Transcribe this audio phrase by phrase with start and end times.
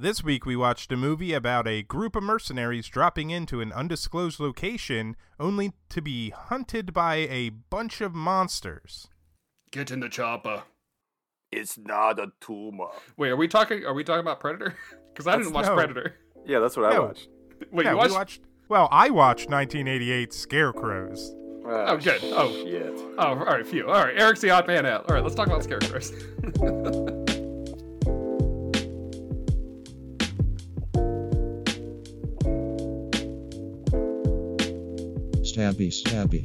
[0.00, 4.40] This week we watched a movie about a group of mercenaries dropping into an undisclosed
[4.40, 9.08] location only to be hunted by a bunch of monsters.
[9.70, 10.62] Get in the chopper.
[11.52, 12.86] It's not a tumor.
[13.18, 13.84] Wait, are we talking?
[13.84, 14.74] Are we talking about Predator?
[15.12, 15.74] Because I didn't watch no.
[15.74, 16.14] Predator.
[16.46, 17.28] Yeah, that's what I watched.
[17.70, 18.14] Wait, yeah, you we watched?
[18.14, 18.40] watched.
[18.70, 21.34] Well, I watched 1988 Scarecrows.
[21.66, 22.20] Oh, good.
[22.22, 22.36] Oh.
[22.38, 22.64] oh.
[22.64, 22.94] shit.
[23.18, 23.86] Oh, all right, phew.
[23.86, 25.10] All right, Eric's the odd man out.
[25.10, 26.12] All right, let's talk about scarecrows.
[35.70, 36.44] Stabby.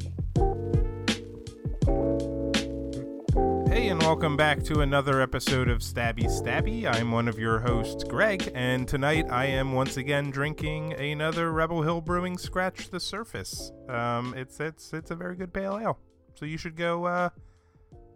[3.68, 6.86] Hey, and welcome back to another episode of Stabby Stabby.
[6.86, 11.82] I'm one of your hosts, Greg, and tonight I am once again drinking another Rebel
[11.82, 13.72] Hill Brewing Scratch the Surface.
[13.88, 15.98] Um, it's it's it's a very good pale ale,
[16.34, 17.30] so you should go uh,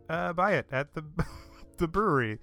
[0.08, 1.04] uh, buy it at the
[1.78, 2.38] the brewery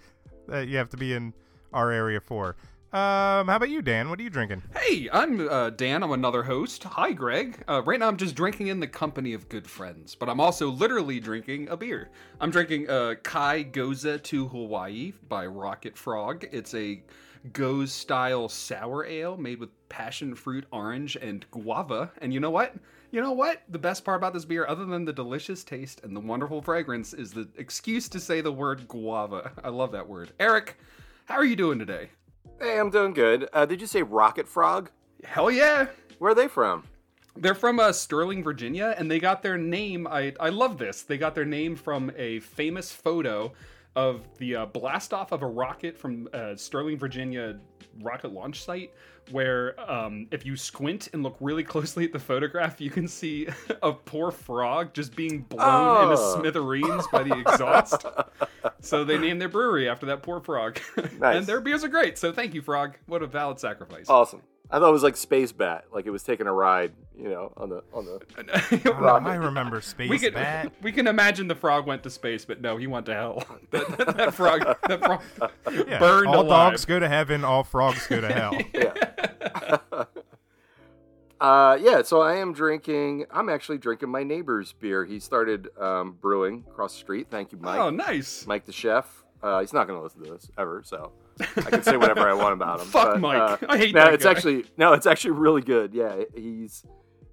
[0.47, 1.33] that you have to be in
[1.71, 2.57] our area for.
[2.93, 4.09] Um, how about you, Dan?
[4.09, 4.63] What are you drinking?
[4.73, 6.03] hey, I'm uh, Dan.
[6.03, 6.85] I'm another host.
[6.85, 7.61] Hi, Greg.
[7.67, 10.69] Uh, right now, I'm just drinking in the company of good friends, but I'm also
[10.69, 12.09] literally drinking a beer.
[12.39, 16.45] I'm drinking uh, Kai Goza to Hawaii by Rocket Frog.
[16.53, 17.03] It's a
[17.51, 22.13] Gose style sour ale made with passion fruit, orange, and guava.
[22.21, 22.73] And you know what?
[23.11, 23.63] You know what?
[23.67, 27.13] The best part about this beer, other than the delicious taste and the wonderful fragrance,
[27.13, 29.51] is the excuse to say the word guava.
[29.63, 30.31] I love that word.
[30.39, 30.77] Eric,
[31.25, 32.11] how are you doing today?
[32.59, 33.47] Hey, I'm doing good.
[33.53, 34.89] Uh, did you say Rocket Frog?
[35.23, 35.87] Hell yeah!
[36.17, 36.85] Where are they from?
[37.35, 40.07] They're from uh, Sterling, Virginia, and they got their name.
[40.07, 41.03] I I love this.
[41.03, 43.53] They got their name from a famous photo
[43.95, 47.59] of the uh, blast off of a rocket from uh, Sterling, Virginia
[48.01, 48.93] rocket launch site.
[49.31, 53.49] Where um, if you squint and look really closely at the photograph, you can see
[53.83, 56.39] a poor frog just being blown into Oh.
[56.39, 58.05] smithereens by the exhaust.
[58.79, 60.79] so they named their brewery after that poor frog,
[61.19, 61.35] Nice.
[61.37, 62.17] and their beers are great.
[62.17, 62.95] So thank you, frog.
[63.07, 64.09] What a valid sacrifice.
[64.09, 64.41] Awesome.
[64.69, 67.53] I thought it was like Space Bat, like it was taking a ride, you know,
[67.55, 68.19] on the on the.
[69.25, 70.73] I remember Space we can Bat.
[70.81, 73.43] we can imagine the frog went to space, but no, he went to hell.
[73.71, 75.21] that, that, that frog, that frog
[75.87, 76.71] Yeah, burned all alive.
[76.71, 78.57] dogs go to heaven, all frogs go to hell.
[78.73, 78.93] Yeah.
[81.39, 82.01] uh, yeah.
[82.01, 83.25] So I am drinking.
[83.31, 85.05] I'm actually drinking my neighbor's beer.
[85.05, 87.27] He started um, brewing across the street.
[87.29, 87.79] Thank you, Mike.
[87.79, 88.45] Oh, nice.
[88.47, 89.23] Mike the chef.
[89.41, 91.11] Uh, he's not going to listen to this ever, so
[91.41, 92.87] I can say whatever I want about him.
[92.87, 93.63] Fuck but, Mike.
[93.63, 94.31] uh, I hate no, that it's guy.
[94.31, 95.93] actually no, it's actually really good.
[95.93, 96.83] Yeah, he's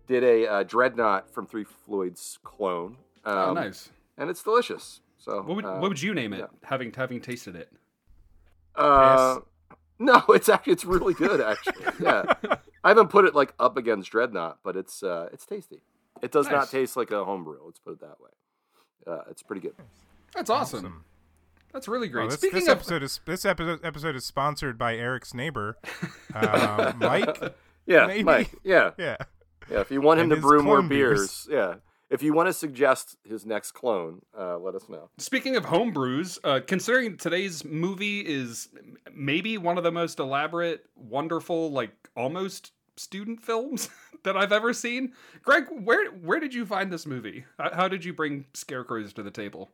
[0.06, 2.97] did a uh, dreadnaught from Three Floyd's clone.
[3.25, 3.91] Um, oh, nice.
[4.19, 5.00] and it's delicious.
[5.19, 6.41] So What would uh, what would you name it?
[6.41, 6.47] yeah.
[6.65, 7.70] Having having tasted it.
[8.76, 9.38] Uh,
[9.98, 11.41] no, it's actually it's really good.
[11.41, 12.25] Actually, yeah.
[12.82, 15.81] I haven't put it like up against Dreadnaught, but it's uh, it's tasty.
[16.22, 16.53] It does Nice.
[16.53, 17.59] not taste like a homebrew.
[17.65, 18.31] Let's put it that way.
[19.06, 19.75] Uh, it's pretty good.
[20.34, 21.04] That's awesome.
[21.74, 22.22] That's really great.
[22.22, 25.76] Well, this, Speaking this of episode is this episode, episode is sponsored by Eric's neighbor,
[26.32, 27.54] uh, Mike.
[27.84, 28.22] Yeah, Maybe.
[28.22, 28.50] Mike.
[28.62, 29.16] Yeah, Yeah,
[29.68, 29.80] yeah.
[29.80, 31.46] If you want him And to brew more beers.
[31.46, 31.74] beers, yeah.
[32.10, 35.10] If you want to suggest his next clone, uh, let us know.
[35.18, 38.68] Speaking of home brews, uh, considering today's movie is
[39.12, 43.91] maybe one of the most elaborate, wonderful, like almost student films
[44.22, 45.12] that I've ever seen,
[45.42, 47.44] Greg, where where did you find this movie?
[47.58, 49.72] How, how did you bring Scarecrows to the table?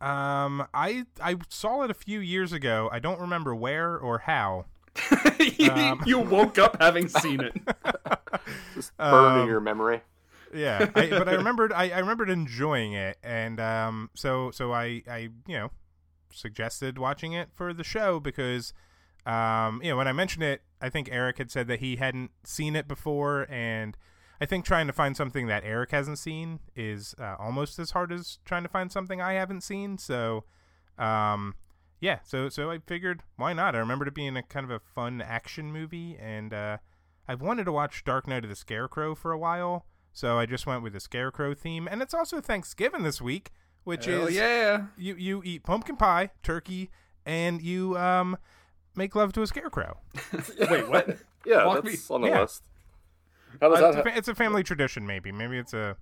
[0.00, 2.88] Um, I I saw it a few years ago.
[2.92, 4.66] I don't remember where or how.
[5.70, 6.02] Um.
[6.06, 7.54] you woke up having seen it.
[8.74, 10.02] Just burn in Um, your memory.
[10.52, 15.02] Yeah, I, but I remembered I, I remembered enjoying it, and um, so so I
[15.08, 15.70] I you know
[16.32, 18.72] suggested watching it for the show because
[19.26, 22.30] um, you know when I mentioned it, I think Eric had said that he hadn't
[22.44, 23.96] seen it before, and
[24.40, 28.12] I think trying to find something that Eric hasn't seen is uh, almost as hard
[28.12, 29.98] as trying to find something I haven't seen.
[29.98, 30.44] So,
[30.98, 31.54] um,
[32.00, 33.74] yeah, so so I figured why not?
[33.74, 36.78] I remembered it being a kind of a fun action movie, and uh,
[37.28, 40.66] I've wanted to watch Dark Night of the Scarecrow for a while, so I just
[40.66, 43.52] went with the Scarecrow theme, and it's also Thanksgiving this week,
[43.84, 44.86] which Hell is yeah.
[44.98, 46.90] you you eat pumpkin pie, turkey,
[47.24, 48.36] and you um
[48.96, 49.98] make love to a scarecrow.
[50.70, 51.18] Wait, what?
[51.46, 52.40] Yeah, walk that's me- on the yeah.
[52.40, 52.62] list.
[53.60, 54.06] How does Uh, it's, that?
[54.06, 55.32] a, it's a family tradition, maybe.
[55.32, 55.96] Maybe it's a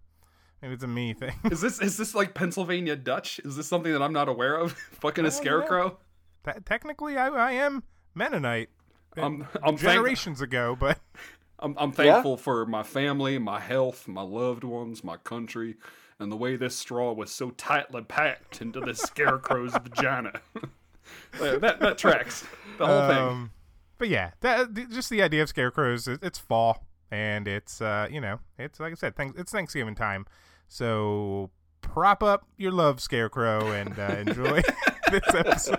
[0.60, 1.34] maybe it's a me thing.
[1.50, 3.40] Is this is this like Pennsylvania Dutch?
[3.44, 4.72] Is this something that I'm not aware of?
[5.00, 5.98] Fucking a scarecrow?
[6.44, 7.82] Te- Technically, I, I am
[8.14, 8.68] Mennonite.
[9.16, 10.98] I'm I'm thank- generations ago, but
[11.58, 15.76] I'm, I'm thankful for my family, my health, my loved ones, my country,
[16.18, 20.32] and the way this straw was so tightly packed into this scarecrow's vagina.
[21.40, 22.44] That that tracks
[22.78, 23.18] the whole thing.
[23.18, 23.50] um,
[23.98, 26.08] but yeah, that, just the idea of scarecrows.
[26.08, 29.94] It, it's fall, and it's uh, you know, it's like I said, thanks, it's Thanksgiving
[29.94, 30.26] time,
[30.66, 31.50] so
[31.82, 34.62] prop up your love, scarecrow, and uh, enjoy
[35.10, 35.78] this episode.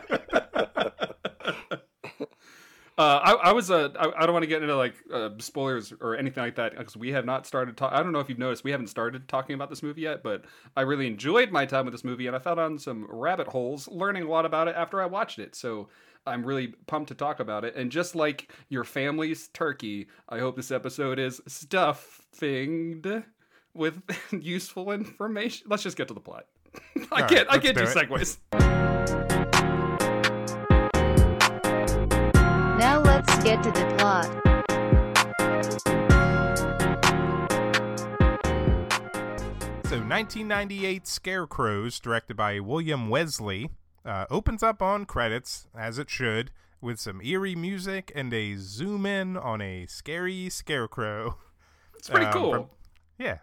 [2.96, 5.92] Uh, I, I was uh, I, I don't want to get into like uh, spoilers
[6.00, 7.76] or anything like that because we have not started.
[7.76, 10.22] Ta- I don't know if you've noticed we haven't started talking about this movie yet,
[10.22, 10.46] but
[10.78, 13.88] I really enjoyed my time with this movie and I fell down some rabbit holes,
[13.88, 15.56] learning a lot about it after I watched it.
[15.56, 15.90] So
[16.26, 17.76] I'm really pumped to talk about it.
[17.76, 23.26] And just like your family's turkey, I hope this episode is stuffinged
[23.74, 25.68] with useful information.
[25.70, 26.46] Let's just get to the plot.
[27.12, 27.48] I All can't.
[27.48, 28.38] right, I can't do do segues.
[32.80, 34.30] Now let's get to the plot.
[39.86, 43.70] So 1998 Scarecrows, directed by William Wesley,
[44.06, 46.52] uh, opens up on credits, as it should,
[46.82, 51.38] with some eerie music and a zoom in on a scary scarecrow.
[51.98, 52.52] It's pretty Um, cool.
[52.52, 52.70] from-
[53.18, 53.38] yeah.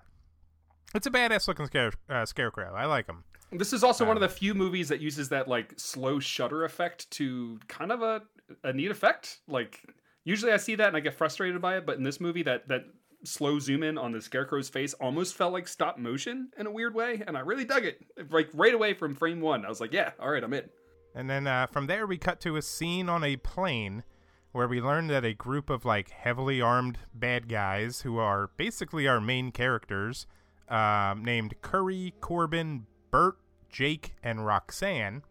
[0.95, 2.75] It's a badass looking scare, uh, scarecrow.
[2.75, 3.25] I like him.
[3.53, 6.65] This is also one Um, of the few movies that uses that like slow shutter
[6.65, 8.23] effect to kind of a
[8.63, 9.39] a neat effect.
[9.49, 9.83] Like
[10.25, 12.69] usually I see that and I get frustrated by it, but in this movie that
[12.69, 12.85] that
[13.25, 16.95] slow zoom in on the scarecrow's face almost felt like stop motion in a weird
[16.95, 18.01] way, and I really dug it.
[18.31, 20.69] Like right away from frame one, I was like, yeah, all right, I'm in.
[21.15, 24.05] And then uh, from there, we cut to a scene on a plane
[24.53, 29.07] where we learn that a group of like heavily armed bad guys, who are basically
[29.07, 30.27] our main characters,
[30.69, 33.37] um, named Curry, Corbin, Bert,
[33.69, 35.23] Jake, and Roxanne,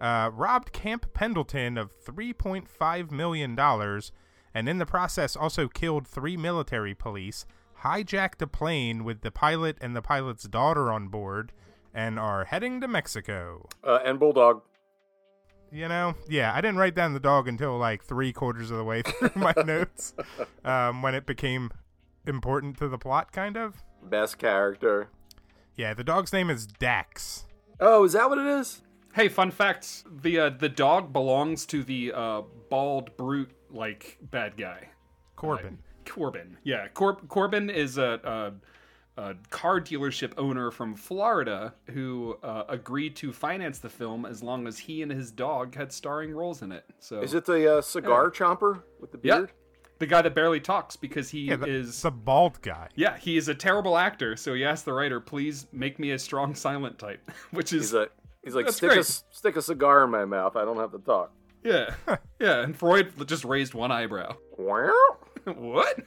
[0.00, 3.56] uh, robbed Camp Pendleton of $3.5 million,
[4.54, 7.46] and in the process also killed three military police,
[7.82, 11.52] hijacked a plane with the pilot and the pilot's daughter on board,
[11.94, 13.68] and are heading to Mexico.
[13.84, 14.62] Uh, and Bulldog.
[15.70, 18.84] You know, yeah, I didn't write down the dog until like three quarters of the
[18.84, 20.14] way through my notes,
[20.64, 21.70] um, when it became
[22.26, 23.82] important to the plot, kind of.
[24.02, 25.08] Best character.
[25.74, 27.46] Yeah, the dog's name is Dax.
[27.80, 28.82] Oh, is that what it is?
[29.14, 34.56] Hey, fun fact: the uh, the dog belongs to the uh, bald brute like bad
[34.56, 34.88] guy.
[35.36, 35.78] Corbin.
[36.04, 36.56] Corbin.
[36.64, 38.52] Yeah, Cor- Corbin is a,
[39.16, 44.42] a, a car dealership owner from Florida who uh, agreed to finance the film as
[44.42, 46.84] long as he and his dog had starring roles in it.
[46.98, 49.38] So Is it the uh, cigar chomper with the Yeah.
[49.38, 49.52] beard?
[49.98, 52.88] the guy that barely talks because he Yeah, the, is the bald guy.
[52.96, 54.34] yeah he is a terrible actor.
[54.36, 57.92] So he asked the writer, "Please make me a strong silent type," which is He's
[57.92, 58.10] like,
[58.42, 60.56] he's like, That's stick a, stick a cigar in my mouth.
[60.56, 61.32] I don't have to talk.
[61.64, 61.94] Yeah
[62.40, 62.62] yeah.
[62.62, 64.36] And Freud just raised one eyebrow.
[65.44, 65.98] What?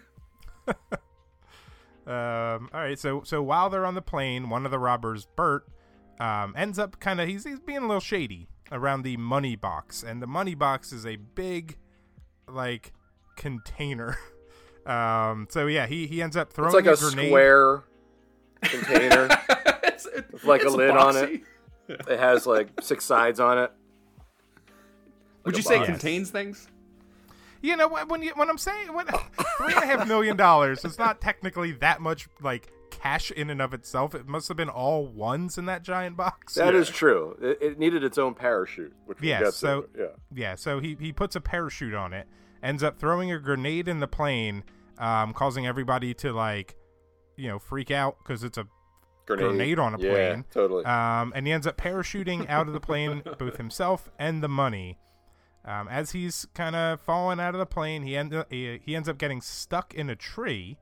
[2.07, 5.65] Um, all right, so so while they're on the plane, one of the robbers, Bert,
[6.19, 10.03] um, ends up kind of he's he's being a little shady around the money box,
[10.03, 11.77] and the money box is a big,
[12.47, 12.93] like,
[13.35, 14.17] container.
[14.85, 17.29] Um, so yeah, he he ends up throwing It's like a grenade.
[17.29, 17.83] square
[18.61, 19.27] container.
[19.83, 21.41] it's, it- like a it's lid on it.
[21.87, 23.71] it has like six sides on it.
[25.45, 25.89] Would you say it box.
[25.89, 26.67] contains things?
[27.61, 29.05] You know when when, you, when I'm saying when
[29.57, 33.61] three and a half million dollars is not technically that much like cash in and
[33.61, 34.15] of itself.
[34.15, 36.55] It must have been all ones in that giant box.
[36.55, 37.37] That is true.
[37.41, 39.89] It, it needed its own parachute, which Yeah, so- to.
[39.97, 40.05] Yeah.
[40.33, 42.27] Yeah, so he, he puts a parachute on it,
[42.63, 44.63] ends up throwing a grenade in the plane,
[44.97, 46.75] um, causing everybody to like,
[47.35, 48.67] you know, freak out because it's a
[49.25, 50.45] Grenade, grenade on a yeah, plane.
[50.51, 50.85] Totally.
[50.85, 54.97] Um, and he ends up parachuting out of the plane, both himself and the money.
[55.65, 59.09] Um, as he's kind of falling out of the plane, he, end he, he ends
[59.09, 60.77] up getting stuck in a tree.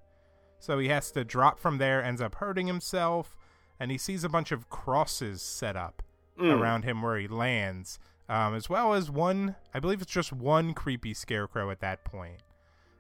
[0.60, 3.36] So he has to drop from there, ends up hurting himself,
[3.80, 6.02] and he sees a bunch of crosses set up
[6.40, 6.60] Mm.
[6.60, 10.74] around him where he lands, um, as well as one, I believe it's just one
[10.74, 12.42] creepy scarecrow at that point.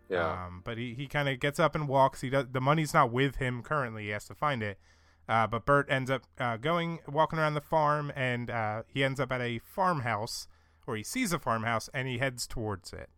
[0.07, 0.46] yeah.
[0.46, 2.22] Um, but he, he kind of gets up and walks.
[2.22, 4.03] He does the money's not with him currently.
[4.03, 4.77] He has to find it.
[5.27, 9.19] Uh, but Bert ends up uh, going walking around the farm, and uh, he ends
[9.19, 10.48] up at a farmhouse,
[10.87, 13.09] or he sees a farmhouse, and he heads towards it.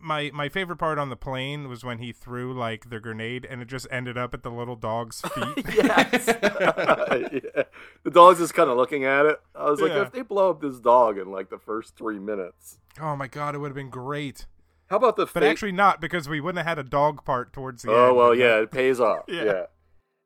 [0.00, 3.62] My my favorite part on the plane was when he threw like the grenade, and
[3.62, 5.66] it just ended up at the little dog's feet.
[5.74, 6.26] yes.
[6.42, 7.62] yeah.
[8.04, 9.40] The dog's just kind of looking at it.
[9.54, 10.02] I was like, Yeah.
[10.02, 13.54] if they blow up this dog in like the first three minutes, oh my god,
[13.54, 14.46] it would have been great.
[14.88, 17.82] how about the But actually, not because we wouldn't have had a dog part towards
[17.82, 18.10] the oh, end.
[18.10, 19.24] oh well, yeah, it pays off.
[19.28, 19.44] Yeah.
[19.44, 19.62] yeah.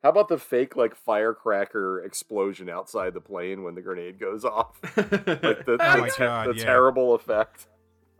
[0.05, 4.79] How about the fake like firecracker explosion outside the plane when the grenade goes off?
[4.97, 6.65] Like the, Oh the, my te- God, the yeah.
[6.65, 7.69] terrible effect.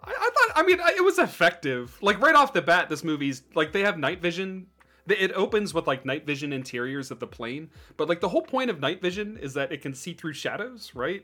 [0.03, 0.53] I, I thought.
[0.57, 1.99] I mean, I, it was effective.
[2.01, 4.69] Like right off the bat, this movie's like they have night vision.
[5.07, 8.71] It opens with like night vision interiors of the plane, but like the whole point
[8.71, 11.23] of night vision is that it can see through shadows, right?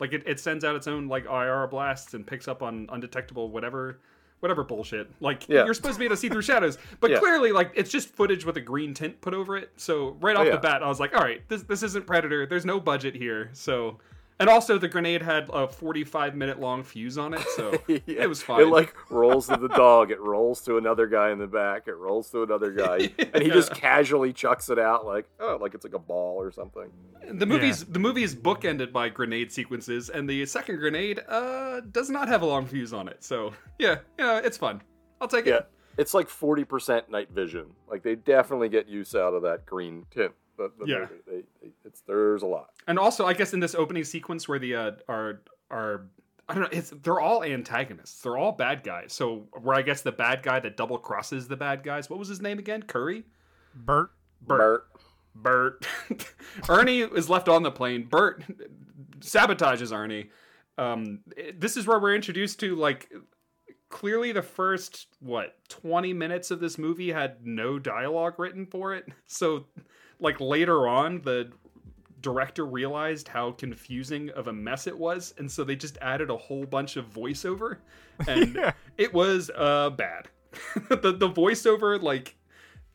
[0.00, 3.52] Like it, it sends out its own like IR blasts and picks up on undetectable
[3.52, 4.00] whatever
[4.42, 5.08] whatever bullshit.
[5.20, 5.64] Like Yeah.
[5.64, 7.20] you're supposed to be able to see through shadows, but Yeah.
[7.20, 9.70] clearly like it's just footage with a green tint put over it.
[9.76, 10.52] So right off Oh, yeah.
[10.52, 12.44] the bat, I was like, all right, this this isn't Predator.
[12.44, 13.98] There's no budget here, so
[14.40, 17.98] And also, the grenade had a 45 minute long fuse on it, so Yeah.
[18.06, 18.62] it was fine.
[18.62, 20.10] It like rolls to the dog.
[20.10, 21.86] It rolls to another guy in the back.
[21.86, 25.74] It rolls to another guy, and he just casually chucks it out like oh, like
[25.74, 26.90] it's like a ball or something.
[27.30, 32.10] the movie's the movie is bookended by grenade sequences, and the second grenade uh does
[32.10, 33.22] not have a long fuse on it.
[33.22, 34.82] So yeah, yeah, it's fun.
[35.20, 35.68] I'll take Yeah, it.
[35.98, 37.66] it's like forty percent night vision.
[37.88, 40.32] Like they definitely get use out of that green tint.
[40.56, 40.98] The, the Yeah.
[41.00, 41.14] movie.
[41.26, 42.70] They, they, it's there's a lot.
[42.86, 46.06] And also, I guess in this opening sequence where the uh, are are
[46.48, 48.20] I don't know, it's they're all antagonists.
[48.22, 49.12] They're all bad guys.
[49.12, 52.10] So where I guess the bad guy that double crosses the bad guys.
[52.10, 52.82] What was his name again?
[52.82, 53.24] Curry.
[53.74, 54.10] Bert.
[54.42, 54.86] Bert.
[55.34, 55.86] Bert.
[56.68, 58.04] Ernie is left on the plane.
[58.04, 58.44] Bert
[59.20, 60.30] sabotages Ernie.
[60.78, 61.20] Um,
[61.56, 63.10] this is where we're introduced to like
[63.88, 69.06] clearly the first what 20 minutes of this movie had no dialogue written for it.
[69.26, 69.66] So
[70.22, 71.50] like later on the
[72.22, 76.36] director realized how confusing of a mess it was and so they just added a
[76.36, 77.78] whole bunch of voiceover
[78.28, 78.72] and Yeah.
[78.96, 80.28] it was uh bad.
[80.88, 82.36] the the voiceover like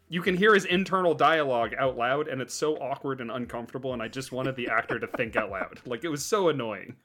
[0.09, 4.01] you can hear his internal dialogue out loud and it's so awkward and uncomfortable and
[4.01, 6.95] i just wanted the actor to think out loud like it was so annoying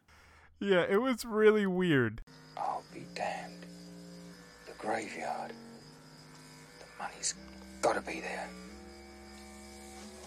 [0.60, 2.20] Yeah, it was really weird.
[2.56, 3.66] I'll be damned.
[4.66, 5.50] The graveyard.
[6.78, 7.34] The money's
[7.80, 8.48] gotta be there.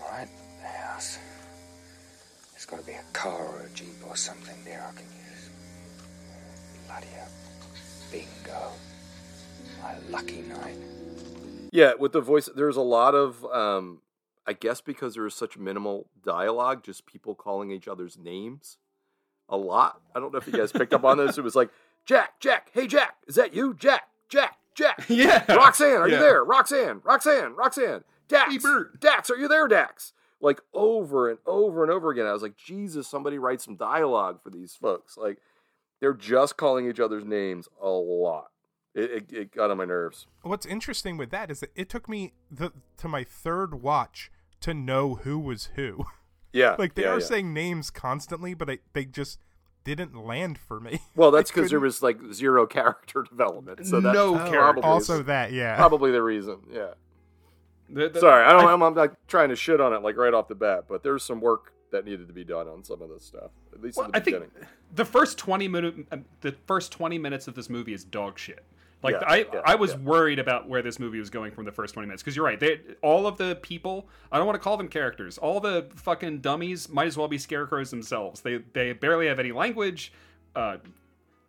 [0.06, 0.30] Alright,
[0.62, 1.18] the house.
[2.52, 5.50] There's gotta be a car or a jeep or something there I can use.
[6.88, 7.28] Bloody hell.
[8.12, 8.72] Bingo.
[9.82, 10.78] My lucky night.
[11.72, 14.00] Yeah, with the voice, there's a lot of, um,
[14.48, 18.78] I guess because there is such minimal dialogue, just people calling each other's names
[19.50, 20.00] a lot.
[20.16, 21.38] I don't know if you guys picked up on this.
[21.38, 21.70] It was like,
[22.06, 23.74] Jack, Jack, hey, Jack, is that you?
[23.74, 25.04] Jack, Jack, Jack.
[25.10, 26.16] yeah Roxanne, are Yeah.
[26.16, 26.44] you there?
[26.44, 28.04] Roxanne, Roxanne, Roxanne.
[28.28, 29.00] Dax, Hey, Bert.
[29.00, 30.14] Dax, are you there, Dax?
[30.42, 32.26] Like over and over and over again.
[32.26, 35.18] I was like, Jesus, somebody write some dialogue for these folks.
[35.18, 35.38] Like,
[36.02, 38.48] they're just calling each other's names a lot.
[38.94, 40.28] It, it, it got on my nerves.
[40.44, 44.74] What's interesting with that is that it took me the, to my third watch to
[44.74, 46.06] know who was who.
[46.54, 46.76] Yeah.
[46.80, 47.26] like they yeah, are yeah.
[47.26, 49.40] saying names constantly, but I, they just
[49.84, 51.00] didn't land for me.
[51.16, 53.86] Well, that's because there was like zero character development.
[53.88, 54.60] So that's No Oh, character.
[54.60, 55.76] probably also that, yeah.
[55.78, 56.58] probably the reason.
[56.72, 56.94] Yeah.
[57.96, 58.66] The- the- Sorry, I don't.
[58.66, 61.02] I- I'm, I'm not trying to shit on it like right off the bat, but
[61.02, 63.52] there's some work that needed to be done on some of this stuff.
[63.74, 64.52] At least well, in the I think
[64.94, 68.64] the first 20 minute uh, the first 20 minutes of this movie is dog shit
[69.04, 69.98] like Yeah, I, yeah, I was yeah.
[69.98, 72.60] worried about where this movie was going from the first 20 minutes because you're right
[72.60, 76.40] they all of the people i don't want to call them characters all the fucking
[76.40, 80.12] dummies might as well be scarecrows themselves they they barely have any language
[80.56, 80.78] uh,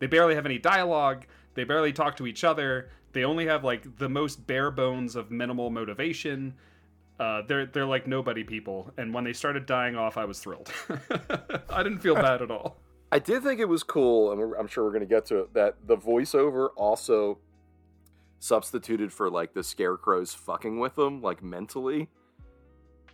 [0.01, 1.25] they barely have any dialogue
[1.55, 5.31] they barely talk to each other they only have like the most bare bones of
[5.31, 6.55] minimal motivation
[7.19, 10.71] uh, they're they're like nobody people, and when they started dying off, I was thrilled.
[11.71, 12.77] I didn't feel bad at all.
[13.11, 15.39] I did think it was cool, and we're, I'm sure we're going to get to
[15.39, 15.55] it.
[15.55, 17.39] That the voiceover also
[18.39, 22.09] substituted for like the scarecrows fucking with them, like mentally,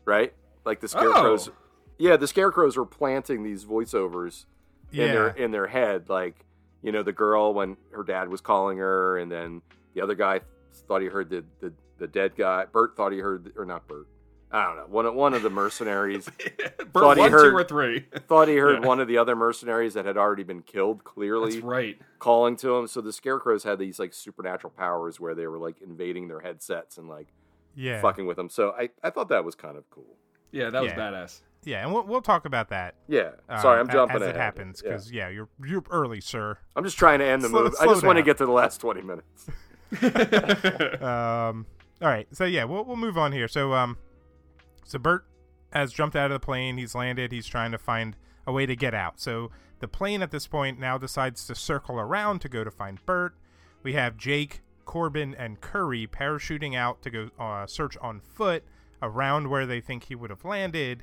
[0.05, 0.33] right?
[0.65, 1.49] Like the scarecrows.
[1.49, 1.55] Oh.
[1.99, 4.47] Yeah, the scarecrows were planting these voiceovers
[4.93, 6.45] in their in their head, like
[6.83, 9.63] you know the girl when her dad was calling her, and then
[9.95, 10.41] the other guy
[10.89, 12.65] thought he heard the the, the dead guy.
[12.67, 14.07] Bert thought he heard, or not Bert.
[14.55, 14.87] I don't know.
[14.89, 16.29] One of- one of the mercenaries
[16.79, 18.07] Bert, Thought he one, heard- two, or three.
[18.29, 18.87] thought he heard Yeah.
[18.87, 21.05] one of the other mercenaries that had already been killed.
[21.05, 21.99] Clearly, That's right.
[22.19, 22.87] calling to him.
[22.87, 26.99] So the scarecrows had these like supernatural powers where they were like invading their headsets
[26.99, 27.29] and like
[27.75, 28.03] yeah.
[28.03, 28.51] fucking with them.
[28.51, 30.17] So I, I thought that was kind of cool.
[30.51, 30.99] Yeah, that was Yeah.
[30.99, 31.41] badass.
[31.65, 32.97] Yeah, and we'll, we'll talk about that.
[33.09, 33.31] Yeah.
[33.49, 34.35] uh, Sorry, I'm a- jumping as ahead.
[34.37, 34.91] it happens Yeah.
[34.91, 35.29] because yeah.
[35.31, 36.59] you're you're early, sir.
[36.77, 37.77] I'm just trying to end the Slow- movie.
[37.81, 39.47] I slow just want to get to the last 20 minutes.
[41.03, 41.67] um,
[42.01, 43.49] all right, so yeah, we'll we'll move on here.
[43.49, 43.97] So um,
[44.85, 45.25] so Bert
[45.73, 46.79] has jumped out of the plane.
[46.79, 47.33] He's landed.
[47.33, 49.21] He's trying to find a way to get out.
[49.21, 53.05] So the plane at this point now decides to circle around to go to find
[53.05, 53.35] Bert.
[53.83, 58.65] We have Jake, Corbin, and Curry parachuting out to go uh, search on foot
[59.01, 61.03] around where they think he would have landed.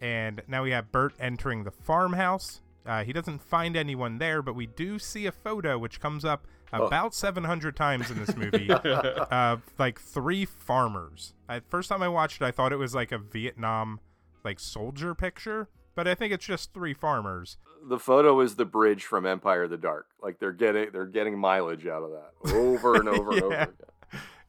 [0.00, 2.60] And now we have Bert entering the farmhouse.
[2.84, 6.46] Uh, he doesn't find anyone there, but we do see a photo which comes up
[6.72, 11.34] about 700 times in this movie of like three farmers.
[11.48, 14.00] I, first time I watched it, I thought it was like a Vietnam
[14.44, 17.58] like soldier picture, but I think it's just three farmers.
[17.88, 20.06] The photo is the bridge from Empire of the Dark.
[20.22, 23.62] Like they're getting they're getting mileage out of that over and over and over Yeah.
[23.62, 23.74] again.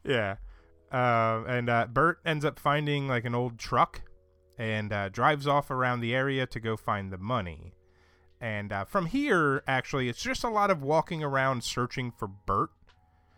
[0.04, 0.36] Yeah.
[0.92, 4.02] Uh, and uh, Bert ends up finding like an old truck
[4.58, 7.74] and uh, drives off around the area to go find the money.
[8.40, 12.70] And uh, from here, actually, it's just a lot of walking around searching for Bert.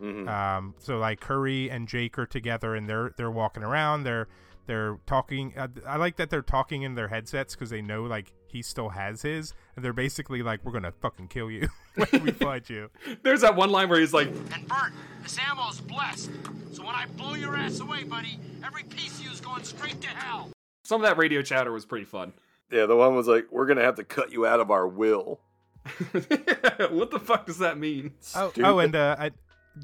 [0.00, 0.28] Mhm.
[0.28, 4.04] Um, so like Curry and Jake are together, and they're they're walking around.
[4.04, 4.28] They're
[4.66, 5.54] they're talking.
[5.56, 8.90] Uh, I like that they're talking in their headsets because they know like he still
[8.90, 12.90] has his, and they're basically like, "We're gonna fucking kill you when we find you."
[13.22, 14.92] There's that one line where he's like, And Bert,
[15.22, 16.30] this ammo's blessed.
[16.72, 20.08] So when I blow your ass away, buddy, every piece of you's going straight to
[20.08, 20.50] hell.
[20.84, 22.32] some of that radio chatter was pretty fun.
[22.72, 25.40] Yeah, the one was like, "We're gonna have to cut you out of our will."
[26.12, 28.14] what the fuck does that mean?
[28.34, 29.32] Oh, oh, and uh, I,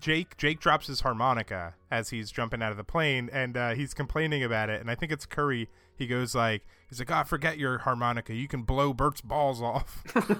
[0.00, 3.92] Jake Jake drops his harmonica as he's jumping out of the plane, and uh, he's
[3.92, 4.80] complaining about it.
[4.80, 5.68] And I think it's Curry.
[5.97, 8.33] He goes like, he's like, "Ah, forget your harmonica.
[8.33, 10.02] You can blow Bert's balls off."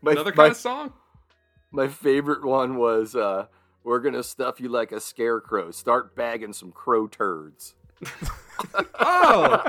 [0.00, 0.92] my, Another my, kind of song?
[1.72, 3.46] my favorite one was, uh,
[3.82, 5.72] "We're gonna stuff you like a scarecrow.
[5.72, 7.74] Start bagging some crow turds."
[9.00, 9.64] Oh,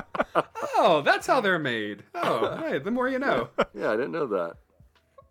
[0.76, 2.02] oh, that's how they're made.
[2.14, 3.48] Oh, hey, the more you know.
[3.72, 4.56] Yeah, I didn't know that.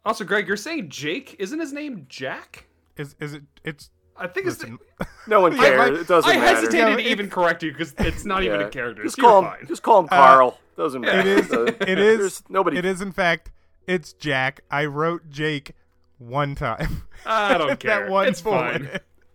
[0.06, 1.36] Also, Greg, you're saying Jake?
[1.40, 2.66] Isn't his name Jack?
[2.98, 3.44] is is it?
[3.66, 4.60] It's I think it's.
[4.60, 4.80] listen.
[5.28, 6.00] No one I, cares.
[6.02, 6.56] it doesn't I matter.
[6.56, 9.04] hesitated No, to even correct you because it's not even a character.
[9.04, 9.46] Just so call him.
[9.52, 9.68] fine.
[9.68, 10.60] Just call him uh, Carl.
[10.78, 11.20] doesn't matter.
[11.20, 11.52] It is.
[11.52, 12.18] It is.
[12.20, 12.78] There's nobody.
[12.78, 13.52] It is in fact.
[13.88, 14.62] It's Jack.
[14.72, 15.74] I wrote Jake
[16.18, 17.04] one time.
[17.26, 18.02] I don't care.
[18.06, 18.90] that one it's fine.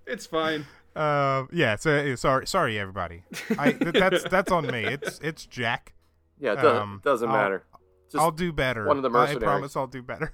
[0.07, 0.67] It's fine.
[0.97, 1.77] Uh, yeah.
[1.77, 3.25] So uh, sorry, sorry everybody.
[3.59, 4.85] I th- that's that's on me.
[4.85, 5.93] It's it's Jack.
[6.39, 7.65] Yeah, it doesn't, um, doesn't I'll- matter.
[8.11, 8.87] Just I'll do better.
[8.87, 10.33] one of the I promise I'll do better.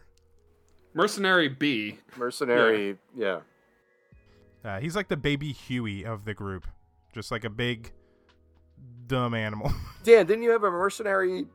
[0.92, 1.98] Mercenary B.
[2.16, 2.98] mercenary.
[3.16, 3.40] Yeah.
[4.64, 6.66] Uh, he's like the baby Huey of the group,
[7.14, 7.92] just like a big,
[9.06, 9.72] dumb animal.
[10.02, 11.46] Dan, didn't you have a mercenary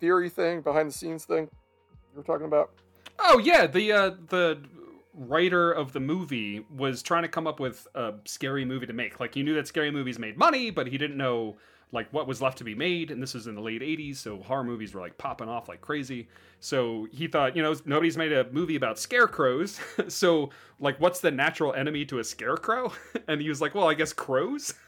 [0.00, 1.48] theory thing, behind the scenes thing
[2.12, 2.70] you were talking about?
[3.20, 4.60] Oh yeah, the uh, the
[5.14, 9.20] writer of the movie was trying to come up with a scary movie to make.
[9.20, 11.56] Like he knew that scary movies made money, but he didn't know
[11.92, 13.10] like what was left to be made.
[13.10, 15.80] And this was in the late '80s, so horror movies were like popping off like
[15.80, 16.28] crazy.
[16.60, 19.78] So he thought, you know, nobody's made a movie about scarecrows.
[20.08, 20.50] so
[20.80, 22.92] like, what's the natural enemy to a scarecrow?
[23.28, 24.74] and he was like, well, I guess crows.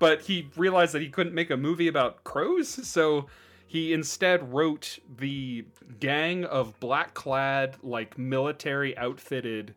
[0.00, 3.26] But he realized that he couldn't make a movie about crows, so
[3.68, 5.66] he instead wrote the
[6.00, 9.74] gang of black clad, like military outfitted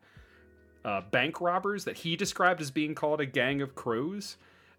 [0.86, 4.38] uh, bank robbers that he described as being called a gang of crows,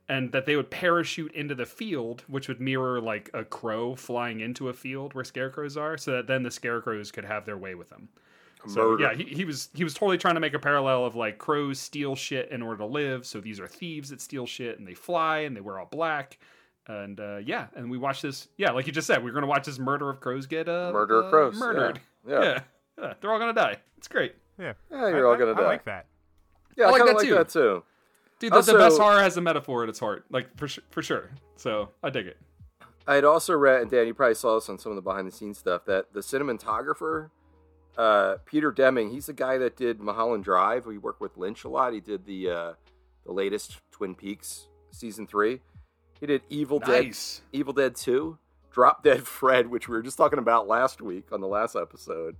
[0.08, 4.40] and that they would parachute into the field, which would mirror like a crow flying
[4.40, 7.74] into a field where scarecrows are, so that then the scarecrows could have their way
[7.74, 8.08] with them.
[8.66, 11.36] So yeah, he, he was he was totally trying to make a parallel of like
[11.36, 13.26] crows steal shit in order to live.
[13.26, 16.38] So these are thieves that steal shit and they fly and they wear all black.
[16.88, 18.48] And uh, yeah, and we watch this.
[18.56, 21.20] Yeah, like you just said, we're gonna watch this murder of crows get uh, Murder
[21.20, 22.00] of uh, crows, murdered.
[22.26, 22.32] yeah.
[22.34, 22.42] Yeah.
[22.44, 22.60] yeah,
[23.00, 23.76] Yeah, they're all gonna die.
[23.98, 24.72] It's great, yeah.
[24.90, 25.62] Yeah, you're all gonna I, die.
[25.62, 26.06] I like that.
[26.76, 27.34] Yeah, I I, like kind that like too.
[27.34, 27.82] that too.
[28.40, 28.52] dude.
[28.52, 31.02] The, Also- the best horror has a metaphor at its heart, like for su- for
[31.02, 31.30] sure.
[31.56, 32.36] So I dig it.
[33.06, 35.26] I had also read, and Dan, you probably saw this on some of the behind
[35.26, 37.30] the scenes stuff, that the cinematographer,
[37.98, 40.86] uh, Peter Deming, he's the guy that did Mulholland Drive.
[40.86, 41.92] We worked with Lynch a lot.
[41.92, 42.72] He did the uh,
[43.24, 45.60] the latest Twin Peaks season three.
[46.22, 47.42] He did Evil Nice.
[47.52, 48.38] Dead, Evil Dead Two,
[48.70, 52.36] Drop Dead Fred, which we were just talking about last week on the last episode.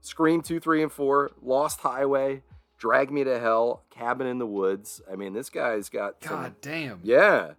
[0.00, 2.42] Scream two, three, and four, Lost Highway,
[2.78, 5.02] Drag Me to Hell, Cabin in the Woods.
[5.12, 7.00] I mean, this guy's got some- God damn.
[7.02, 7.50] yeah.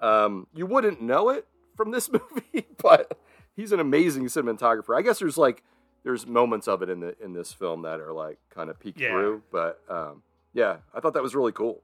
[0.00, 3.18] Um, you wouldn't know it from this movie, but
[3.54, 4.96] he's an amazing cinematographer.
[4.98, 5.62] I guess there's like
[6.04, 8.98] there's moments of it in the in this film that are like kind of peek
[8.98, 9.10] Yeah.
[9.10, 10.22] through, but um,
[10.54, 11.82] yeah, I thought that was really cool.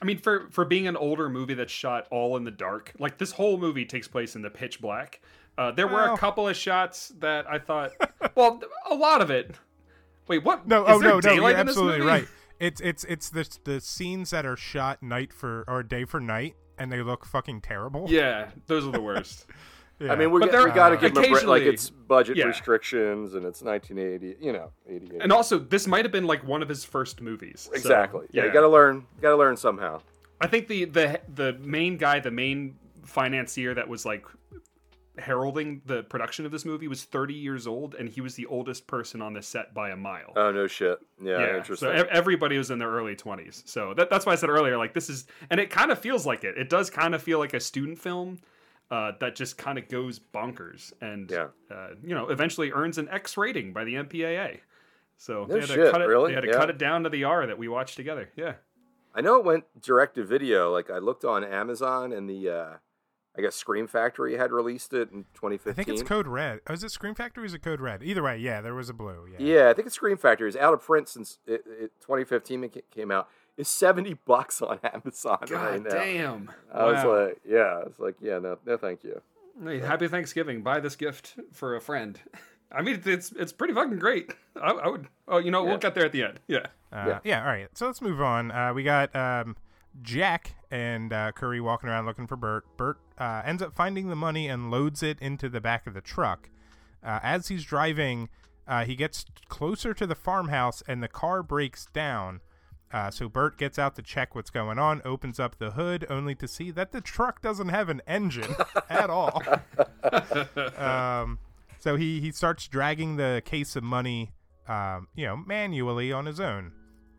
[0.00, 3.18] I mean, for for being an older movie that's shot all in the dark, like
[3.18, 5.20] this whole movie takes place in the pitch black.
[5.58, 6.14] Uh, there were Well.
[6.14, 7.92] a couple of shots that I thought,
[8.34, 9.54] well, a lot of it.
[10.26, 10.66] Wait, what?
[10.66, 12.26] No, is oh no, no, you're absolutely right.
[12.58, 16.54] It's it's it's the the scenes that are shot night for or day for night,
[16.78, 18.06] and they look fucking terrible.
[18.08, 19.46] Yeah, those are the worst.
[20.02, 20.12] Yeah.
[20.12, 21.44] I mean, we, But got- there- we got to give him a break.
[21.46, 22.46] Like it's budget yeah.
[22.46, 25.22] restrictions and it's 1980, you know, 88.
[25.22, 27.68] and also, this might have been like one of his first movies.
[27.70, 28.26] so, exactly.
[28.32, 29.06] yeah, you got to learn.
[29.20, 30.00] Got to learn somehow.
[30.40, 34.24] I think the the the main guy, the main financier that was like
[35.18, 38.86] heralding the production of this movie was 30 years old and he was the oldest
[38.86, 40.32] person on the set by a mile.
[40.36, 40.98] Oh no shit.
[41.22, 41.88] Yeah, yeah, interesting.
[41.90, 43.68] so e- everybody was in their early 20s.
[43.68, 46.24] So that, that's why I said earlier like this is and it kind of feels
[46.24, 46.56] like it.
[46.56, 48.38] It does kind of feel like a student film.
[48.92, 51.46] Uh, that just kind of goes bonkers and Yeah.
[51.70, 54.60] uh, you know eventually earns an X rating by the MPAA.
[55.16, 56.04] So No they had to cut it.
[56.08, 56.30] really?
[56.32, 56.56] They had to Yeah.
[56.58, 58.28] cut it down to the R that we watched together.
[58.36, 58.54] Yeah.
[59.14, 60.70] I know it went direct to video.
[60.70, 62.76] Like I looked on Amazon and the uh
[63.34, 65.70] I guess Scream Factory had released it in 2015.
[65.70, 66.60] I think it's Code Red.
[66.66, 67.44] Oh, is it Scream Factory?
[67.44, 68.02] or Is it Code Red?
[68.02, 69.26] Either way, yeah, there was a blue.
[69.32, 69.38] Yeah.
[69.38, 70.48] Yeah, I think it's Scream Factory.
[70.48, 73.30] It's out of print since it, it, 2015 it came out.
[73.56, 75.90] It's 70 bucks on Amazon right God now.
[75.90, 76.50] damn.
[76.72, 79.20] I was like, yeah, it's like, yeah, no, no, thank you.
[79.62, 80.62] Hey, happy Thanksgiving.
[80.62, 82.18] Buy this gift for a friend.
[82.72, 84.32] I mean, it's it's pretty fucking great.
[84.56, 85.06] I, I would.
[85.28, 85.68] Oh, you know, Yeah.
[85.68, 86.40] we'll get there at the end.
[86.48, 86.66] Yeah.
[86.90, 87.18] Uh, Yeah.
[87.22, 87.40] yeah.
[87.42, 87.68] All right.
[87.76, 88.50] So let's move on.
[88.50, 89.56] Uh, we got um,
[90.00, 92.64] Jack and uh, Curry walking around looking for Bert.
[92.78, 96.00] Bert uh, ends up finding the money and loads it into the back of the
[96.00, 96.48] truck.
[97.04, 98.30] Uh, as he's driving,
[98.66, 102.40] uh, he gets closer to the farmhouse and the car breaks down.
[102.92, 106.34] Uh, so Bert gets out to check what's going on, opens up the hood, only
[106.34, 108.54] to see that the truck doesn't have an engine
[108.90, 109.42] at all.
[110.76, 111.38] um,
[111.78, 114.32] so he, he starts dragging the case of money,
[114.68, 116.72] um, you know, manually on his own.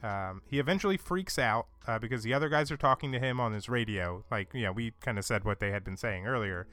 [0.03, 3.53] Um, he eventually freaks out uh, because the other guys are talking to him on
[3.53, 4.23] his radio.
[4.29, 6.67] Like, you know, we kind of said what they had been saying earlier.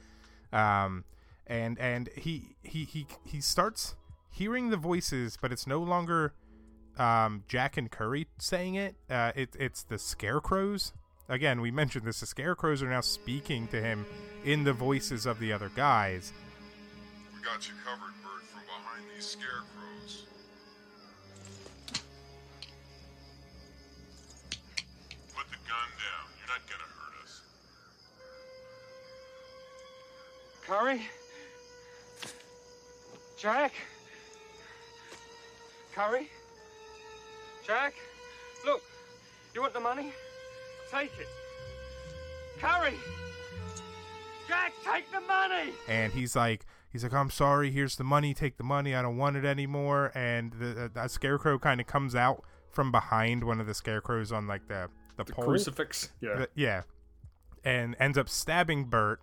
[0.53, 1.05] Um,
[1.47, 3.95] and and he, he he he starts
[4.29, 6.33] hearing the voices, but it's no longer
[6.97, 8.95] um, Jack and Curry saying it.
[9.09, 10.93] Uh, it it's the scarecrows.
[11.29, 12.19] Again, we mentioned this.
[12.19, 14.05] The scarecrows are now speaking to him
[14.43, 16.33] in the voices of the other guys.
[17.33, 20.25] We got you covered, Bert, from behind these scarecrows.
[25.33, 26.27] Put the gun down.
[26.37, 27.41] You're not gonna hurt us.
[30.67, 31.01] Curry?
[33.37, 33.73] Jack?
[35.95, 36.29] Curry?
[37.71, 37.93] Jack?
[38.65, 38.81] Look,
[39.55, 40.11] you want the money?
[40.91, 41.27] Take it.
[42.59, 42.95] Curry!
[44.45, 45.71] Jack, take the money!
[45.87, 49.15] and he's like he's like i'm sorry here's the money take the money i don't
[49.15, 53.67] want it anymore and the, the, scarecrow kind of comes out from behind one of
[53.67, 56.09] the scarecrows on like the the, The pole crucifix.
[56.19, 56.35] Yeah.
[56.35, 56.81] The- yeah
[57.63, 59.21] and ends up stabbing bert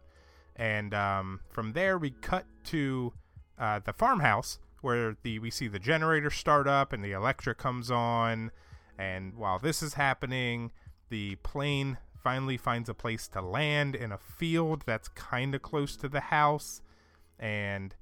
[0.57, 3.13] and um, from there we cut to
[3.59, 7.91] uh, the farmhouse where the we see the generator start up and the electric comes
[7.91, 8.51] on.
[8.99, 10.73] And while this is happening
[11.11, 15.97] the plane finally finds a place to land in a field that's kind of close
[15.97, 16.83] to the house.
[17.39, 17.95] And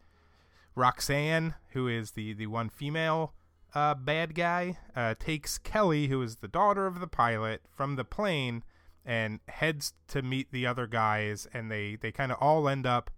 [0.74, 3.32] roxanne who is the the one female
[3.74, 8.04] uh, bad guy uh, takes kelly who is the daughter of the pilot from the
[8.04, 8.62] plane
[9.04, 13.10] and heads to meet the other guys and they they kind of all end up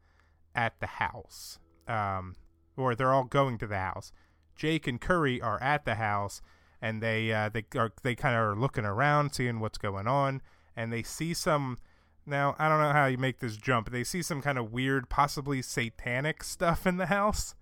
[0.59, 1.59] at the house.
[1.87, 2.35] Um,
[2.79, 4.13] or they're all going to the house.
[4.57, 6.41] Jake and curry are at the house
[6.81, 10.41] and they uh, they are they kind of are looking around seeing what's going on
[10.77, 11.79] and they see some
[12.27, 15.09] now i don't know how you make this jump they see some kind of weird
[15.09, 17.55] possibly satanic stuff in the house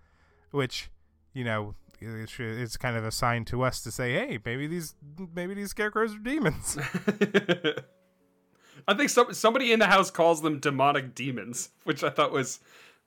[0.50, 0.90] which
[1.32, 4.94] you know it's kind of a sign to us to say hey maybe these
[5.34, 6.76] maybe these scarecrows are demons.
[8.88, 12.60] I think some, somebody in the house calls them demonic demons, which I thought was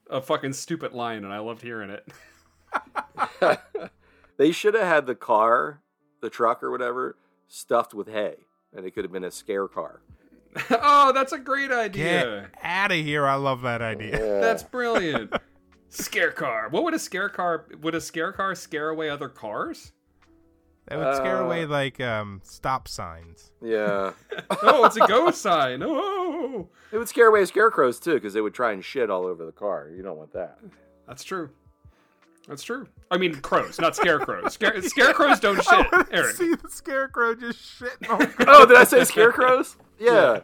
[0.10, 2.08] a fucking stupid line, and I loved hearing it.
[4.38, 5.82] They should have had the car,
[6.22, 7.18] the truck or whatever,
[7.50, 8.36] stuffed with hay,
[8.74, 10.00] and it could have been a scare car.
[10.72, 12.04] oh, that's a great idea!
[12.04, 12.50] get idea.
[12.64, 15.34] out of here i love that idea That's brilliant.
[15.90, 16.70] scare car.
[16.70, 17.66] What would a scare car?
[17.82, 19.92] Would a scare car scare away other cars?
[20.88, 24.14] that would scare Uh, away like um stop signs Yeah,
[24.64, 25.84] Oh, it's a go sign.
[25.84, 26.19] Oh,
[26.92, 29.52] it would scare away scarecrows too, because they would try and shit all over the
[29.52, 29.90] car.
[29.96, 30.60] You don't want that.
[31.08, 31.50] that's true.
[32.48, 32.88] That's true.
[33.12, 34.54] I mean, crows, not scarecrows.
[34.54, 36.36] Scare- scarecrows don't shit, Eric.
[36.36, 39.78] see the scarecrow just shitting on Oh, did I say scarecrows?
[40.00, 40.40] Yeah.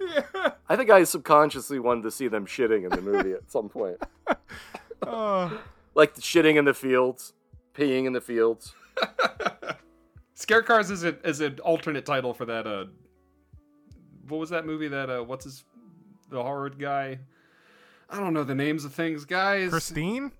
[0.70, 3.98] I think I subconsciously wanted to see them shitting in the movie at some point.
[5.08, 5.62] oh.
[5.96, 7.34] Like shitting in the fields,
[7.74, 8.76] peeing in the fields.
[10.34, 12.68] Scare cars is a is an alternate title for that.
[12.68, 12.86] Uh,
[14.28, 14.90] what was that movie?
[14.90, 15.64] That uh, what's his
[16.30, 17.20] the horror guy?
[18.10, 19.70] I don't know the names of things, guys.
[19.70, 20.32] christine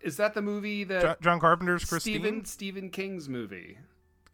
[0.00, 3.78] Is that the movie that john carpenter's christine Stephen Stephen King's movie?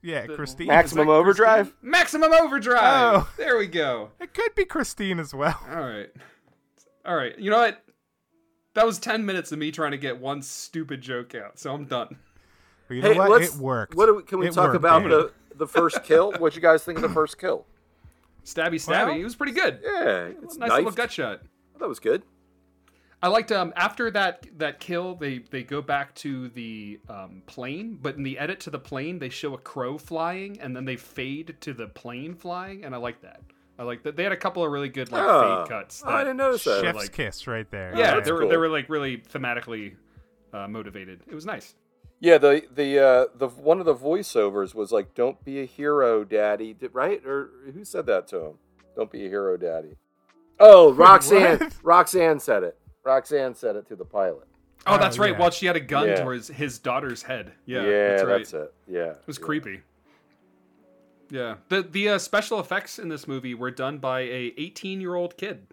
[0.02, 1.66] yeah the- christine Maximum Overdrive?
[1.72, 1.90] Christine?
[1.90, 3.16] Maximum Overdrive.
[3.16, 3.28] Oh.
[3.36, 4.10] There we go.
[4.20, 6.10] it could be christine as well All right.
[7.04, 7.38] All right.
[7.38, 7.82] You know what?
[8.74, 11.84] That was 10 minutes of me trying to get one stupid joke out, so I'm
[11.86, 12.16] done.
[12.88, 14.76] But you know Hey, what it worked What do we, can we It talk worked,
[14.76, 15.10] about Dan.
[15.10, 16.32] the the first kill?
[16.32, 17.64] What you guys think of the first kill?
[18.46, 19.06] Stabby stabby.
[19.09, 19.80] Well- it was pretty good.
[19.82, 20.96] Yeah, it's a nice little knifed.
[20.96, 21.42] gut shot.
[21.78, 22.22] That was good.
[23.22, 27.98] I liked um after that that kill they they go back to the um, plane,
[28.00, 30.96] but in the edit to the plane they show a crow flying and then they
[30.96, 33.40] fade to the plane flying, and I like that.
[33.78, 35.64] I like that they had a couple of really good like Oh.
[35.64, 36.02] fade cuts.
[36.06, 36.82] Oh, I didn't notice that.
[36.82, 38.48] chef's like- kiss right there Yeah, that's they were cool.
[38.50, 39.96] they were like really thematically
[40.52, 41.20] uh, motivated.
[41.26, 41.74] It was nice.
[42.20, 46.24] Yeah, the the uh, the one of the voiceovers was like, "Don't be a hero,
[46.24, 47.24] Daddy." Did, right?
[47.26, 48.55] Or who said that to him?
[48.96, 49.96] Don't be a hero, Daddy.
[50.59, 51.59] Oh, Roxanne.
[51.59, 51.74] what?
[51.83, 52.79] Roxanne said it.
[53.05, 54.48] Roxanne said it to the pilot.
[54.87, 55.33] Oh, Oh, that's right.
[55.33, 55.38] yeah.
[55.38, 56.22] Well, she had a gun Yeah.
[56.22, 57.52] towards his daughter's head.
[57.66, 58.38] Yeah, Yeah, that's right.
[58.38, 58.74] that's it.
[58.88, 59.83] Yeah, It was creepy.
[61.31, 61.57] Yeah.
[61.68, 65.37] The the uh, special effects in this movie were done by a 18 year old
[65.37, 65.66] kid.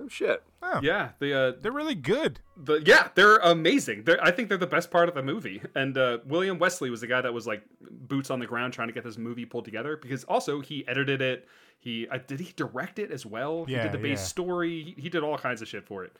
[0.00, 0.42] Oh shit.
[0.62, 2.40] Oh, Yeah, the uh, they're really good.
[2.56, 4.04] the yeah, they're amazing.
[4.04, 5.60] They're, I think they're the best part of the movie.
[5.74, 8.88] And uh, William Wesley was the guy that was like boots on the ground trying
[8.88, 11.46] to get this movie pulled together because also he edited it.
[11.78, 13.64] He uh, did he direct it as well.
[13.66, 14.24] he did the base yeah.
[14.24, 14.94] story.
[14.96, 16.16] He, he did all kinds of shit for it.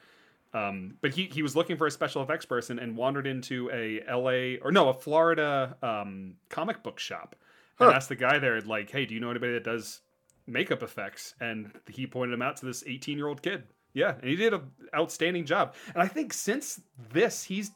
[0.54, 4.02] Um, but he, he was looking for a special effects person and wandered into a
[4.06, 4.58] L.A.
[4.58, 7.36] or no a Florida um, comic book shop
[7.80, 7.96] and Huh.
[7.96, 10.02] asked the guy there like, "Hey, do you know anybody that does
[10.46, 13.64] makeup effects?" And he pointed him out to this 18 year old kid.
[13.94, 15.74] Yeah, and he did an outstanding job.
[15.94, 16.80] And I think since
[17.12, 17.72] this, he's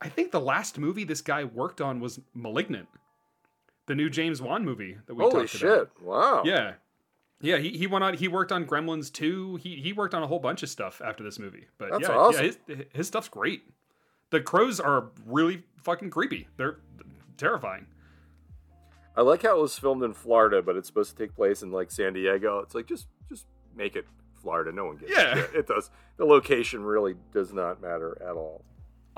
[0.00, 2.88] I think the last movie this guy worked on was *Malignant*,
[3.86, 5.70] the new James Wan movie that we Holy talked shit!
[5.70, 6.02] about.
[6.02, 6.42] Wow.
[6.44, 6.74] Yeah.
[7.42, 8.14] Yeah, he, he went on.
[8.14, 9.56] He worked on Gremlins 2.
[9.56, 11.66] He he worked on a whole bunch of stuff after this movie.
[11.78, 12.44] But That's yeah, awesome.
[12.44, 13.62] yeah, his, his stuff's great.
[14.30, 16.48] The crows are really fucking creepy.
[16.56, 16.76] They're
[17.36, 17.86] terrifying.
[19.20, 21.70] I like how it was filmed in Florida, but it's supposed to take place in
[21.70, 22.60] like San Diego.
[22.60, 23.44] It's like just just
[23.76, 24.06] make it
[24.40, 24.72] Florida.
[24.72, 25.32] No one gives Yeah.
[25.32, 25.54] a shit.
[25.54, 25.90] It does.
[26.16, 28.64] The location really does not matter at all.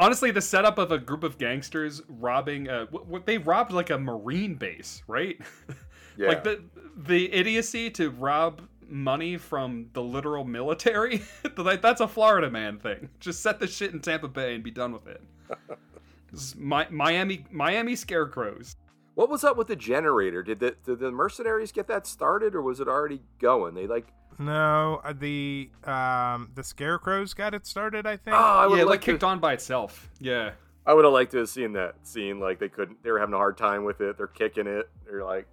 [0.00, 3.98] Honestly, the setup of a group of gangsters robbing uh what, they robbed like a
[3.98, 5.40] marine base, right?
[6.18, 6.28] Yeah.
[6.28, 6.62] like the
[6.96, 11.22] the idiocy to rob money from the literal military.
[11.56, 13.08] like that's a Florida man thing.
[13.20, 15.22] Just set the shit in Tampa Bay and be done with it.
[16.56, 18.76] Mi- Miami Miami scarecrows.
[19.14, 20.42] What was up with the generator?
[20.42, 23.74] Did the did the mercenaries get that started, or was it already going?
[23.74, 24.06] They like
[24.38, 28.06] No, uh, the um the scarecrows got it started.
[28.06, 28.34] I think.
[28.36, 30.10] oh, I yeah, have like liked to, kicked on by itself.
[30.18, 30.52] Yeah.
[30.84, 32.40] I would have liked to have seen that scene.
[32.40, 33.02] Like they couldn't.
[33.04, 34.16] They were having a hard time with it.
[34.16, 34.88] They're kicking it.
[35.04, 35.46] They're like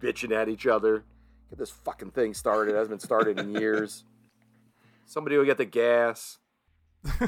[0.00, 1.04] bitching at each other.
[1.50, 2.74] Get this fucking thing started.
[2.74, 4.04] It hasn't been started in years.
[5.06, 6.38] Somebody will get the gas.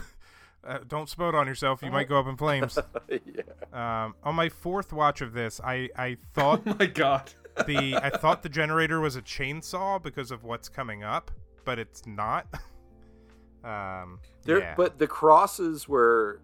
[0.64, 1.83] Uh, don't spout on yourself.
[1.83, 2.79] You might go up in flames.
[3.09, 4.05] yeah.
[4.05, 7.33] Um, on my fourth watch of this, I I thought Oh my god.
[7.66, 11.31] the I thought the generator was a chainsaw because of what's coming up,
[11.64, 12.46] but it's not.
[13.64, 14.75] um, There, yeah.
[14.77, 16.40] but the crosses were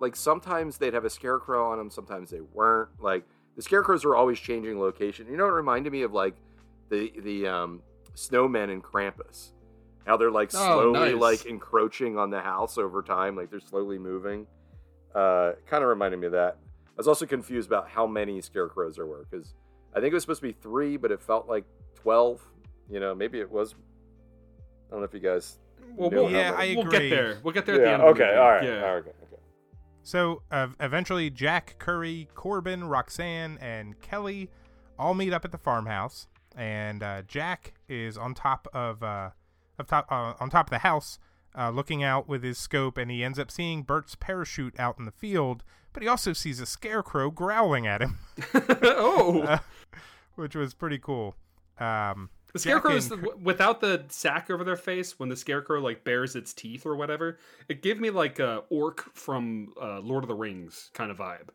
[0.00, 2.90] like sometimes they'd have a scarecrow on them, sometimes they weren't.
[3.00, 5.28] Like the scarecrows were always changing location.
[5.28, 6.34] You know, it reminded me of like
[6.88, 7.82] the the um,
[8.16, 9.52] snowmen in Krampus.
[10.06, 10.58] How they're like Oh,
[10.92, 11.20] slowly nice.
[11.20, 14.46] like encroaching on the house over time, like they're slowly moving.
[15.14, 16.56] Uh, kind of reminded me of that.
[16.88, 19.54] I was also confused about how many scarecrows there were because
[19.94, 22.40] I think it was supposed to be three, but it felt like twelve.
[22.90, 23.74] You know, maybe it was.
[24.58, 25.58] I don't know if you guys.
[25.96, 27.38] Well, we'll, Yeah, many- I we'll get there.
[27.42, 27.92] We'll get there at the yeah.
[27.94, 28.02] end.
[28.02, 28.36] Of the Okay.
[28.36, 28.64] All right.
[28.64, 28.84] Yeah.
[28.86, 29.04] All right.
[29.06, 29.12] Okay.
[30.02, 34.50] So uh, eventually, Jack, Curry, Corbin, Roxanne, and Kelly
[34.98, 39.30] all meet up at the farmhouse, and uh, Jack is on top of uh,
[39.82, 41.18] of top uh, on top of the house,
[41.56, 45.04] uh, looking out with his scope, and he ends up seeing Bert's parachute out in
[45.04, 48.18] the field, but he also sees a scarecrow growling at him,
[48.82, 49.58] oh, uh,
[50.36, 51.36] which was pretty cool.
[51.78, 56.04] Um, the scarecrow is and- without the sack over their face when the scarecrow like
[56.04, 57.38] bares its teeth or whatever.
[57.68, 61.48] It gave me like a orc from uh, Lord of the Rings kind of vibe.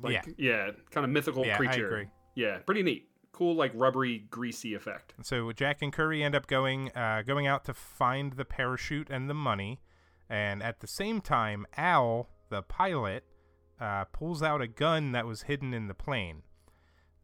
[0.00, 0.22] Like, Yeah.
[0.36, 1.86] yeah, kind of mythical Yeah, I creature.
[1.86, 2.06] agree.
[2.34, 3.08] Yeah, pretty neat.
[3.32, 5.14] Cool, like rubbery, greasy effect.
[5.22, 9.28] So Jack and Curry end up going uh, going out to find the parachute and
[9.28, 9.80] the money,
[10.28, 13.24] and at the same time, Al, the pilot,
[13.80, 16.42] uh, pulls out a gun that was hidden in the plane.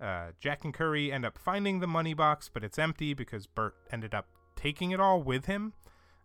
[0.00, 3.74] Uh, Jack and Curry end up finding the money box, but it's empty because Bert
[3.92, 5.74] ended up taking it all with him.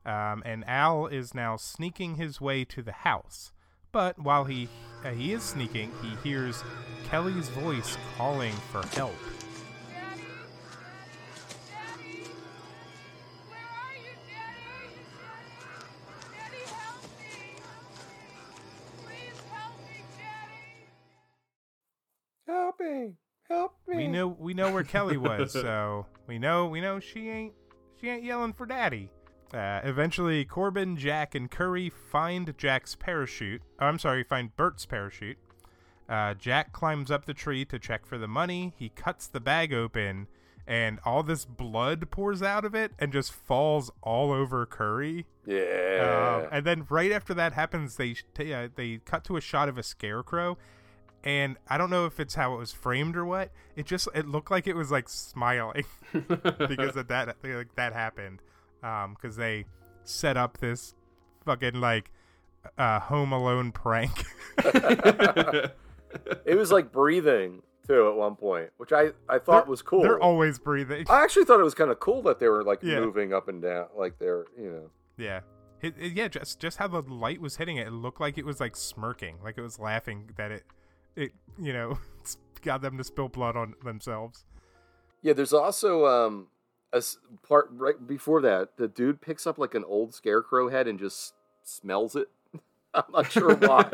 [0.05, 3.51] Um, and Al is now sneaking his way to the house.
[3.91, 4.69] But while he
[5.05, 6.63] uh, he is sneaking, he hears
[7.09, 9.15] Kelly's voice calling for help.
[23.49, 23.97] Help me!
[23.97, 27.53] we know we know where Kelly was, so we know we know she ain't
[27.99, 29.09] she ain't yelling for daddy.
[29.53, 33.61] Uh, eventually, Corbin, Jack, and Curry find Jack's parachute.
[33.79, 35.37] oh, I'm sorry, find Bert's parachute.
[36.09, 38.73] Uh, Jack climbs up the tree to check for the money.
[38.77, 40.27] He cuts the bag open,
[40.65, 45.27] and all this blood pours out of it and just falls all over Curry.
[45.45, 46.41] Yeah.
[46.41, 49.69] Um, and then right after that happens, they t- uh, they cut to a shot
[49.69, 50.57] of a scarecrow,
[51.23, 53.51] and I don't know if it's how it was framed or what.
[53.75, 58.41] It just it looked like it was like smiling because of that like that happened.
[58.83, 59.65] Um, because they
[60.03, 60.93] set up this
[61.45, 62.11] fucking like
[62.77, 64.25] uh Home Alone prank.
[66.45, 70.01] it was like breathing too at one point, which I I thought was cool.
[70.03, 71.05] They're always breathing.
[71.09, 72.99] I actually thought it was kind of cool that they were like Yeah.
[72.99, 74.89] moving up and down, like they're you know.
[75.17, 75.41] Yeah.
[75.81, 78.45] It, it- yeah, just just how the light was hitting it, it looked like it
[78.45, 80.63] was like smirking, like it was laughing that it,
[81.15, 81.97] it you know,
[82.61, 84.45] got them to spill blood on themselves.
[85.21, 86.47] Yeah, there's also um,
[86.91, 90.99] as part right before that, the dude picks up like an old scarecrow head and
[90.99, 92.29] just smells it.
[92.93, 93.89] I'm not sure why.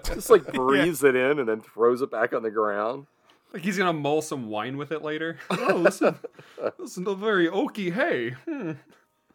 [0.04, 3.06] just like breathes it in and then throws it back on the ground.
[3.52, 5.38] Like he's gonna mull some wine with it later.
[5.50, 6.16] Oh, listen,
[6.78, 8.30] listen to very oaky hay.
[8.48, 8.72] Hmm.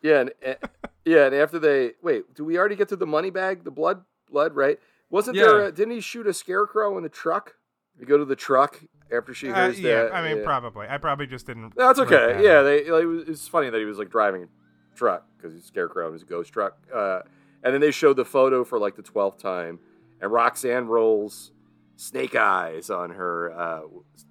[0.02, 0.58] Yeah, and, and
[1.04, 4.04] yeah, and after they wait, do we already get to the money bag, the blood,
[4.30, 4.80] blood, right?
[5.10, 5.66] Wasn't there?
[5.66, 7.54] A, didn't he shoot a scarecrow in the truck?
[8.00, 8.82] You go to the truck
[9.16, 10.14] after she Uh, yeah, that.
[10.14, 10.44] I mean, yeah.
[10.44, 10.88] probably.
[10.90, 11.78] I probably just didn't.
[11.78, 12.34] No, That's okay.
[12.34, 14.48] that Yeah, they like, it was, it's funny that he was like driving a
[14.96, 16.78] truck because he's a scarecrow and he's a ghost truck.
[16.94, 17.20] Uh,
[17.64, 19.80] and then they showed the photo for like the twelfth time,
[20.22, 21.52] and Roxanne rolls
[21.96, 23.82] snake eyes on her uh,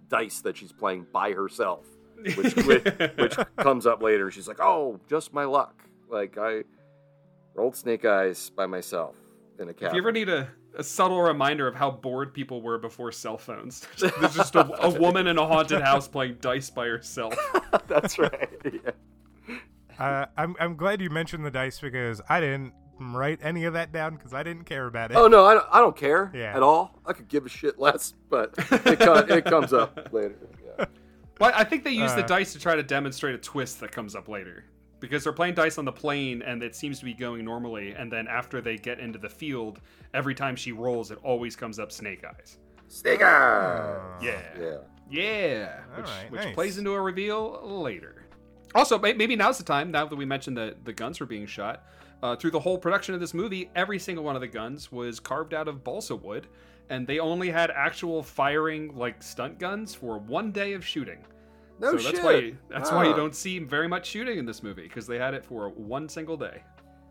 [0.08, 1.86] dice that she's playing by herself,
[2.36, 2.84] which which,
[3.16, 4.30] which comes up later.
[4.30, 5.82] She's like, "Oh, just my luck.
[6.10, 6.64] Like I
[7.54, 9.16] rolled snake eyes by myself
[9.58, 12.78] in a If you ever need a, a subtle reminder of how bored people were
[12.78, 16.86] before cell phones, there's just a, a woman in a haunted house playing dice by
[16.86, 17.34] herself.
[17.86, 18.48] That's right.
[18.72, 18.90] Yeah.
[19.98, 23.92] Uh, I'm I'm glad you mentioned the dice because I didn't write any of that
[23.92, 25.16] down because I didn't care about it.
[25.16, 26.54] Oh no, I don't, I don't care Yeah.
[26.56, 26.98] at all.
[27.06, 30.36] I could give a shit less, but it, co- it comes up later.
[30.78, 30.86] Yeah.
[31.40, 33.92] Well, I think they use the Uh, dice to try to demonstrate a twist that
[33.92, 34.64] comes up later.
[35.04, 38.10] Because they're playing dice on the plane and it seems to be going normally, and
[38.10, 39.80] then after they get into the field,
[40.14, 42.56] every time she rolls, it always comes up snake eyes.
[42.88, 44.00] Snake eyes.
[44.22, 44.40] Yeah.
[44.58, 44.76] Yeah.
[45.10, 45.80] Yeah.
[45.90, 46.54] All Which, right, which nice.
[46.54, 48.24] plays into a reveal later.
[48.74, 51.84] Also, maybe now's the time, now that we mentioned that the guns were being shot,
[52.22, 55.20] uh, through the whole production of this movie, every single one of the guns was
[55.20, 56.46] carved out of balsa wood,
[56.88, 61.18] and they only had actual firing, like stunt guns, for one day of shooting.
[61.80, 62.12] No so shit.
[62.14, 65.18] that's why that's why you don't see very much shooting in this movie because they
[65.18, 66.62] had it for one single day.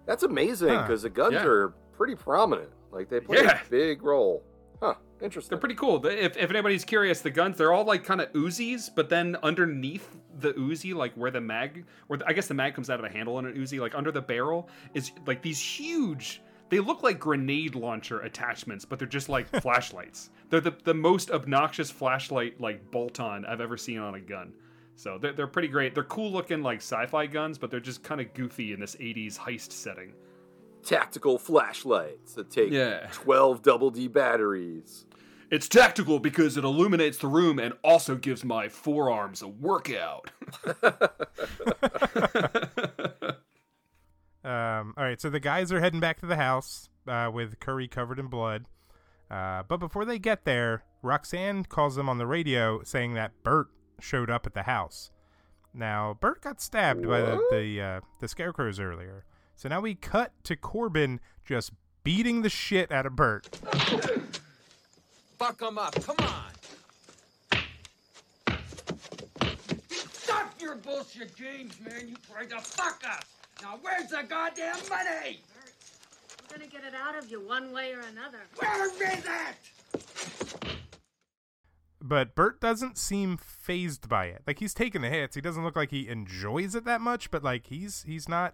[0.06, 0.82] That's amazing Huh.
[0.84, 1.46] because the guns Yeah.
[1.46, 2.70] are pretty prominent.
[2.92, 3.62] Like they play Yeah.
[3.66, 4.44] a big role.
[4.82, 4.96] Huh.
[5.22, 5.50] Interesting.
[5.52, 6.06] They're pretty cool.
[6.06, 10.18] If, if anybody's curious, the guns they're all like kind of Uzis, but then underneath
[10.40, 13.10] the Uzi, like where the mag, where the, I guess the mag comes out of
[13.10, 16.42] the handle on an Uzi, like under the barrel, is like these huge.
[16.70, 20.32] They look like grenade launcher attachments, but they're just like flashlights.
[20.54, 24.54] They're the, the most obnoxious flashlight like bolt on I've ever seen on a gun.
[24.96, 25.96] So they're, they're pretty great.
[25.96, 29.36] They're cool looking like sci-fi guns, but they're just kind of goofy in this 80s
[29.36, 30.14] heist setting.
[30.84, 33.08] Tactical flashlights that take Yeah.
[33.14, 35.08] 12 double D batteries.
[35.50, 40.30] It's tactical because it illuminates the room and also gives my forearms a workout.
[44.46, 47.88] Um, all right, so the guys are heading back to the house uh, with Curry
[47.88, 48.66] covered in blood.
[49.34, 53.68] Uh, but before they get there, Roxanne calls them on the radio saying that Bert
[54.00, 55.10] showed up at the house.
[55.74, 59.26] Now, Bert got stabbed by the the, uh, the scarecrows earlier.
[59.56, 61.72] So now we cut to Corbin just
[62.04, 63.48] beating the shit out of Bert.
[65.40, 65.96] Fuck him up.
[66.04, 66.52] Come on.
[69.90, 72.08] Stop your bullshit games, man.
[72.08, 73.24] You tried to fuck us.
[73.64, 75.40] Now, where's the goddamn money?
[76.54, 78.42] We're gonna get it out of you one way or another.
[78.58, 80.78] Where is it?
[82.00, 84.44] But Bert doesn't seem phased by it.
[84.46, 85.34] Like he's taking the hits.
[85.36, 88.54] He doesn't look like he enjoys it that much, but like he's he's not,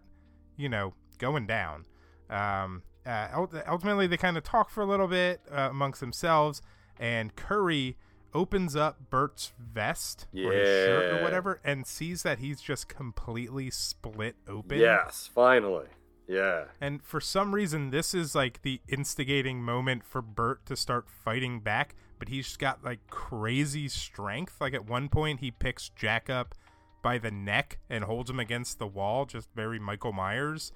[0.56, 1.86] you know, going down.
[2.30, 3.28] Um, uh,
[3.68, 6.62] ultimately, they kind of talk for a little bit uh, amongst themselves,
[6.98, 7.98] and Curry
[8.34, 13.70] opens up Bert's vest or his shirt or whatever, and sees that he's just completely
[13.70, 14.80] split open.
[14.80, 15.88] Yes, finally.
[16.30, 16.66] Yeah.
[16.80, 21.60] And for some reason, this is like the instigating moment for Bert to start fighting
[21.60, 21.96] back.
[22.20, 24.58] But he's got like crazy strength.
[24.62, 26.54] Like at one point, he picks Jack up
[27.02, 30.72] by the neck and holds him against the wall, just very Michael Myers.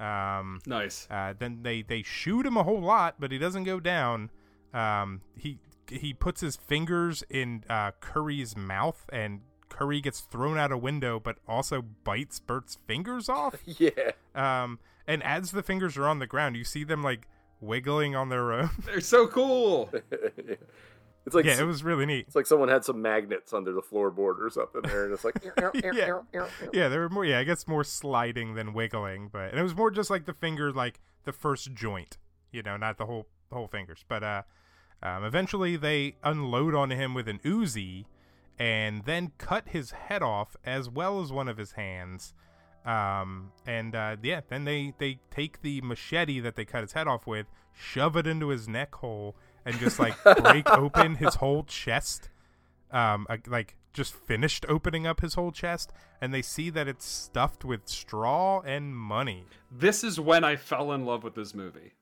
[0.00, 1.06] Um, nice.
[1.10, 4.30] uh, then they they shoot him a whole lot, but he doesn't go down.
[4.72, 5.58] Um, he
[5.88, 11.20] he puts his fingers in uh, Curry's mouth, and Curry gets thrown out a window,
[11.20, 13.56] but also bites Bert's fingers off.
[13.78, 14.12] Yeah.
[14.34, 17.26] Um, and as the fingers are on the ground, you see them like
[17.60, 18.70] wiggling on their own.
[18.84, 19.90] They're so cool.
[21.26, 22.24] It's like yeah, it was really neat.
[22.26, 25.34] it's like someone had some magnets under the floorboard or something there, and it's like
[25.44, 26.20] yeah,
[26.72, 27.22] yeah, there were more.
[27.22, 30.32] Yeah, I guess more sliding than wiggling, but and it was more just like the
[30.32, 32.16] finger, like the first joint,
[32.50, 34.06] you know, not the whole whole fingers.
[34.08, 34.42] But uh,
[35.02, 38.06] um, eventually they unload on him with an Uzi,
[38.58, 42.34] and then cut his head off as well as one of his hands.
[42.84, 47.06] Um, and uh, yeah, then they they take the machete that they cut his head
[47.06, 51.64] off with, shove it into his neck hole, and just like break open his whole
[51.64, 52.30] chest
[52.90, 55.92] um like just finished opening up his whole chest
[56.22, 60.92] and they see that it's stuffed with straw and money This is when I fell
[60.92, 61.92] in love with this movie.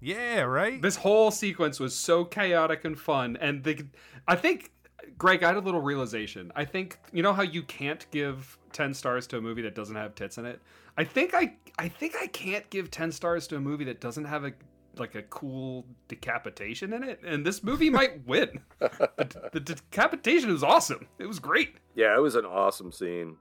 [0.00, 3.84] yeah right This whole sequence was so chaotic and fun, and the,
[4.28, 4.70] I think
[5.16, 6.52] Greg, I had a little realization.
[6.56, 9.96] I think you know how you can't give ten stars to a movie that doesn't
[9.96, 10.60] have tits in it.
[10.96, 14.24] I think I I think I can't give ten stars to a movie that doesn't
[14.24, 14.52] have a
[14.96, 18.60] like a cool decapitation in it, and this movie might win.
[18.80, 21.06] the, the decapitation was awesome.
[21.18, 21.76] It was great.
[21.94, 23.36] Yeah, it was an awesome scene.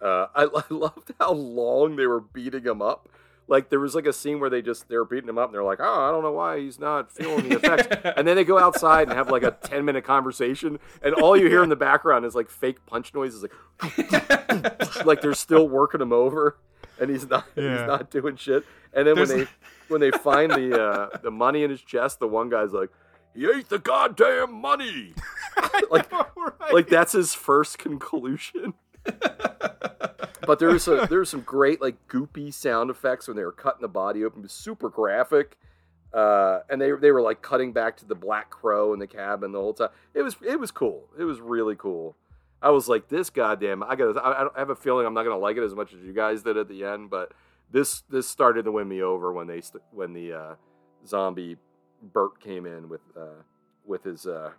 [0.00, 3.08] Uh, I, I loved how long they were beating him up.
[3.48, 5.64] Like there was like a scene where they just they're beating him up and they're
[5.64, 7.88] like, oh, I don't know why he's not feeling the effects.
[8.16, 11.48] and then they go outside and have like a ten minute conversation, and all you
[11.48, 16.12] hear in the background is like fake punch noises, like like they're still working him
[16.12, 16.58] over,
[17.00, 17.78] and he's not Yeah.
[17.78, 18.64] he's not doing shit.
[18.92, 19.46] And then when they
[19.88, 22.90] when they find the uh, the money in his chest, the one guy's like,
[23.34, 25.14] he ate the goddamn money.
[25.90, 26.10] like
[26.72, 28.74] like that's his first conclusion.
[30.46, 33.52] But there was a, there was some great like goopy sound effects when they were
[33.52, 34.40] cutting the body open.
[34.40, 35.56] It was super graphic.
[36.12, 39.52] Uh, and they they were like cutting back to the black crow in the cabin
[39.52, 39.90] the whole time.
[40.14, 41.08] It was it was cool.
[41.18, 42.16] It was really cool.
[42.60, 43.82] I was like, this goddamn.
[43.82, 44.16] I got.
[44.16, 46.42] I, I have a feeling I'm not gonna like it as much as you guys
[46.42, 47.32] did at the end, but
[47.70, 49.60] this this started to win me over when they
[49.92, 50.54] when the uh,
[51.06, 51.56] zombie
[52.02, 53.42] Bert came in with uh,
[53.84, 54.52] with his uh,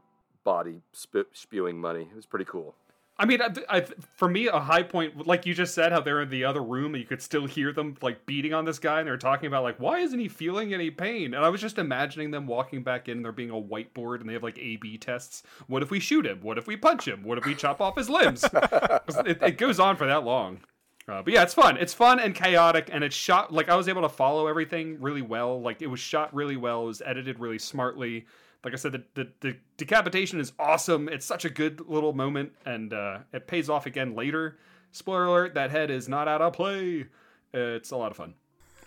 [0.44, 2.04] body sp- spewing money.
[2.04, 2.76] It was pretty cool.
[3.20, 6.22] I mean, I, I, for me, a high point, like you just said, how they're
[6.22, 9.00] in the other room and you could still hear them like beating on this guy,
[9.00, 11.34] and they're talking about like, why isn't he feeling any pain?
[11.34, 14.30] And I was just imagining them walking back in, and there being a whiteboard, and
[14.30, 15.44] they have like A/B tests.
[15.68, 16.40] What if we shoot him?
[16.42, 17.22] What if we punch him?
[17.24, 18.46] What if we chop off his limbs?
[18.54, 20.62] it, it goes on for that long.
[21.10, 21.76] Uh, but yeah, it's fun.
[21.76, 25.24] It's fun and chaotic, and it's shot like I was able to follow everything really
[25.24, 25.60] well.
[25.60, 26.84] Like it was shot really well.
[26.84, 28.26] It was edited really smartly.
[28.64, 31.08] Like I said, the, the, the decapitation is awesome.
[31.08, 34.58] It's such a good little moment, and uh, it pays off again later.
[34.92, 37.06] Spoiler alert: that head is not out of play.
[37.54, 38.34] It's a lot of fun.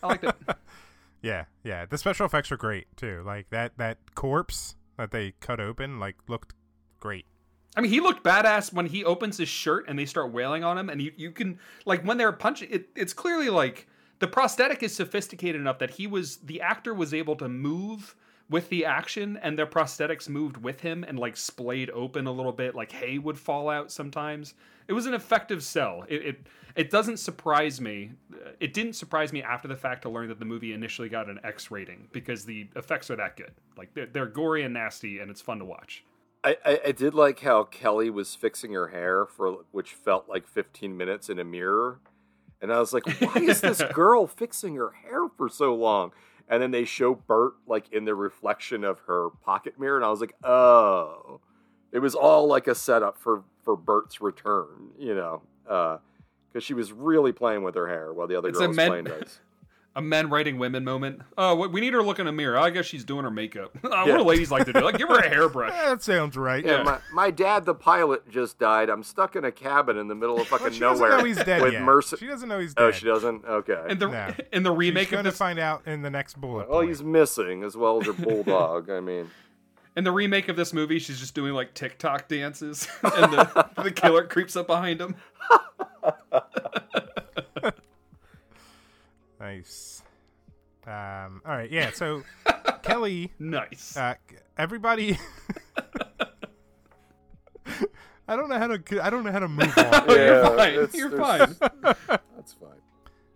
[0.03, 0.35] I liked it.
[1.23, 1.87] Yeah, yeah.
[1.87, 3.23] The special effects are great too.
[3.25, 6.55] Like that that corpse that they cut open, like looked
[7.01, 7.27] great.
[7.75, 10.77] I mean, he looked badass when he opens his shirt and they start wailing on
[10.77, 12.69] him, and you, you can like when they're punching.
[12.71, 13.87] It, it's clearly like
[14.19, 18.15] the prosthetic is sophisticated enough that he was the actor was able to move
[18.53, 22.53] with the action, and their prosthetics moved with him and like splayed open a little
[22.53, 24.55] bit, like hay would fall out sometimes.
[24.87, 26.05] It was an effective sell.
[26.09, 26.47] It it,
[26.77, 28.13] it doesn't surprise me.
[28.61, 31.41] It didn't surprise me after the fact to learn that the movie initially got an
[31.43, 33.53] X rating because the effects are that good.
[33.77, 36.05] Like they're, they're gory and nasty, and it's fun to watch.
[36.45, 40.47] I, I, I did like how Kelly was fixing her hair for which felt like
[40.47, 42.01] 15 minutes in a mirror.
[42.61, 46.13] And I was like, why is this girl fixing her hair for so long?
[46.53, 50.11] And then they show Bert like in the reflection of her pocket mirror, and I
[50.11, 51.41] was like, oh,
[51.93, 55.97] it was all like a setup for for Bert's return, you know, uh,
[56.53, 58.89] because she was really playing with her hair while the other It's girl was men-
[58.91, 59.41] playing nice.
[59.95, 61.21] a men writing women moment.
[61.37, 62.57] Oh, we- we need her to look in a mirror.
[62.59, 63.77] I guess she's doing her makeup.
[63.85, 64.81] Oh, What do ladies like to do?
[64.81, 65.73] Like, give her a hairbrush.
[65.75, 66.65] Yeah, that sounds right.
[66.65, 68.89] Yeah, my, my dad, the pilot, just died.
[68.89, 71.25] I'm stuck in a cabin in the middle of oh, fucking she doesn't nowhere know
[71.25, 71.83] he's dead with yet.
[71.83, 72.17] Mercy.
[72.17, 72.89] She doesn't know he's oh, dead.
[72.89, 73.45] Oh, she doesn't.
[73.45, 73.83] Okay.
[73.91, 74.35] In the No.
[74.53, 76.69] in the remake She's of going to find out in the next bullet.
[76.71, 76.89] well, point.
[76.89, 78.89] he's missing as well as her bulldog.
[78.89, 79.31] I mean,
[79.95, 83.91] in the remake of this movie, she's just doing like TikTok dances, and the, the
[83.91, 85.17] killer creeps up behind him.
[89.43, 90.03] Nice.
[90.87, 91.91] Um, all right, yeah.
[91.93, 92.23] So
[92.83, 93.97] Kelly, Nice.
[93.97, 94.15] uh,
[94.57, 95.19] everybody.
[98.29, 99.05] I don't know how to.
[99.05, 99.85] I don't know how to move on.
[100.09, 100.73] Oh, you're fine.
[100.75, 101.57] it's- You're fine.
[102.37, 102.81] that's fine.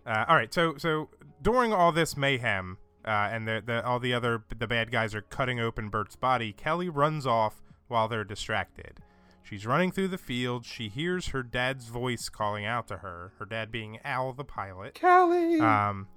[0.05, 1.09] Uh, all right, so so
[1.41, 5.21] during all this mayhem, uh, and the, the all the other the bad guys are
[5.21, 8.99] cutting open Bert's body, Kelly runs off while they're distracted.
[9.47, 10.65] She's running through the field.
[10.65, 13.31] She hears her dad's voice calling out to her.
[13.39, 14.95] Her dad being Al, the pilot.
[14.95, 15.61] Kelly.
[15.61, 16.07] Um,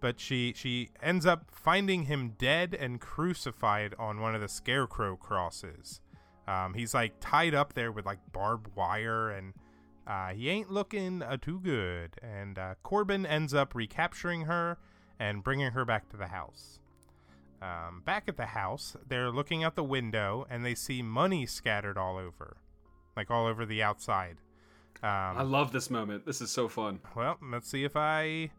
[0.00, 5.16] but she she ends up finding him dead and crucified on one of the scarecrow
[5.16, 6.00] crosses.
[6.48, 9.54] Um, he's like tied up there with like barbed wire, and
[10.06, 12.16] uh, he ain't looking uh, too good.
[12.22, 14.78] And uh, Corbin ends up recapturing her
[15.20, 16.80] and bringing her back to the house.
[17.62, 21.98] Um, back at the house, they're looking out the window and they see money scattered
[21.98, 22.56] all over,
[23.16, 24.36] like all over the outside.
[25.02, 25.08] Um,
[25.38, 26.26] I love this moment.
[26.26, 27.00] This is so fun.
[27.16, 28.50] well, let's see if I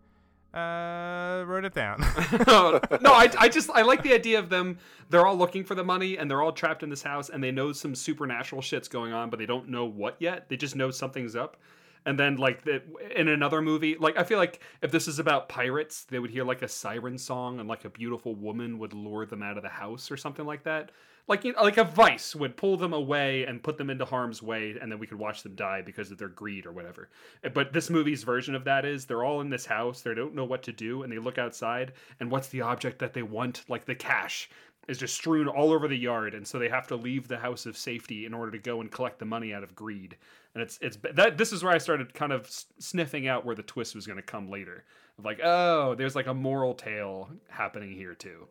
[0.53, 1.99] uh, wrote it down.
[2.47, 4.79] no, I, I just I like the idea of them.
[5.09, 7.51] They're all looking for the money, and they're all trapped in this house, and they
[7.51, 10.49] know some supernatural shit's going on, but they don't know what yet.
[10.49, 11.57] They just know something's up.
[12.05, 12.81] And then, like the,
[13.15, 16.43] in another movie, like I feel like if this is about pirates, they would hear
[16.43, 19.69] like a siren song, and like a beautiful woman would lure them out of the
[19.69, 20.91] house or something like that.
[21.31, 24.43] Like you know, like a vice would pull them away and put them into harm's
[24.43, 27.07] way, and then we could watch them die because of their greed or whatever.
[27.53, 30.43] But this movie's version of that is they're all in this house, they don't know
[30.43, 33.63] what to do, and they look outside, and what's the object that they want?
[33.69, 34.49] Like the cash.
[34.87, 37.65] is just strewn all over the yard, and so they have to leave the house
[37.65, 40.17] of safety in order to go and collect the money out of greed.
[40.53, 43.63] And it's it's that this is where I started kind of sniffing out where the
[43.63, 44.83] twist was going to come later.
[45.17, 48.47] Of like, oh, there's like a moral tale happening here too.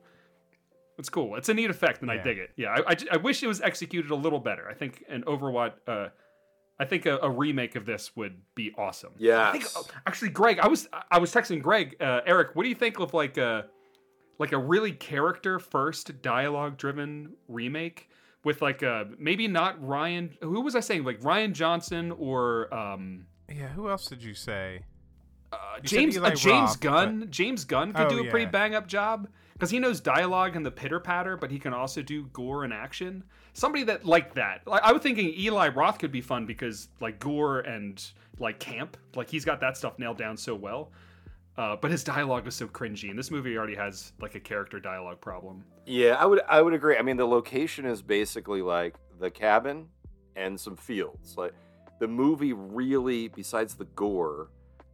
[1.00, 1.34] It's cool.
[1.34, 2.50] It's a neat effect, and I dig it.
[2.56, 4.68] Yeah, I, I, I wish it was executed a little better.
[4.68, 5.72] I think an Overwatch.
[5.88, 6.08] Uh,
[6.78, 9.10] I think a, a remake of this would be awesome.
[9.18, 9.48] Yeah.
[9.48, 12.54] I think, oh, actually, Greg, I was I was texting Greg, uh, Eric.
[12.54, 13.66] What do you think of like a
[14.38, 18.08] like a really character first dialogue driven remake
[18.44, 20.30] with like a maybe not Rian?
[20.42, 21.04] Who was I saying?
[21.04, 24.84] Like Rian Johnson or um, Yeah, who else did you say?
[25.52, 27.26] uh, You James Eli uh, James Roth, Gunn?
[27.30, 29.28] James Gunn could Oh, do a pretty bang up job
[29.60, 32.72] because he knows dialogue and the pitter patter, but he can also do gore and
[32.72, 33.22] action.
[33.52, 34.66] Somebody that like that.
[34.66, 38.02] Like, I was thinking Eli Roth could be fun because like gore and
[38.38, 40.92] like camp, like he's got that stuff nailed down so well.
[41.58, 44.80] Uh, but his dialogue was so cringy, and this movie already has like a character
[44.80, 45.62] dialogue problem.
[45.84, 46.96] Yeah, I would I would agree.
[46.96, 49.88] I mean, the location is basically like the cabin
[50.36, 51.36] and some fields.
[51.36, 51.52] Like
[51.98, 54.48] the movie really, besides the gore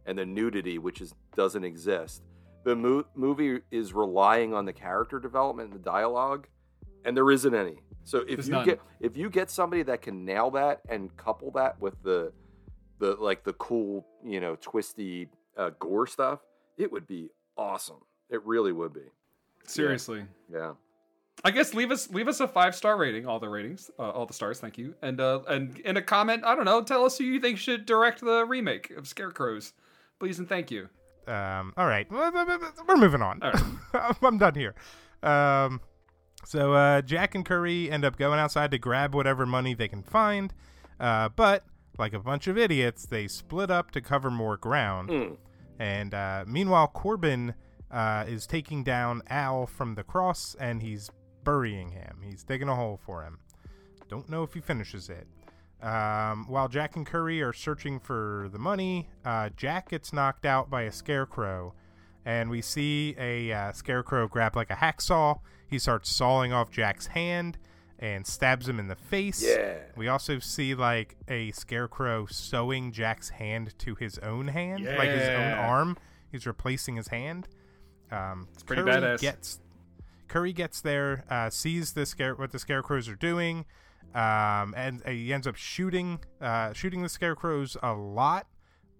[0.05, 2.23] and the nudity, which is doesn't exist,
[2.67, 6.47] the mo- movie is relying on the character development and the dialogue,
[7.05, 7.77] and there isn't any.
[8.03, 8.65] So if There's you none.
[8.65, 12.33] get if you get somebody that can nail that and couple that with the
[12.99, 16.39] the like the cool you know twisty uh, gore stuff,
[16.77, 18.01] it would be awesome.
[18.29, 19.11] It really would be.
[19.65, 20.25] Seriously.
[20.51, 20.73] Yeah.
[21.45, 24.25] I guess leave us leave us a five star rating, all the ratings, uh, all
[24.25, 24.59] the stars.
[24.59, 27.39] Thank you, and uh, and in a comment, I don't know, tell us who you
[27.39, 29.71] think should direct the remake of Scarecrows,
[30.19, 30.89] please and thank you.
[31.27, 33.39] Um, all right, we're moving on.
[33.39, 34.15] Right.
[34.21, 34.75] I'm done here.
[35.21, 35.81] Um,
[36.45, 40.03] so uh, Jack and Curry end up going outside to grab whatever money they can
[40.03, 40.53] find,
[40.99, 41.65] uh, but
[41.97, 45.09] like a bunch of idiots, they split up to cover more ground.
[45.09, 45.37] Mm.
[45.79, 47.53] And uh, meanwhile, Corbin
[47.91, 51.09] uh, is taking down Al from the cross, and he's
[51.43, 52.21] burying him.
[52.23, 53.39] He's digging a hole for him.
[54.09, 55.27] Don't know if he finishes it.
[55.81, 60.69] Um, while Jack and Curry are searching for the money, uh, Jack gets knocked out
[60.69, 61.73] by a scarecrow,
[62.25, 65.39] and we see a uh, scarecrow grab like a hacksaw.
[65.69, 67.57] He starts sawing off Jack's hand
[67.99, 69.43] and stabs him in the face.
[69.43, 69.77] Yeah.
[69.95, 75.29] We also see like a scarecrow sewing Jack's hand to his own hand, like his
[75.29, 75.97] own arm.
[76.31, 77.47] He's replacing his hand.
[78.11, 79.19] Um, it's pretty Curry badass.
[79.21, 79.59] Gets
[80.27, 83.65] Curry gets there, uh, sees the scare what the scarecrows are doing,
[84.15, 88.47] um, and he ends up shooting uh, shooting the scarecrows a lot,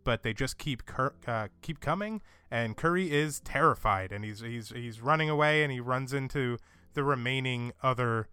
[0.03, 2.21] but they just keep cur- uh, keep coming.
[2.49, 6.57] And Curry is terrified, and he's he's he's running away, and he runs into
[6.93, 8.27] the remaining other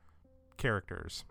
[0.57, 1.25] characters,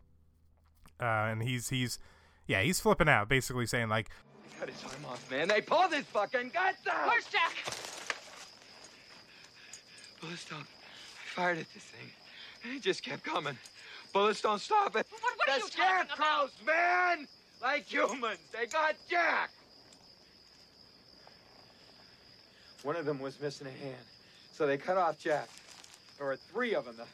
[1.00, 2.00] uh, and he's he's
[2.48, 5.48] yeah he's flipping out, basically saying like "I Cut his arm off, man.
[5.48, 7.08] They pulled his fucking guts out.
[7.08, 7.54] Where's Jack?
[10.22, 10.62] Bullets don't.
[10.62, 12.10] I fired at this thing.
[12.64, 13.58] And it just kept coming.
[14.14, 15.08] Bullets don't stop it.
[15.10, 16.50] What, what are the you talking about?
[16.52, 17.28] scarecrows, man!
[17.62, 18.40] Like humans.
[18.52, 19.50] They got Jack.
[22.84, 23.96] One of them was missing a hand.
[24.52, 25.50] So they cut off Jack.
[26.18, 26.96] There were three of them.
[26.98, 27.06] The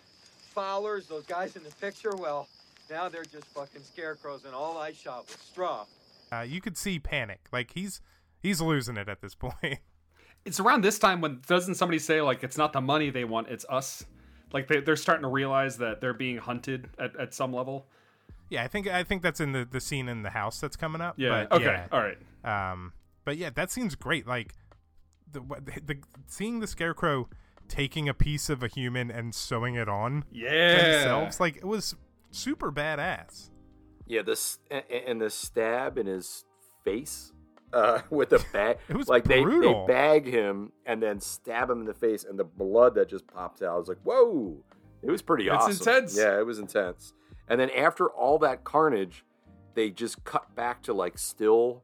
[0.53, 2.47] Fowlers, those guys in the picture, well,
[2.89, 5.85] now they're just fucking scarecrows, and all I shot was straw.
[6.33, 8.01] uh, you could see panic, like he's
[8.41, 9.79] he's losing it at this point.
[10.45, 13.47] It's around this time when doesn't somebody say like it's not the money they want,
[13.49, 14.05] it's us.
[14.51, 17.87] Like they, they're starting to realize that they're being hunted at, at some level.
[18.49, 21.01] Yeah, I think I think that's in the, the scene in the house that's coming
[21.01, 21.15] up.
[21.17, 21.45] Yeah.
[21.49, 21.65] but okay.
[21.65, 21.87] yeah.
[21.91, 22.71] All right.
[22.71, 22.93] Um,
[23.25, 24.25] but yeah, that seems great.
[24.27, 24.55] Like
[25.31, 25.97] the, what- the, the
[26.27, 27.29] seeing the scarecrow
[27.67, 30.93] taking a piece of a human and sewing it on Yeah.
[30.93, 31.95] themselves, like it was
[32.31, 33.49] super badass.
[34.07, 34.57] Yeah, this
[35.07, 36.43] and the stab in his
[36.83, 37.31] face
[37.73, 38.77] uh, with the bag.
[38.87, 39.85] It was like they, they brutal.
[39.85, 43.61] bag him and then stab him in the face, and the blood that just pops
[43.61, 43.75] out.
[43.75, 44.63] I was like, whoa!
[45.01, 45.71] It was pretty It's awesome.
[45.93, 46.17] intense.
[46.17, 47.13] Yeah, it was intense.
[47.47, 49.23] And then after all that carnage,
[49.73, 51.83] they just cut back to like still.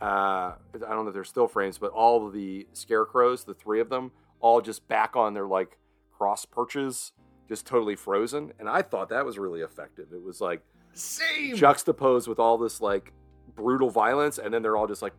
[0.00, 0.56] Uh, I
[0.90, 4.10] don't know if they're still frames, but all of the scarecrows, the three of them,
[4.40, 5.78] all just back on their like
[6.12, 7.12] cross perches,
[7.48, 8.52] just totally frozen.
[8.58, 10.08] And I thought that was really effective.
[10.12, 10.60] It was like
[10.92, 11.56] Same.
[11.56, 13.12] juxtaposed with all this like
[13.56, 15.12] brutal violence, and then they're all just like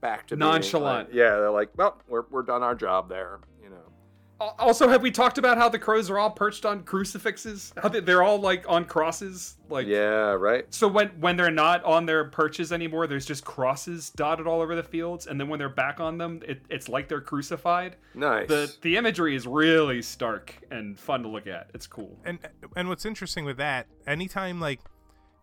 [0.00, 1.08] back to being, Nonchalant.
[1.08, 3.76] like- yeah, they're like, well, we're we're done our job there, you know.
[4.58, 7.72] Also, have we talked about how the crows are all perched on crucifixes?
[7.82, 9.56] How they, they're all like on crosses?
[9.70, 10.66] Like Yeah, right.
[10.74, 14.76] So when when they're not on their perches anymore, there's just crosses dotted all over
[14.76, 17.96] the fields, and then when they're back on them, it, it's like they're crucified.
[18.14, 18.46] Nice.
[18.48, 21.70] The the imagery is really stark and fun to look at.
[21.72, 22.18] It's cool.
[22.26, 22.38] And
[22.76, 24.80] and what's interesting with that, anytime like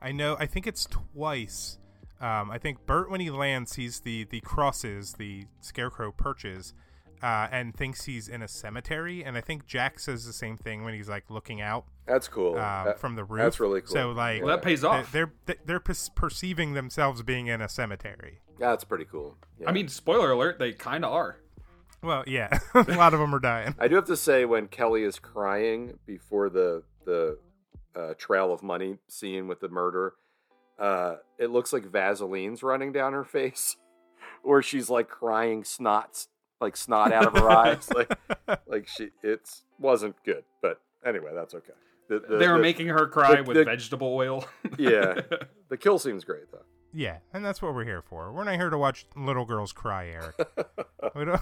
[0.04, 1.80] I know, I think it's twice.
[2.24, 6.74] Um, I think Bert when he lands sees the the crosses, the scarecrow perches,
[7.22, 9.24] uh, and thinks he's in a cemetery.
[9.24, 12.52] And I think Jack says the same thing when he's like looking out That's cool.
[12.54, 13.42] um, That- from the roof.
[13.44, 13.92] That's really cool.
[13.94, 15.12] So like Well, that pays off.
[15.12, 18.40] They're they're, they're per- perceiving themselves being in a cemetery.
[18.58, 19.36] That's pretty cool.
[19.60, 19.70] Yeah.
[19.70, 21.38] I mean, spoiler alert, they kind of are.
[22.02, 23.76] Well, yeah, a lot of them are dying.
[23.80, 27.38] I do have to say when Kelly is crying before the the
[27.96, 30.14] uh, trail of money scene with the murder,
[30.80, 33.78] uh, it looks like Vaseline's running down her face,
[34.44, 36.28] or she's like crying snots
[36.62, 38.18] like snot out of her eyes, like
[38.68, 40.44] like she it's wasn't good.
[40.62, 41.74] But anyway, that's okay.
[42.10, 44.46] The, the- they were the- making her cry the- with the- vegetable oil.
[44.78, 45.22] Yeah,
[45.70, 46.64] the kill seems great though.
[46.96, 48.32] Yeah, and that's what we're here for.
[48.32, 50.36] We're not here to watch little girls cry, Eric.
[51.16, 51.42] we don't...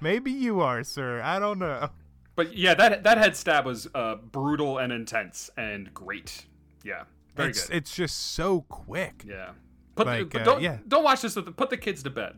[0.00, 1.20] Maybe you are, sir.
[1.20, 1.88] I don't know.
[2.36, 6.46] But yeah, that that head stab was uh, brutal and intense and great.
[6.84, 7.04] Yeah,
[7.36, 7.76] very it's, good.
[7.76, 9.24] It's just so quick.
[9.26, 9.50] Yeah.
[9.94, 10.78] Put Like, the, uh, don't yeah.
[10.86, 11.36] don't watch this.
[11.36, 12.36] With the, put the kids to bed.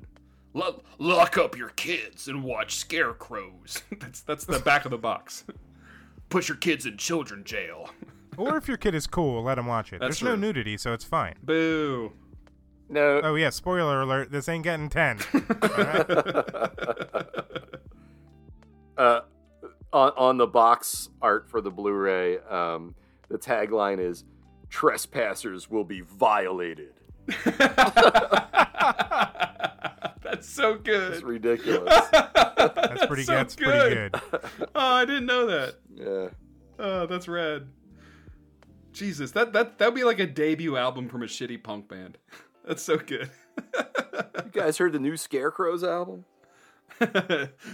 [0.55, 3.83] Lo- lock up your kids and watch scarecrows.
[4.01, 5.45] that's that's the back of the box.
[6.31, 7.91] Put your kids in children jail.
[8.37, 9.99] Or if your kid is cool, let him watch it.
[9.99, 11.35] That's There's no nudity, so it's fine.
[11.43, 12.13] Boo.
[12.89, 13.21] No.
[13.25, 14.31] Oh yeah, spoiler alert.
[14.31, 15.19] This ain't getting ten.
[18.97, 19.23] uh,
[19.93, 22.95] on, on the box art for the Blu-ray, um,
[23.29, 24.25] the tagline is
[24.71, 26.95] "Trespassers will be violated."
[30.23, 31.15] That's so good.
[31.15, 31.95] It's ridiculous.
[32.11, 33.39] That's pretty so good.
[33.39, 34.15] That's pretty good.
[34.75, 35.77] oh, I didn't know that.
[35.95, 36.29] yeah.
[36.79, 37.67] Oh, that's rad.
[38.93, 42.19] Jesus, that that that'd be like a debut album from a shitty punk band.
[42.67, 43.31] That's so good.
[43.75, 46.27] You guys heard the new Scarecrows album?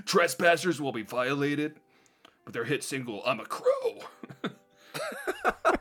[0.07, 1.81] Trespassers will be violated
[2.45, 3.99] with their hit single "I'm a Crow."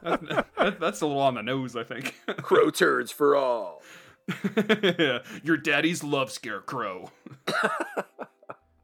[0.03, 2.15] That, that- that's a little on the nose, I think.
[2.37, 3.81] Crow turds for all.
[5.43, 7.11] Your daddy's love scarecrow.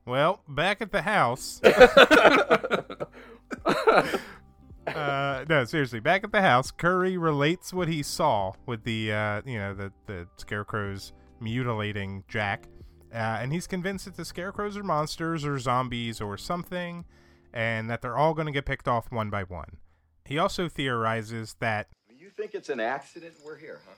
[0.05, 1.61] Well, back at the house.
[4.87, 9.41] uh, no, seriously, back at the house, Curry relates what he saw with the, uh,
[9.45, 12.67] you know, the the scarecrows mutilating Jack,
[13.13, 17.05] uh, and he's convinced that the scarecrows are monsters or zombies or something,
[17.53, 19.77] and that they're all going to get picked off one by one.
[20.29, 21.87] He also theorizes that
[22.19, 23.95] You think it's an accident we're here, huh?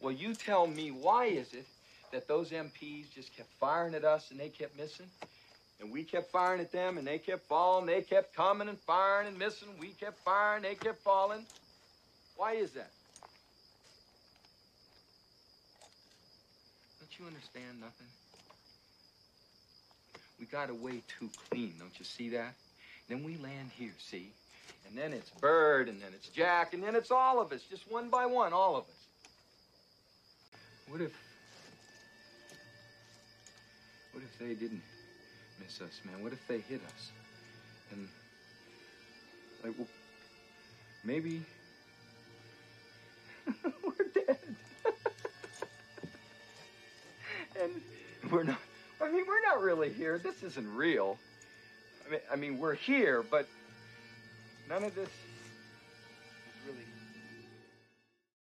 [0.00, 1.66] Well, you tell me why is it
[2.10, 5.06] that those MPs just kept firing at us and they kept missing?
[5.80, 7.86] And we kept firing at them and they kept falling.
[7.86, 9.68] They kept coming and firing and missing.
[9.78, 11.46] We kept firing, they kept falling.
[12.36, 12.90] Why is that?
[16.98, 18.08] Don't you understand nothing?
[20.40, 22.54] We got away too clean, don't you see that?
[23.08, 24.32] Then we land here, see?
[24.88, 27.90] And then it's Bert, and then it's Jack, and then it's all of us, just
[27.90, 29.06] one by one, all of us.
[30.88, 31.12] What if.
[34.12, 34.82] What if they didn't
[35.60, 36.22] miss us, man?
[36.22, 37.10] What if they hit us?
[37.92, 38.08] And.
[39.64, 39.88] Like, well,
[41.04, 41.42] maybe.
[43.64, 44.38] we're dead.
[47.60, 47.72] and
[48.30, 48.58] we're not.
[49.00, 50.18] I mean, we're not really here.
[50.18, 51.18] This isn't real.
[52.06, 53.48] I mean, I mean, we're here, but
[54.68, 56.84] none of this is really.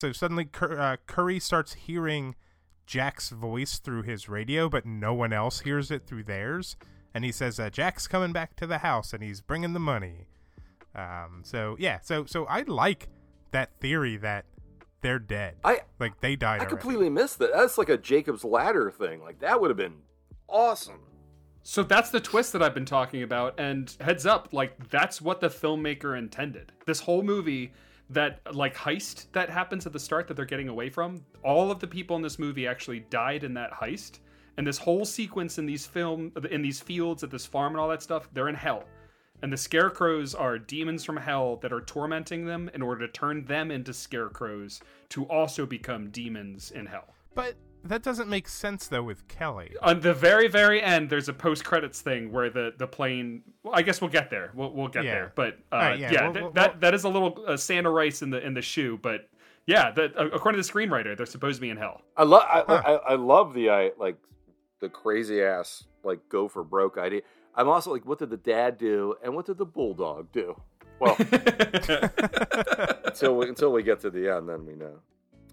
[0.01, 2.35] So suddenly, uh, Curry starts hearing
[2.85, 6.75] Jack's voice through his radio, but no one else hears it through theirs.
[7.13, 10.27] And he says, uh, "Jack's coming back to the house, and he's bringing the money."
[10.93, 13.09] Um, so yeah, so so I like
[13.51, 14.45] that theory that
[15.01, 15.55] they're dead.
[15.63, 16.55] I like they died.
[16.55, 16.69] I already.
[16.69, 17.51] completely missed that.
[17.53, 19.21] That's like a Jacob's Ladder thing.
[19.21, 20.01] Like that would have been
[20.49, 20.99] awesome.
[21.67, 23.59] So that's the twist that I've been talking about.
[23.59, 26.71] And heads up, like that's what the filmmaker intended.
[26.85, 27.73] This whole movie,
[28.11, 31.79] that like heist that happens at the start that they're getting away from, all of
[31.79, 34.19] the people in this movie actually died in that heist.
[34.57, 37.89] And this whole sequence in these film in these fields at this farm and all
[37.89, 38.83] that stuff, they're in hell.
[39.41, 43.43] And the scarecrows are demons from hell that are tormenting them in order to turn
[43.43, 47.15] them into scarecrows to also become demons in hell.
[47.33, 47.55] But
[47.85, 49.73] that doesn't make sense though with Kelly.
[49.81, 53.43] On the very, very end, there's a post credits thing where the the plane.
[53.63, 54.51] Well, I guess we'll get there.
[54.53, 55.11] We'll we'll get Yeah.
[55.13, 55.31] there.
[55.35, 57.57] But uh, All right, yeah, yeah, we'll- th- we'll- that that is a little uh,
[57.57, 58.99] Santa rice in the in the shoe.
[59.01, 59.29] But
[59.67, 62.01] yeah, that, uh, according to the screenwriter, they're supposed to be in hell.
[62.17, 64.17] I love I, I, I love the I like
[64.81, 67.21] the crazy ass like go for broke idea.
[67.55, 70.59] I'm also like, what did the dad do, and what did the bulldog do?
[70.99, 71.15] Well,
[73.05, 74.99] until we, until we get to the end, then we know.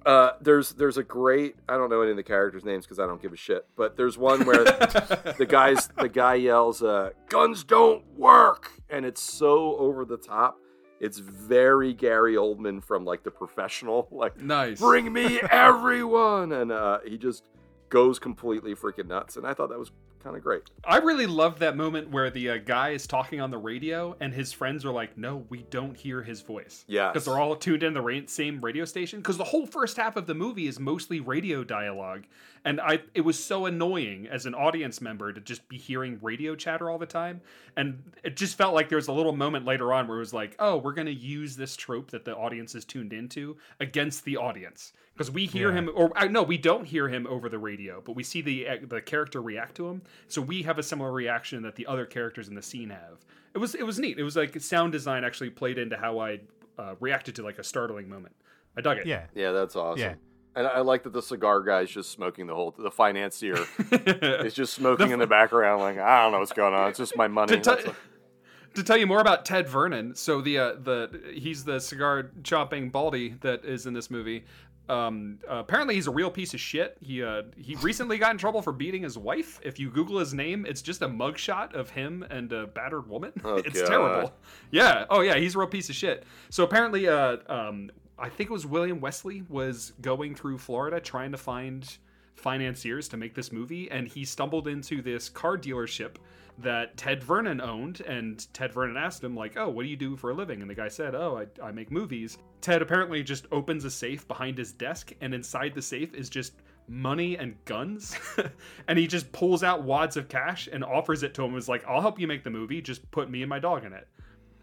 [0.05, 3.07] Uh, there's there's a great I don't know any of the characters' names because I
[3.07, 3.67] don't give a shit.
[3.77, 9.21] But there's one where the guys the guy yells, uh, "Guns don't work," and it's
[9.23, 10.59] so over the top.
[11.01, 14.79] It's very Gary Oldman from like The Professional, like Nice.
[14.79, 17.45] bring me everyone, and uh, he just
[17.89, 19.37] goes completely freaking nuts.
[19.37, 19.91] And I thought that was
[20.23, 20.63] kind of great.
[20.85, 24.33] I really love that moment where the uh, guy is talking on the radio and
[24.33, 27.83] his friends are like, "No, we don't hear his voice." Yeah, because they're all tuned
[27.83, 29.21] in the ra- same radio station.
[29.21, 32.25] Because the whole first half of the movie is mostly radio dialogue,
[32.65, 36.55] and I it was so annoying as an audience member to just be hearing radio
[36.55, 37.41] chatter all the time.
[37.77, 40.35] And it just felt like there was a little moment later on where it was
[40.35, 44.37] like, "Oh, we're gonna use this trope that the audience is tuned into against the
[44.37, 45.75] audience." Because we hear Yeah.
[45.79, 48.77] him, or no, we don't hear him over the radio, but we see the uh,
[48.83, 50.03] the character react to him.
[50.29, 53.19] So we have a similar reaction that the other characters in the scene have.
[53.55, 54.19] It was it was neat.
[54.19, 56.41] It was like sound design actually played into how I
[56.79, 58.35] uh, reacted to like a startling moment.
[58.77, 59.07] I dug it.
[59.07, 59.27] Yeah.
[59.35, 60.01] Yeah, that's awesome.
[60.01, 60.15] Yeah.
[60.55, 62.75] And I like that the cigar guy is just smoking the whole.
[62.77, 63.57] The financier
[63.91, 66.89] is just smoking in the background, like I don't know what's going on.
[66.89, 67.57] It's just my money.
[67.57, 67.95] To tell- That's-
[68.75, 72.89] to tell you more about Ted Vernon, so the uh, the he's the cigar chopping
[72.89, 74.45] baldy that is in this movie.
[74.89, 76.97] Um, uh, apparently he's a real piece of shit.
[77.01, 79.61] He uh, he recently got in trouble for beating his wife.
[79.63, 83.33] If you Google his name, it's just a mugshot of him and a battered woman.
[83.45, 83.89] Oh, it's God.
[83.89, 84.33] terrible.
[84.71, 85.07] Yeah.
[85.09, 86.25] Oh yeah, he's a real piece of shit.
[86.51, 91.33] So apparently, uh, um, I think it was William Wesley was going through Florida trying
[91.33, 91.87] to find
[92.35, 96.17] financiers to make this movie, and he stumbled into this car dealership
[96.59, 100.17] that Ted Vernon owned, and Ted Vernon asked him like, "Oh, what do you do
[100.17, 103.47] for a living?" And the guy said, "Oh, I, I make movies." Ted apparently just
[103.51, 106.55] opens a safe behind his desk, and inside the safe is just
[106.89, 108.17] money and guns,
[108.89, 111.47] and he just pulls out wads of cash and offers it to him.
[111.47, 112.81] and Was like, "I'll help you make the movie.
[112.81, 114.07] Just put me and my dog in it."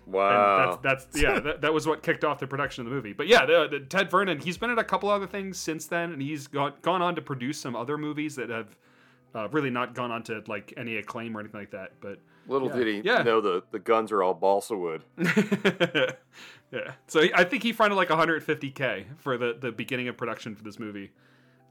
[0.09, 0.73] wow.
[0.73, 3.13] And that's, that's yeah, that, that was what kicked off the production of the movie.
[3.13, 6.11] But yeah, the, the Ted Vernon, he's been in a couple other things since then,
[6.13, 8.77] and he's got, gone on to produce some other movies that have
[9.35, 11.93] uh, really not gone on to like any acclaim or anything like that.
[12.01, 12.75] But Little yeah.
[12.75, 13.21] did he yeah.
[13.23, 15.03] know the, the guns are all balsa wood.
[16.71, 16.93] yeah.
[17.07, 20.63] So he- I think he fronted like 150k for the the beginning of production for
[20.63, 21.11] this movie.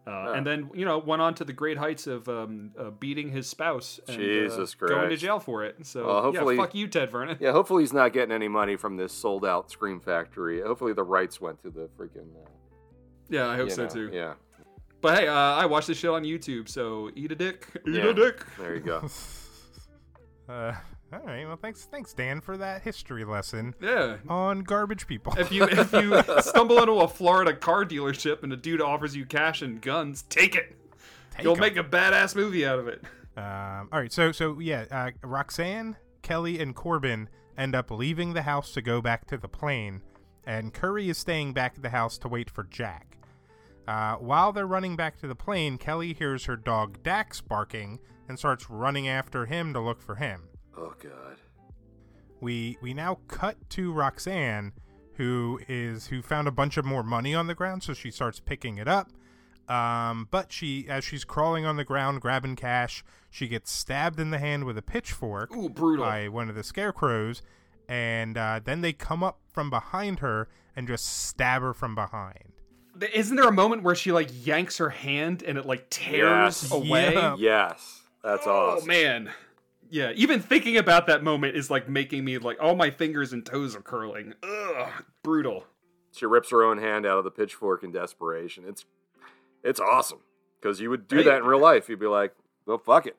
[0.06, 3.30] Uh, And then you know went on to the great heights of um, uh, beating
[3.30, 5.84] his spouse and Jesus uh, going to jail for it.
[5.86, 7.36] So Well, hopefully- yeah, fuck you, Ted Vernon.
[7.40, 10.62] Yeah, hopefully he's not getting any money from this sold out Scream Factory.
[10.62, 12.30] Hopefully the rights went to the freaking.
[12.42, 12.48] Uh,
[13.28, 14.10] Yeah, I hope so know, too.
[14.12, 14.34] Yeah.
[15.00, 18.06] But hey, uh, I watched this shit on YouTube, so eat a dick, eat Yeah.
[18.08, 18.44] a dick.
[18.58, 19.08] There you go.
[20.48, 20.72] Uh,
[21.12, 21.46] all right.
[21.46, 24.16] Well, thanks, thanks, Dan, for that history lesson Yeah.
[24.30, 25.34] on garbage people.
[25.36, 29.26] If you if you stumble into a Florida car dealership and a dude offers you
[29.26, 30.74] cash and guns, take it.
[31.32, 31.60] Take You'll 'em.
[31.60, 33.04] make a badass movie out of it.
[33.36, 37.28] Um, all right, so so yeah, uh, Roxanne, Kelly, and Corbin
[37.58, 40.00] end up leaving the house to go back to the plane,
[40.46, 43.17] and Curry is staying back at the house to wait for Jack.
[43.88, 48.38] Uh, while they're running back to the plane, Kelly hears her dog Dax barking and
[48.38, 50.42] starts running after him to look for him.
[50.76, 51.38] Oh God.
[52.38, 54.74] We we now cut to Roxanne,
[55.14, 58.40] who is who found a bunch of more money on the ground, so she starts
[58.40, 59.10] picking it up.
[59.70, 64.30] Um, but she, as she's crawling on the ground grabbing cash, she gets stabbed in
[64.30, 66.04] the hand with a pitchfork Ooh, brutal.
[66.04, 67.40] by one of the scarecrows,
[67.88, 72.57] and uh, then they come up from behind her and just stab her from behind.
[73.14, 76.70] Isn't there a moment where she like yanks her hand and it like tears Yes.
[76.72, 77.14] away?
[77.14, 77.36] Yeah.
[77.38, 78.02] Yes.
[78.22, 78.84] That's Oh awesome.
[78.84, 79.30] Oh man.
[79.90, 83.44] Yeah, even thinking about that moment is like making me like all my fingers and
[83.46, 84.34] toes are curling.
[84.42, 84.90] Ugh,
[85.22, 85.64] brutal.
[86.12, 88.64] She rips her own hand out of the pitchfork in desperation.
[88.68, 88.84] It's
[89.62, 90.18] it's awesome
[90.60, 91.22] because you would do Hey.
[91.24, 91.88] that in real life.
[91.88, 92.34] You'd be like,
[92.66, 93.16] "Well, fuck it,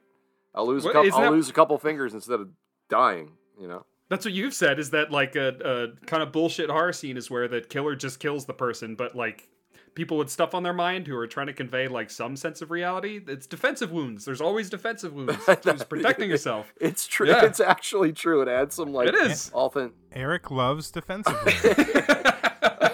[0.53, 1.11] I'll lose a couple.
[1.13, 2.49] I'll that- lose a couple fingers instead of
[2.89, 3.85] dying." You know.
[4.09, 7.29] That's what you've said is that like a, a kind of bullshit horror scene is
[7.31, 9.47] where the killer just kills the person, but like
[9.95, 12.71] people with stuff on their mind who are trying to convey like some sense of
[12.71, 13.19] reality.
[13.27, 14.25] It's defensive wounds.
[14.25, 15.37] There's always defensive wounds.
[15.63, 16.73] Just protecting yourself.
[16.81, 17.27] It's true.
[17.27, 17.45] Yeah.
[17.45, 18.41] It's actually true.
[18.41, 19.49] It adds some like It is.
[19.53, 19.95] authentic.
[20.13, 21.53] Eric loves defensively.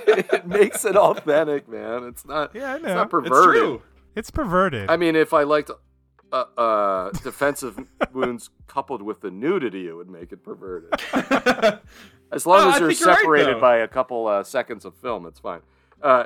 [0.08, 2.04] it makes it authentic, man.
[2.04, 2.56] It's not.
[2.56, 2.96] Yeah, I It's know.
[2.96, 3.62] not It's perverted.
[3.62, 3.82] true.
[4.16, 4.90] it's perverted.
[4.90, 5.72] I mean, if I liked
[6.32, 7.80] uh, uh, defensive
[8.14, 10.90] wounds coupled with the nudity, it would make it perverted.
[12.32, 13.62] As long Oh, as I they're think you're right, separated though.
[13.62, 15.62] by a couple uh, seconds of film, it's fine.
[16.02, 16.26] Uh,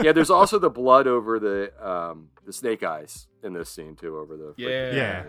[0.00, 4.18] yeah, there's also the blood over the um, the snake eyes in this scene too.
[4.18, 4.94] Over the Yeah.
[4.94, 5.24] Yeah.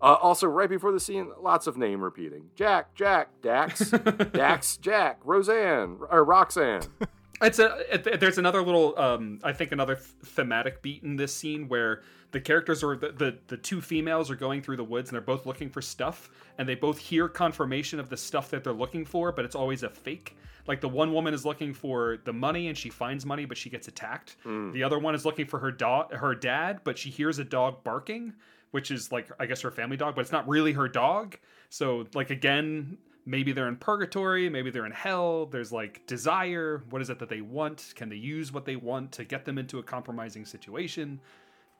[0.00, 3.90] Uh, also, right before the scene, lots of name repeating: Jack, Jack, Dax,
[4.32, 6.82] Dax, Jack, Roseanne, or Roxanne.
[7.42, 11.34] It's a it, there's another little um I think another th- thematic beat in this
[11.34, 15.10] scene where the characters are the, the the two females are going through the woods
[15.10, 18.62] and they're both looking for stuff and they both hear confirmation of the stuff that
[18.64, 20.36] they're looking for but it's always a fake.
[20.68, 23.68] Like the one woman is looking for the money and she finds money but she
[23.70, 24.36] gets attacked.
[24.72, 27.82] The other one is looking for her dog her dad but she hears a dog
[27.82, 28.34] barking
[28.70, 31.36] which is like I guess her family dog but it's not really her dog.
[31.70, 37.00] So like again maybe they're in purgatory maybe they're in hell there's like desire what
[37.00, 39.78] is it that they want can they use what they want to get them into
[39.78, 41.20] a compromising situation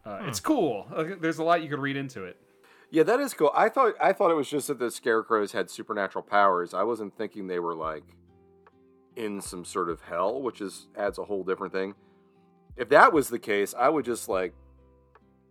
[0.04, 0.28] Uh, Hmm.
[0.28, 0.86] It's cool.
[1.20, 2.36] There's a lot you could read into it.
[2.90, 3.52] Yeah, that is cool.
[3.54, 6.74] I thought I thought it was just that the scarecrows had supernatural powers.
[6.74, 8.02] I wasn't thinking they were like
[9.14, 11.94] in some sort of hell, which is adds a whole different thing.
[12.76, 14.54] If that was the case, I would just like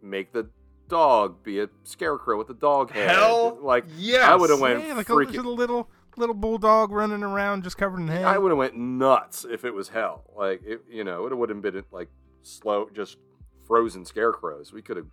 [0.02, 0.50] make the
[0.92, 3.10] dog be a scarecrow with a dog head.
[3.10, 4.24] Hell like yes.
[4.24, 5.34] I would have went Yeah, like freaking.
[5.36, 8.26] little little little bulldog running around just covered in hair.
[8.28, 10.24] I would have went nuts if it was hell.
[10.36, 12.10] Like it, you know, it would have been like
[12.44, 13.18] slow, just
[13.66, 14.74] frozen scarecrows.
[14.74, 15.08] We could have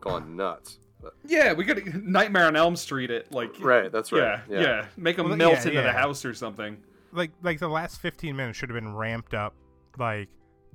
[0.00, 0.78] gone nuts.
[1.02, 4.40] But, Yeah, we could Nightmare on Elm Street it like right, that's right.
[4.48, 5.82] Yeah, yeah, Make them Well, melt yeah, into yeah.
[5.82, 6.78] the house or something.
[7.12, 9.54] like like the last 15 minutes should have been ramped up
[9.98, 10.28] like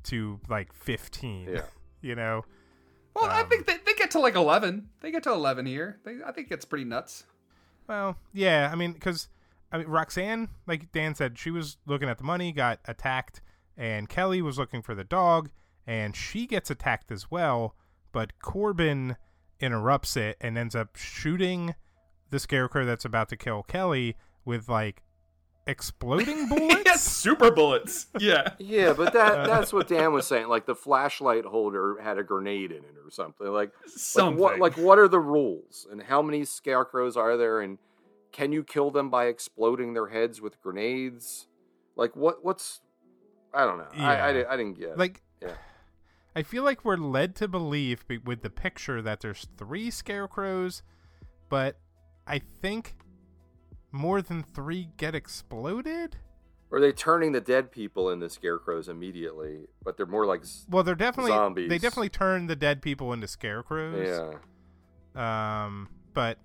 [0.03, 1.61] to like 15 Yeah.
[2.01, 2.43] you know
[3.15, 4.89] Well, I Um, think they, they to like eleven.
[5.01, 5.99] They get to eleven here.
[6.05, 7.23] They, I think it's pretty nuts.
[7.87, 9.27] well yeah i mean because
[9.71, 13.41] i mean roxanne like dan said she was looking at the money got attacked
[13.75, 15.49] and kelly was looking for the dog
[15.87, 17.75] and she gets attacked as well
[18.11, 19.17] but corbin
[19.59, 21.73] interrupts it and ends up shooting
[22.29, 25.01] the scarecrow that's about to kill kelly with like
[25.67, 28.07] exploding bullets yes, super bullets.
[28.19, 28.53] Yeah.
[28.59, 30.47] Yeah, but that that's what Dan was saying.
[30.47, 33.47] Like the flashlight holder had a grenade in it or something.
[33.47, 34.39] Like Something.
[34.39, 35.87] Like what, like what are the rules?
[35.91, 37.61] And how many scarecrows are there?
[37.61, 37.77] And
[38.31, 41.47] can you kill them by exploding their heads with grenades?
[41.95, 42.43] Like what?
[42.43, 42.81] What's
[43.53, 43.87] I don't know.
[43.97, 44.89] I, I, I didn't get.
[44.89, 44.97] it.
[44.97, 45.55] like yeah.
[46.35, 50.81] I feel like we're led to believe with the picture that there's three scarecrows,
[51.49, 51.77] but
[52.25, 52.95] I think
[53.91, 56.17] more than three get exploded.
[56.69, 59.67] Or are they turning the dead people into scarecrows immediately?
[59.83, 61.69] But they're more like s- Well, they're definitely Zombies.
[61.69, 64.07] they definitely turn the dead people into scarecrows.
[64.07, 64.33] yeah.
[65.15, 66.37] Um, but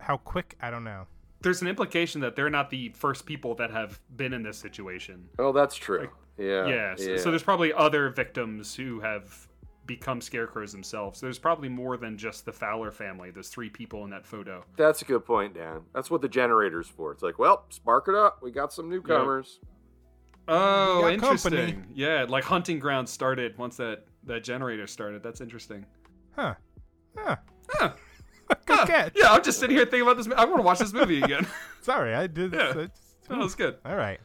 [0.00, 0.56] how quick?
[0.60, 1.06] I don't know.
[1.42, 5.28] There's an implication that they're not the first people that have been in this situation.
[5.38, 6.08] Oh, that's true.
[6.38, 6.66] yeah.
[6.66, 6.94] Yeah.
[6.96, 7.16] So, yeah.
[7.18, 9.45] so there's probably other victims who have
[9.86, 11.20] become scarecrows themselves.
[11.20, 13.30] There's probably more than just the Fowler family.
[13.30, 14.64] There's three people in that photo.
[14.76, 15.82] That's a good point, Dan.
[15.94, 17.12] That's what the generator's for.
[17.12, 18.40] It's like, well, spark it up.
[18.42, 19.60] We got some newcomers.
[20.48, 21.52] Oh, interesting.
[21.52, 21.78] company.
[21.94, 25.22] Yeah, like hunting grounds started once that that generator started.
[25.22, 25.84] That's interesting.
[26.36, 26.54] Huh?
[27.16, 27.36] Huh?
[27.70, 27.92] Huh.
[28.48, 28.86] Good Huh.
[28.86, 29.12] catch.
[29.16, 30.28] Yeah, I'm just sitting here thinking about this.
[30.36, 31.46] I want to watch this movie again.
[31.80, 32.52] Sorry, I did.
[32.52, 32.70] Yeah.
[32.70, 33.76] it's- that was good.
[33.84, 34.20] All right.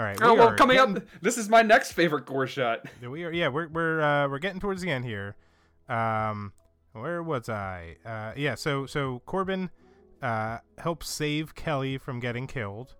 [0.00, 0.18] All right.
[0.22, 2.86] Oh we well, are coming getting- up, this is my next favorite gore shot.
[3.06, 5.36] We are yeah, we're we're uh, we're getting towards the end here.
[5.90, 6.54] Um,
[6.92, 7.96] where was I?
[8.06, 9.68] Uh, yeah, so so Corbin
[10.22, 12.94] uh helps save Kelly from getting killed,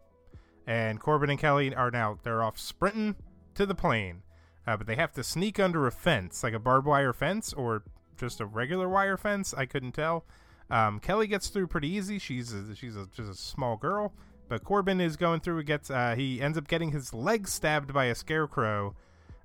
[0.66, 3.16] and Corbin and Kelly are now they're off sprinting
[3.54, 4.22] to the plane,
[4.66, 7.82] uh, but they have to sneak under a fence, like a barbed wire fence or
[8.18, 9.54] just a regular wire fence.
[9.56, 10.26] I couldn't tell.
[10.70, 12.18] Um, Kelly gets through pretty easy.
[12.18, 14.12] She's a, she's a, just a small girl,
[14.50, 15.62] but Corbin is going through.
[15.62, 18.96] Gets uh, he ends up getting his leg stabbed by a scarecrow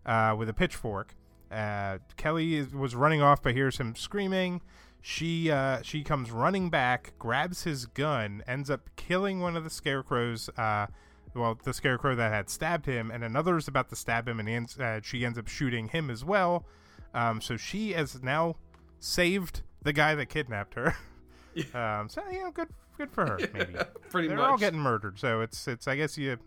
[0.05, 1.15] uh, with a pitchfork.
[1.51, 4.61] Uh, Kelly is, was running off, but hears him screaming.
[5.01, 9.69] She uh, she comes running back, grabs his gun, ends up killing one of the
[9.69, 10.49] scarecrows.
[10.57, 10.87] Uh,
[11.35, 14.49] well, the scarecrow that had stabbed him, and another is about to stab him, and
[14.49, 16.65] ends, uh, she ends up shooting him as well.
[17.13, 18.55] Um, so she has now
[18.99, 20.95] saved the guy that kidnapped her.
[21.73, 23.37] um, so you know, good good for her.
[23.53, 23.73] Maybe
[24.09, 24.51] Pretty much they're much.
[24.51, 26.37] all getting murdered, so it's it's I guess you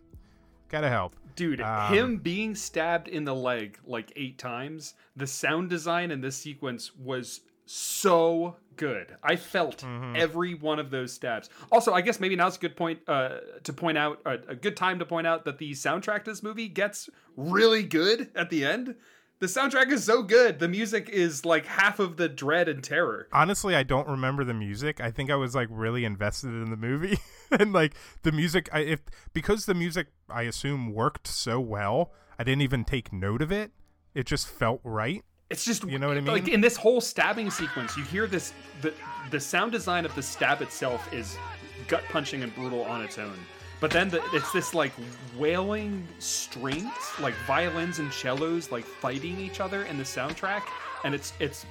[0.69, 1.15] gotta help.
[1.37, 6.21] Dude, Um, him being stabbed in the leg like eight times, the sound design in
[6.21, 9.15] this sequence was so good.
[9.23, 10.17] I felt Mm-hmm.
[10.17, 11.49] every one of those stabs.
[11.71, 14.77] Also, I guess maybe now's a good point uh, to point out, uh, a good
[14.77, 18.65] time to point out that the soundtrack to this movie gets really good at the
[18.65, 18.95] end.
[19.41, 20.59] The soundtrack is so good.
[20.59, 23.29] The music is like half of the dread and terror.
[23.33, 26.77] honestly i don't remember the music i think i was like really invested in the
[26.77, 27.19] movie
[27.51, 29.01] and like the music i if
[29.33, 33.71] because the music i assume worked so well i didn't even take note of it
[34.15, 36.33] it just felt right It's just You know what I mean?
[36.33, 38.93] Like in this whole stabbing sequence, you hear this the
[39.31, 41.37] the sound design of the stab itself is
[41.87, 43.39] gut punching and brutal on its own.
[43.81, 44.93] But then the, it's this like
[45.37, 50.63] wailing strings, like violins and cellos, like fighting each other in the soundtrack,
[51.05, 51.65] and it's it's.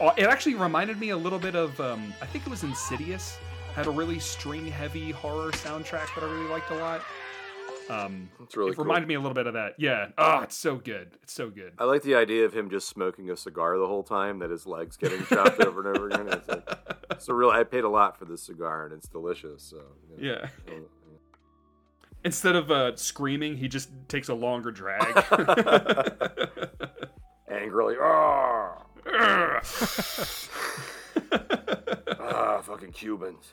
[0.00, 3.38] uh, It actually reminded me a little bit of um, I think it was Insidious
[3.74, 7.02] had a really string heavy horror soundtrack that I really liked a lot.
[7.88, 8.84] Um, It's really it cool.
[8.84, 9.74] reminded me a little bit of that.
[9.78, 10.08] Yeah.
[10.18, 11.10] Oh, it's so good.
[11.22, 11.72] It's so good.
[11.78, 14.66] I like the idea of him just smoking a cigar the whole time, that his
[14.66, 16.26] legs getting chopped over and over again.
[16.30, 16.68] It's, like,
[17.12, 17.50] it's a real.
[17.50, 19.62] I paid a lot for this cigar, and it's delicious.
[19.62, 19.76] So
[20.10, 20.32] you know.
[20.40, 20.48] Yeah.
[22.26, 25.14] Instead of uh, screaming, he just takes a longer drag.
[27.48, 27.94] angrily.
[28.02, 28.82] Ah,
[32.20, 33.52] ah, fucking Cubans.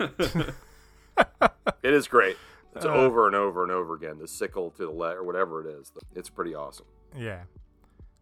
[0.00, 0.52] it
[1.82, 2.36] is great.
[2.74, 2.88] It's Uh.
[2.88, 4.18] over and over and over again.
[4.18, 5.92] The sickle to the leg or whatever it is.
[6.16, 6.86] It's pretty awesome.
[7.16, 7.42] yeah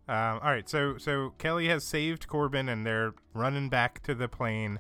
[0.09, 4.29] Um, all right, so so Kelly has saved Corbin, and they're running back to the
[4.29, 4.79] plane.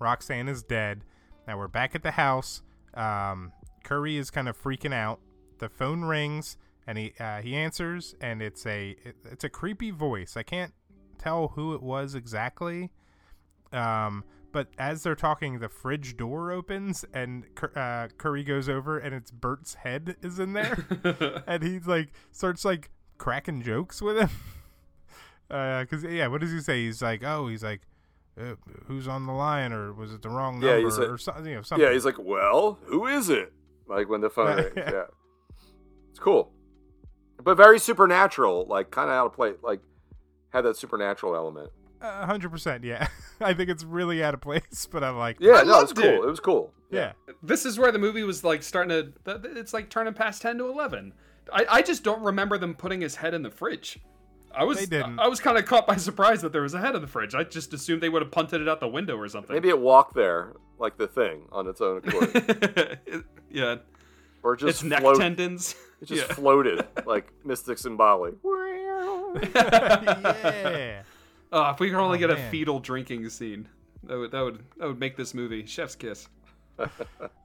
[0.00, 1.04] Roxanne is dead.
[1.46, 2.62] Now we're back at the house.
[2.94, 3.52] Um,
[3.84, 5.20] Curry is kind of freaking out.
[5.58, 6.56] The phone rings,
[6.86, 10.36] and he uh, he answers, and it's a it, it's a creepy voice.
[10.36, 10.72] I can't
[11.18, 12.90] tell who it was exactly.
[13.72, 17.44] Um, but as they're talking, the fridge door opens, and
[17.76, 22.64] uh, Curry goes over, and it's Bert's head is in there, and he's like starts
[22.64, 24.30] like cracking jokes with him.
[25.50, 26.84] Uh, cause yeah, what does he say?
[26.84, 27.80] He's like, oh, he's like,
[28.40, 28.54] uh,
[28.86, 31.44] who's on the line, or was it the wrong Yeah, number, like- or something?
[31.46, 31.84] You know, something.
[31.84, 33.52] Yeah, he's like, well, who is it?
[33.90, 34.72] Like when the phone rings.
[34.76, 35.04] Yeah,
[36.10, 36.52] it's cool,
[37.42, 38.66] but very supernatural.
[38.68, 39.56] Like kind of out of place.
[39.62, 39.80] Like
[40.50, 41.70] had that supernatural element.
[42.00, 42.84] A hundred percent.
[42.84, 43.08] Yeah,
[43.40, 45.96] I think it's really out of place, but I'm like, Yeah, I no, it's loved
[45.96, 46.06] cool.
[46.06, 46.26] it.
[46.26, 46.30] It.
[46.30, 46.72] was cool.
[46.90, 47.12] yeah.
[47.42, 49.12] This is where the movie was like starting to.
[49.24, 51.12] th- th- It's like turning past ten to eleven.
[51.52, 53.98] I, I just don't remember them putting his head in the fridge.
[54.54, 55.18] I was They didn't.
[55.18, 57.06] I, I was kind of caught by surprise that there was a head in the
[57.06, 57.34] fridge.
[57.34, 59.54] I just assumed they would have punted it out the window or something.
[59.54, 62.98] Maybe it walked there like the thing on its own accord,
[63.50, 63.76] yeah,
[64.42, 65.74] or just it's neck float- tendons.
[66.00, 66.34] It just Yeah.
[66.34, 68.32] floated like Mystics in Bali.
[69.54, 71.02] yeah.
[71.52, 73.68] Oh, if we could only Oh, get a fetal drinking scene,
[74.04, 76.28] that would that would that would make this movie chef's kiss.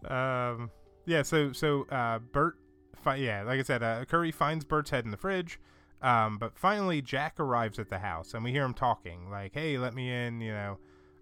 [0.09, 0.69] Um.
[1.05, 1.23] Yeah.
[1.23, 2.55] So so uh, Bert.
[3.03, 5.59] Fi- yeah, like I said, uh, Curry finds Bert's head in the fridge.
[6.05, 9.79] Um, but finally, Jack arrives at the house, and we hear him talking, like, "Hey,
[9.79, 10.39] let me in.
[10.39, 10.77] You know,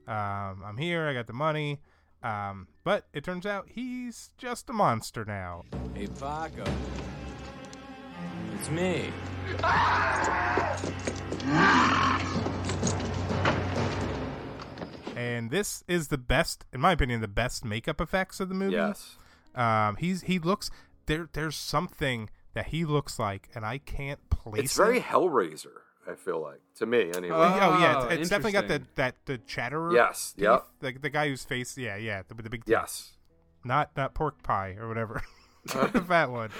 [0.07, 1.07] um, I'm here.
[1.07, 1.79] I got the money."
[2.21, 5.63] Um, but it turns out he's just a monster now.
[5.93, 6.65] Hey, Paco.
[8.55, 9.09] It's me.
[15.15, 18.73] and this is the best, in my opinion, the best makeup effects of the movie.
[18.73, 19.15] Yes.
[19.55, 20.69] Um, he's he looks
[21.05, 21.29] there.
[21.31, 24.63] There's something that he looks like, and I can't place.
[24.65, 25.03] It's very it.
[25.05, 25.71] Hellraiser.
[26.09, 27.35] I feel like to me anyway.
[27.35, 29.93] Oh, oh, yeah, it's, it's definitely got the that the chatterer.
[29.93, 30.65] Yes, teeth, yep.
[30.81, 32.71] The, the guy whose face, yeah, yeah, the, the big teeth.
[32.73, 33.13] Yes.
[33.63, 35.21] not not pork pie or whatever,
[35.73, 36.49] Not the fat one.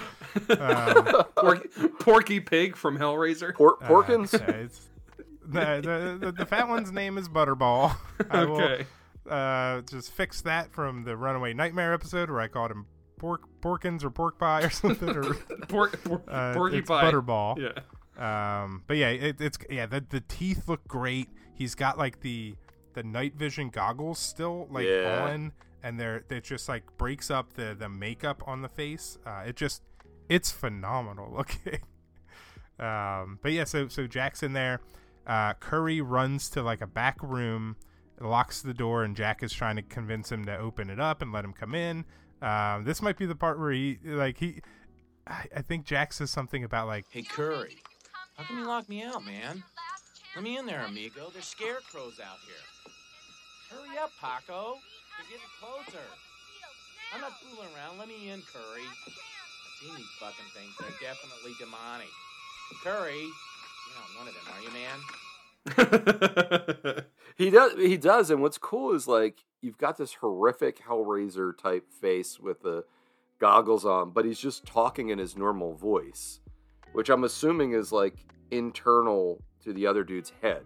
[0.58, 1.68] Um, Porky,
[2.00, 3.54] Porky Pig from Hellraiser.
[3.54, 4.32] Por- uh, Porkins.
[4.32, 4.88] yeah, it's-
[5.46, 7.94] the, the, the the fat one's name is Butterball.
[8.30, 8.86] I will Okay.
[9.28, 12.86] uh, just fix that from the Runaway Nightmare episode where I called him
[13.24, 15.08] pork porkins or pork pie or something.
[15.08, 15.34] Or,
[15.68, 17.04] Pork, por- uh, Porky it's Pie.
[17.10, 17.56] Butterball.
[17.58, 18.62] Yeah.
[18.64, 19.86] Um, but yeah, it, it's yeah.
[19.86, 21.28] The the teeth look great.
[21.54, 22.54] He's got like the
[22.92, 25.28] the night vision goggles still like Yeah.
[25.32, 25.52] on,
[25.82, 29.16] and they're it just like breaks up the the makeup on the face.
[29.26, 29.82] Uh, it just
[30.28, 31.80] it's phenomenal looking.
[32.78, 34.80] um, but yeah, so so Jack's in there.
[35.26, 37.76] Uh, Curry runs to like a back room,
[38.20, 41.32] locks the door, and Jack is trying to convince him to open it up and
[41.32, 42.04] let him come in.
[42.44, 44.60] Um, this might be the part where he like he.
[45.26, 47.78] I, I think Jack says something about like Hey, Curry.
[48.36, 49.64] How come you locked me out, man?
[50.34, 51.30] Let me in there, amigo.
[51.32, 52.60] There's scarecrows out here.
[53.70, 54.76] Hurry up, Paco.
[55.16, 56.04] They're getting closer.
[57.14, 57.96] I'm not fooling around.
[57.98, 58.84] Let me in, Curry.
[58.84, 59.14] I've
[59.80, 60.76] seen these fucking things.
[60.78, 62.12] They're definitely demonic.
[62.82, 64.98] Curry, you're not one of them, are you, man?
[67.36, 67.72] He does.
[67.76, 68.30] He does.
[68.30, 72.84] And what's cool is like you've got this horrific Hellraiser type face with the
[73.40, 76.40] goggles on, but he's just talking in his normal voice,
[76.92, 78.14] which I'm assuming is like
[78.50, 80.62] internal to the other dude's head.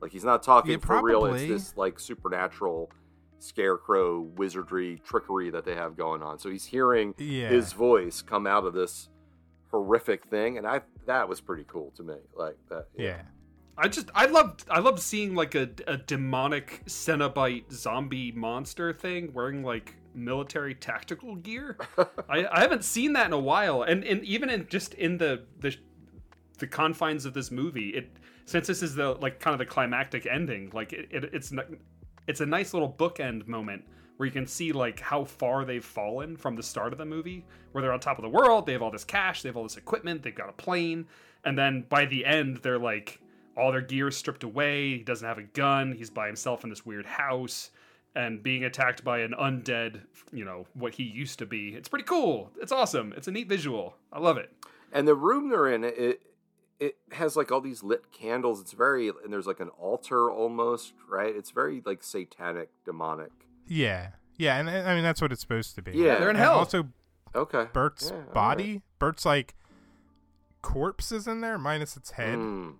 [0.00, 1.26] Like he's not talking Yeah, for real.
[1.26, 2.90] It's this like supernatural
[3.38, 6.38] scarecrow wizardry trickery that they have going on.
[6.38, 7.48] So he's hearing Yeah.
[7.48, 9.08] his voice come out of this
[9.70, 12.16] horrific thing, and I that was pretty cool to me.
[12.34, 12.86] Like that.
[12.96, 13.22] yeah.
[13.76, 19.32] I just I loved I loved seeing like a, a demonic Cenobite zombie monster thing
[19.32, 21.78] wearing like military tactical gear.
[22.28, 25.44] I, I haven't seen that in a while, and and even in just in the
[25.60, 25.74] the
[26.58, 28.10] the confines of this movie, it
[28.44, 31.52] since this is the like kind of the climactic ending, like it, it it's
[32.26, 33.84] it's a nice little bookend moment
[34.16, 37.46] where you can see like how far they've fallen from the start of the movie,
[37.72, 39.62] where they're on top of the world, they have all this cash, they have all
[39.62, 41.06] this equipment, they've got a plane,
[41.44, 43.19] and then by the end they're like
[43.56, 44.98] all their gear is stripped away.
[44.98, 45.92] He doesn't have a gun.
[45.92, 47.70] He's by himself in this weird house
[48.14, 50.00] and being attacked by an undead,
[50.32, 51.70] you know, what he used to be.
[51.70, 52.50] It's pretty cool.
[52.60, 53.12] It's awesome.
[53.16, 53.94] It's a neat visual.
[54.12, 54.50] I love it.
[54.92, 56.20] And the room they're in, it
[56.80, 58.60] it has like all these lit candles.
[58.60, 61.34] It's very and there's like an altar almost, right?
[61.36, 63.30] It's very like satanic, demonic.
[63.66, 65.92] Yeah, yeah, and I I mean that's what it's supposed to be.
[65.92, 66.18] Yeah.
[66.18, 66.54] They're in And hell.
[66.58, 66.88] Also,
[67.34, 67.66] Okay.
[67.72, 69.54] Bert's Yeah, all body, Bert's like
[70.62, 72.74] corpse is in there minus its head, Mm.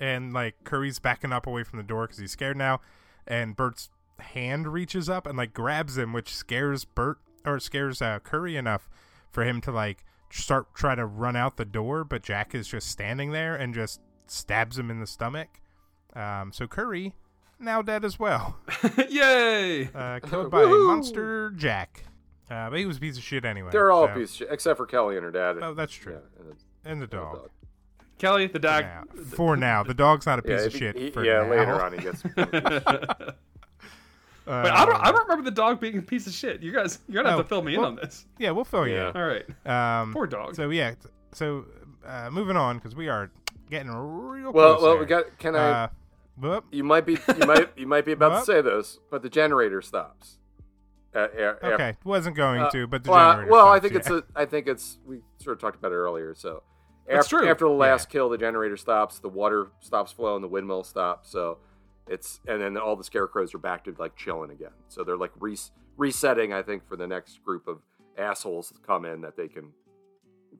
[0.00, 2.80] And like Curry's backing up away from the door because he's scared now,
[3.26, 8.18] and Bert's hand reaches up and like grabs him, which scares Bert or scares uh,
[8.20, 8.88] Curry enough
[9.30, 12.88] for him to like start try to run out the door, but Jack is just
[12.88, 15.60] standing there and just stabs him in the stomach.
[16.14, 17.14] Um, so Curry
[17.58, 18.58] now dead as well,
[19.08, 19.88] Yay!
[19.94, 20.86] uh, killed by Woohoo!
[20.88, 22.04] Monster Jack.
[22.50, 23.70] Uh, but he was a piece of shit anyway.
[23.72, 25.56] They're all so- a piece of shit, except for Kelly and her dad.
[25.60, 26.12] Oh, that's true.
[26.14, 27.50] Yeah, and the- And the dog.
[28.18, 28.84] Kelly, the dog.
[28.84, 29.04] Now,
[29.34, 30.96] for now, the dog's not a piece Yeah, of he- shit.
[30.96, 31.50] he- for yeah, now.
[31.50, 32.22] later on he gets.
[34.44, 35.00] But I don't.
[35.00, 36.62] I don't remember the dog being a piece of shit.
[36.62, 38.26] You guys, you're gonna have Oh, to fill me in on this.
[38.38, 38.94] Yeah, we'll fill you.
[38.94, 39.10] Yeah.
[39.10, 39.16] in.
[39.16, 40.00] All right.
[40.00, 40.54] Um, Poor dog.
[40.54, 40.94] So yeah,
[41.32, 41.64] so
[42.06, 43.28] uh, moving on because we are
[43.70, 45.00] getting real well, close well, there.
[45.00, 45.36] we got.
[45.40, 45.58] Can I?
[45.84, 45.88] Uh,
[46.38, 46.64] whoop.
[46.70, 47.14] you might be.
[47.40, 47.70] You might.
[47.76, 48.38] You might be about What?
[48.40, 50.38] to say this, but the generator stops.
[51.12, 53.50] Uh, uh, uh, Okay, wasn't going uh, to, but the well, generator.
[53.50, 54.20] well, I stops, think it's yeah.
[54.36, 54.42] a.
[54.42, 54.98] I think it's.
[55.04, 56.36] We sort of talked about it earlier.
[56.36, 56.62] So,
[57.08, 57.48] That's after, true.
[57.48, 61.30] after the last kill, the generator stops, the water stops flowing, the windmill stops.
[61.30, 61.58] So,
[62.08, 64.70] it's and then all the scarecrows are back to like chilling again.
[64.88, 66.52] So they're like res- resetting.
[66.52, 67.80] I think for the next group of
[68.16, 69.72] assholes to come in that they can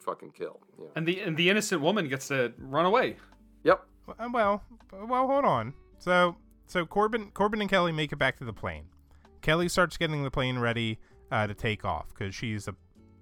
[0.01, 0.61] fucking kill.
[0.78, 0.86] Yeah.
[0.97, 3.16] And the and the innocent woman gets to run away.
[3.64, 3.82] Yep.
[4.09, 5.74] Uh, Well, well, hold on.
[5.99, 6.36] So,
[6.66, 8.84] so Corbin, Corbin and Kelly make it back to the plane.
[9.40, 10.99] Kelly starts getting the plane ready
[11.30, 12.74] uh, to take off because she's a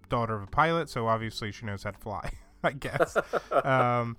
[0.08, 2.30] daughter of a pilot, so obviously she knows how to fly.
[2.68, 3.16] I guess.
[3.52, 4.16] um,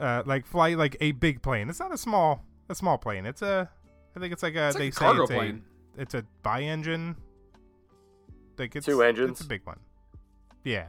[0.00, 1.68] uh, like fly like a big plane.
[1.70, 3.24] It's not a small, a small plane.
[3.26, 3.68] It's a,
[4.16, 4.68] I think it's like a.
[4.68, 5.62] It's like they a say cargo it's plane.
[5.96, 7.16] a, it's a bi-engine.
[8.58, 9.32] Like it's Two engines?
[9.32, 9.78] It's a big one.
[10.64, 10.86] Yeah.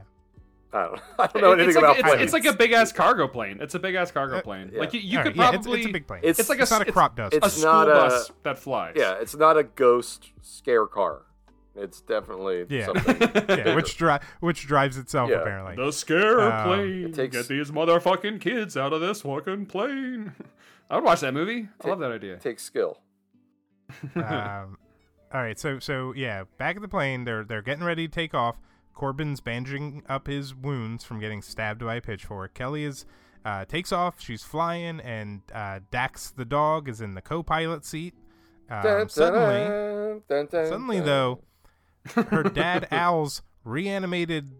[0.72, 1.00] I don't.
[1.18, 2.22] I don't know anything it's like, about it's, planes.
[2.22, 3.58] it's like a big ass cargo plane.
[3.60, 4.70] It's a big ass cargo Uh, plane.
[4.72, 4.80] yeah.
[4.80, 5.80] Like you, you could right, yeah, it's- probably.
[5.80, 6.20] it's a big plane.
[6.22, 7.34] It's- It's like a not a crop dust.
[7.34, 8.94] A It's school not a- bus that flies.
[8.96, 11.22] Yeah, it's not a ghost scare car.
[11.78, 12.86] It's definitely Yeah.
[12.86, 13.16] something.
[13.48, 15.36] yeah, which dri- which drives itself Yeah.
[15.42, 15.76] apparently.
[15.76, 17.04] The scare Um, plane.
[17.06, 20.32] it takes- Get these motherfucking kids out of this fucking plane.
[20.90, 21.68] I would watch that movie.
[21.84, 22.36] I love that idea.
[22.38, 22.98] takes skill.
[24.16, 24.78] um,
[25.32, 28.34] all right, so so yeah, back at the plane, they're they're getting ready to take
[28.34, 28.56] off.
[28.94, 32.54] Corbin's bandaging up his wounds from getting stabbed by a pitchfork.
[32.54, 33.06] Kelly is
[33.44, 34.20] uh, takes off.
[34.20, 38.14] She's flying, and uh, Dax the dog is in the co-pilot seat.
[38.70, 41.06] Um, Dun, dun, suddenly, dun, dun, dun, suddenly dun.
[41.06, 41.40] though,
[42.14, 44.50] her dad Al's reanimated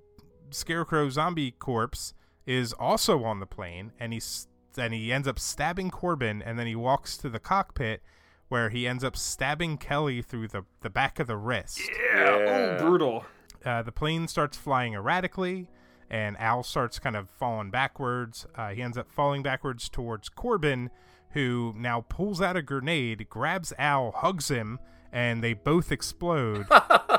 [0.51, 2.15] scarecrow zombie corpse
[2.47, 6.67] is also on the plane, and he's and he ends up stabbing Corbin, and then
[6.67, 8.03] he walks to the cockpit
[8.49, 11.81] where he ends up stabbing Kelly through the the back of the wrist.
[12.15, 12.39] Yeah.
[12.39, 12.77] Yeah.
[12.81, 13.25] Oh, brutal.
[13.65, 15.69] Uh, the plane starts flying erratically,
[16.09, 18.47] and Al starts kind of falling backwards.
[18.55, 20.91] Uh, he ends up falling backwards towards Corbin,
[21.31, 24.79] who now pulls out a grenade, grabs Al, hugs him,
[25.13, 26.67] and they both explode.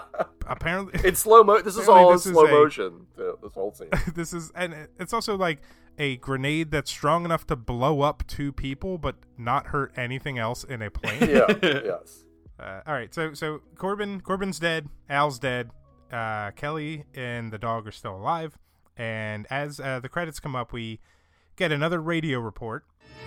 [0.49, 1.61] Apparently, It's slow mo.
[1.61, 3.05] This is all this is slow a- motion.
[3.15, 3.89] This whole scene.
[4.15, 5.59] this is and it's also like
[5.97, 10.63] a grenade that's strong enough to blow up two people but not hurt anything else
[10.63, 11.29] in a plane.
[11.29, 11.45] yeah.
[11.63, 12.23] Yes.
[12.59, 15.69] Uh, all right, so so Corbin Corbin's dead, Al's dead,
[16.11, 18.57] uh, Kelly and the dog are still alive,
[18.97, 20.99] and as uh, the credits come up, we
[21.59, 22.85] get another radio report.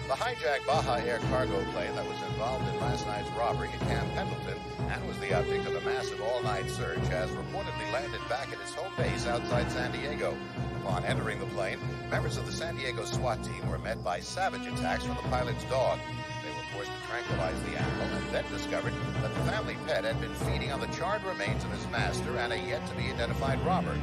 [0.09, 4.11] The hijacked Baja Air cargo plane that was involved in last night's robbery at Camp
[4.14, 4.59] Pendleton
[4.89, 8.72] and was the object of a massive all-night search has reportedly landed back at its
[8.72, 10.35] home base outside San Diego.
[10.80, 11.78] Upon entering the plane,
[12.11, 15.64] members of the San Diego SWAT team were met by savage attacks from the pilot's
[15.64, 15.99] dog.
[16.43, 20.18] They were forced to tranquilize the animal and then discovered that the family pet had
[20.22, 23.95] been feeding on the charred remains of his master and a yet-to-be-identified robber.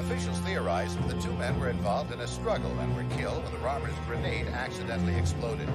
[0.00, 3.52] Officials theorize that the two men were involved in a struggle and were killed when
[3.52, 5.68] the robber's grenade accidentally exploded.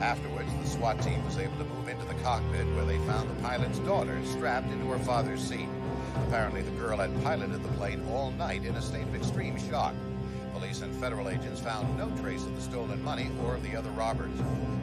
[0.00, 3.40] Afterwards, the SWAT team was able to move into the cockpit where they found the
[3.40, 5.68] pilot's daughter strapped into her father's seat.
[6.26, 9.94] Apparently, the girl had piloted the plane all night in a state of extreme shock.
[10.52, 13.90] Police and federal agents found no trace of the stolen money or of the other
[13.90, 14.36] robbers.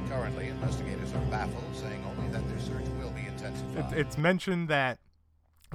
[0.09, 3.93] Currently, investigators are baffled, saying only that their search will be intensified.
[3.93, 4.99] it's mentioned that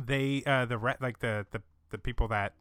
[0.01, 1.61] they uh, the re- like the, the
[1.91, 2.55] the people that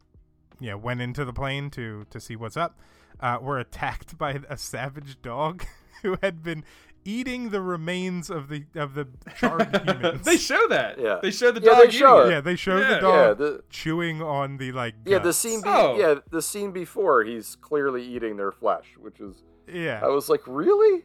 [0.60, 2.78] you know went into the plane to to see what's up
[3.20, 5.64] uh, were attacked by a savage dog
[6.02, 6.64] who had been
[7.04, 9.08] eating the remains of the of the
[9.38, 10.22] charred humans.
[10.24, 10.98] they show that.
[11.00, 11.18] Yeah.
[11.22, 12.26] They show the Yeah, dog they show it.
[12.26, 12.30] it.
[12.32, 12.88] Yeah, they show Yeah.
[12.94, 14.94] the dog Yeah, the- chewing on the like.
[15.06, 15.62] Yeah, the scene.
[15.62, 15.96] Be- Oh.
[15.98, 19.42] Yeah, the scene before, he's clearly eating their flesh, which is.
[19.66, 21.04] Yeah, I was like, really?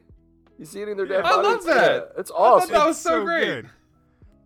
[0.57, 1.38] He's eating their dead bodies.
[1.38, 1.91] I love that.
[2.15, 2.72] Yeah, it's I thought awesome.
[2.73, 3.45] that was so great.
[3.45, 3.69] good.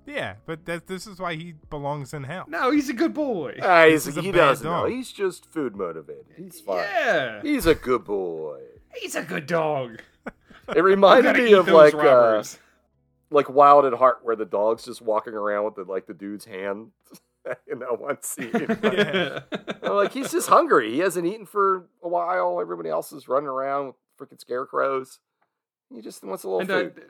[0.10, 2.45] Yeah, but that, this is why he belongs in hell.
[2.48, 3.57] No, he's a good boy.
[3.61, 4.86] Ah, he's, This a he doesn't know.
[4.86, 6.26] He's just food motivated.
[6.36, 6.77] He's fine.
[6.80, 7.41] Yeah.
[7.44, 8.61] He's a good boy.
[8.95, 10.02] He's a good dog.
[10.76, 12.44] It reminded me of like uh,
[13.31, 16.45] like Wild at Heart, where the dog's just walking around with the like the dude's
[16.45, 16.91] hand
[17.68, 18.52] in that one scene.
[18.84, 19.40] Yeah.
[19.81, 20.91] I'm like, he's just hungry.
[20.91, 22.60] He hasn't eaten for a while.
[22.61, 25.18] Everybody else is running around with freaking scarecrows.
[25.91, 27.03] He just wants a little And uh, food.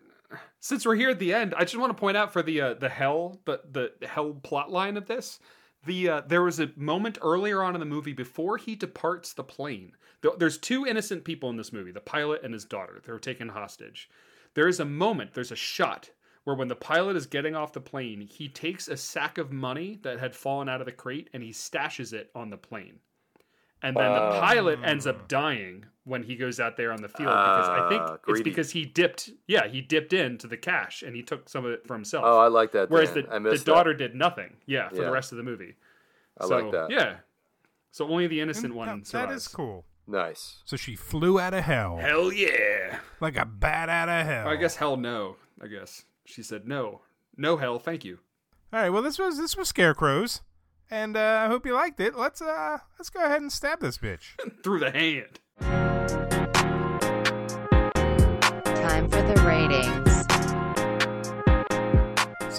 [0.60, 2.74] Since we're here at the end, I just want to point out for the uh,
[2.76, 3.62] the hell the
[4.00, 5.40] the hell plot line of this
[5.86, 9.44] the uh, there was a moment earlier on in the movie before he departs the
[9.44, 9.94] plane.
[10.38, 13.02] There's two innocent people in this movie: the pilot and his daughter.
[13.04, 14.10] They're taken hostage.
[14.56, 15.34] There is a moment.
[15.34, 16.10] There's a shot
[16.44, 20.00] where when the pilot is getting off the plane, he takes a sack of money
[20.04, 23.00] that had fallen out of the crate and he stashes it on the plane.
[23.82, 24.40] And then the Oh.
[24.42, 28.02] pilot ends up dying when he goes out there on the field because I think
[28.02, 29.30] Ah, it's because he dipped.
[29.48, 32.24] Yeah, he dipped into the cash and he took some of it for himself.
[32.28, 33.26] Oh, I like that, Whereas Dan.
[33.30, 33.66] the, I the that.
[33.66, 34.58] daughter did nothing.
[34.66, 35.04] Yeah, for Yeah.
[35.06, 35.76] the rest of the movie.
[36.40, 36.90] I So, like that.
[36.92, 37.18] Yeah.
[37.92, 39.30] So only the innocent And one that- survives.
[39.30, 39.86] that is cool.
[40.08, 40.62] Nice.
[40.66, 41.98] So she flew out of hell.
[41.98, 43.00] Hell yeah.
[43.20, 44.48] Like a bat out of hell.
[44.48, 45.36] I guess hell no.
[45.62, 47.02] I guess she said no,
[47.38, 48.20] no hell, thank you.
[48.74, 48.90] All right.
[48.90, 50.42] Well, this was this was Scarecrows,
[50.90, 52.16] and uh, I hope you liked it.
[52.16, 55.40] Let's uh let's go ahead and stab this bitch through the hand.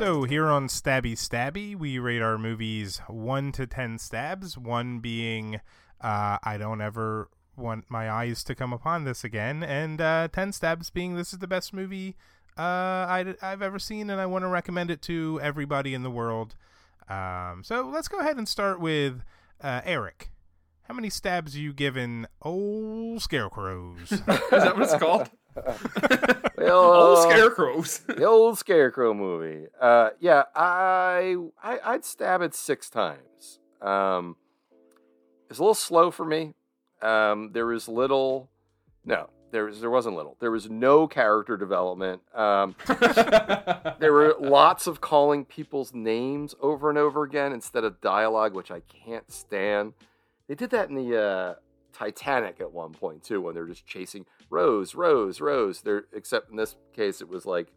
[0.01, 4.56] So here on Stabby Stabby, we rate our movies one to ten stabs.
[4.56, 5.56] One being,
[6.01, 10.52] uh, I don't ever want my eyes to come upon this again, and uh, ten
[10.52, 12.16] stabs being this is the best movie
[12.56, 16.10] uh, i have ever seen, and I want to recommend it to everybody in the
[16.10, 16.56] world.
[17.10, 19.20] Um, so let's go ahead and start with
[19.60, 20.31] uh, Eric.
[20.85, 24.12] How many stabs are you given old scarecrows?
[24.12, 25.28] is that what it's called?
[26.60, 27.98] The Old scarecrows.
[28.06, 29.66] the old scarecrow movie.
[29.81, 33.60] Uh, yeah, I, I I'd stab it six times.
[33.81, 34.36] Um,
[35.48, 36.52] it's a little slow for me.
[37.01, 38.51] Um, there was little,
[39.06, 40.36] no, there was there wasn't little.
[40.39, 42.20] There was no character development.
[42.35, 42.77] Um,
[43.98, 48.70] there were lots of calling people's names over and over again instead of dialogue, which
[48.70, 49.94] I can't stand.
[50.47, 51.55] They did that in the uh,
[51.92, 55.82] Titanic at one point too, when they're just chasing Rose, Rose, Rose.
[55.82, 57.72] They're except in this case, it was like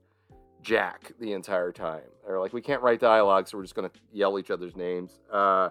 [0.62, 2.02] Jack the entire time.
[2.26, 5.20] They're like, we can't write dialogue, so we're just gonna yell each other's names.
[5.32, 5.70] Uh,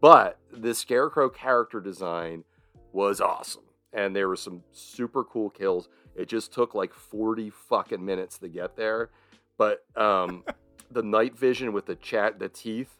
[0.00, 2.44] but the Scarecrow character design
[2.92, 5.88] was awesome, and there were some super cool kills.
[6.14, 9.10] It just took like forty fucking minutes to get there,
[9.58, 10.44] but um,
[10.90, 12.94] the night vision with the chat, the teeth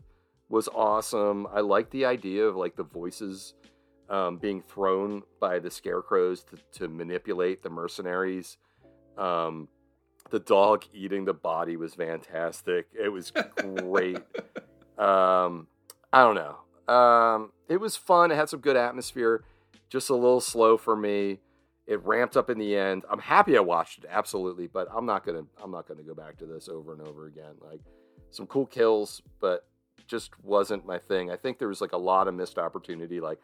[0.51, 1.47] was awesome.
[1.53, 3.55] I like the idea of like the voices
[4.11, 8.59] um, being thrown by the scarecrows to, to manipulate the mercenaries.
[9.17, 9.69] Um,
[10.31, 12.89] the dog eating the body was fantastic.
[12.93, 14.17] It was great.
[14.99, 15.69] um,
[16.13, 16.93] I don't know.
[16.93, 18.33] Um, it was fun.
[18.33, 19.45] It had some good atmosphere.
[19.89, 21.39] Just a little slow for me.
[21.87, 23.05] It ramped up in the end.
[23.11, 25.43] I'm happy I watched it, absolutely, but I'm not gonna.
[25.63, 27.55] I'm not gonna go back to this over and over again.
[27.61, 27.81] Like
[28.31, 29.67] some cool kills, but
[30.07, 31.31] just wasn't my thing.
[31.31, 33.21] I think there was like a lot of missed opportunity.
[33.21, 33.41] Like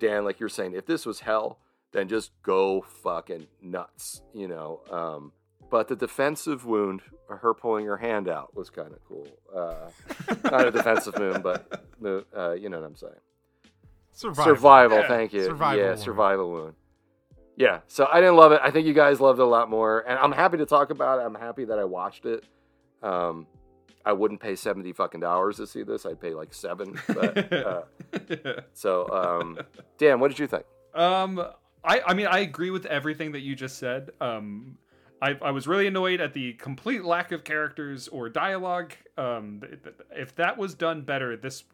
[0.00, 1.58] Dan, like you're saying, if this was hell,
[1.92, 4.80] then just go fucking nuts, you know.
[4.90, 5.32] Um,
[5.70, 9.28] but the defensive wound, her pulling her hand out, was kind of cool.
[9.54, 9.90] Uh,
[10.50, 11.84] not a defensive wound, but
[12.36, 13.12] uh, you know what I'm saying.
[14.12, 14.54] Survival.
[14.54, 14.98] Survival.
[14.98, 15.44] Yeah, Thank you.
[15.44, 16.00] survival yeah, wound.
[16.00, 16.74] survival wound.
[17.56, 17.80] Yeah.
[17.86, 18.60] So I didn't love it.
[18.62, 21.20] I think you guys loved it a lot more, and I'm happy to talk about
[21.20, 21.22] it.
[21.22, 22.44] I'm happy that I watched it.
[23.02, 23.46] Um,
[24.04, 26.06] I wouldn't pay seventy fucking dollars to see this.
[26.06, 26.98] I'd pay like seven.
[27.06, 27.82] But, uh,
[28.72, 29.58] so, um,
[29.98, 30.64] Dan, what did you think?
[30.94, 31.44] Um,
[31.84, 34.10] I I mean I agree with everything that you just said.
[34.20, 34.78] Um,
[35.22, 38.92] I I was really annoyed at the complete lack of characters or dialogue.
[39.16, 39.62] Um,
[40.10, 41.64] if that was done better, this.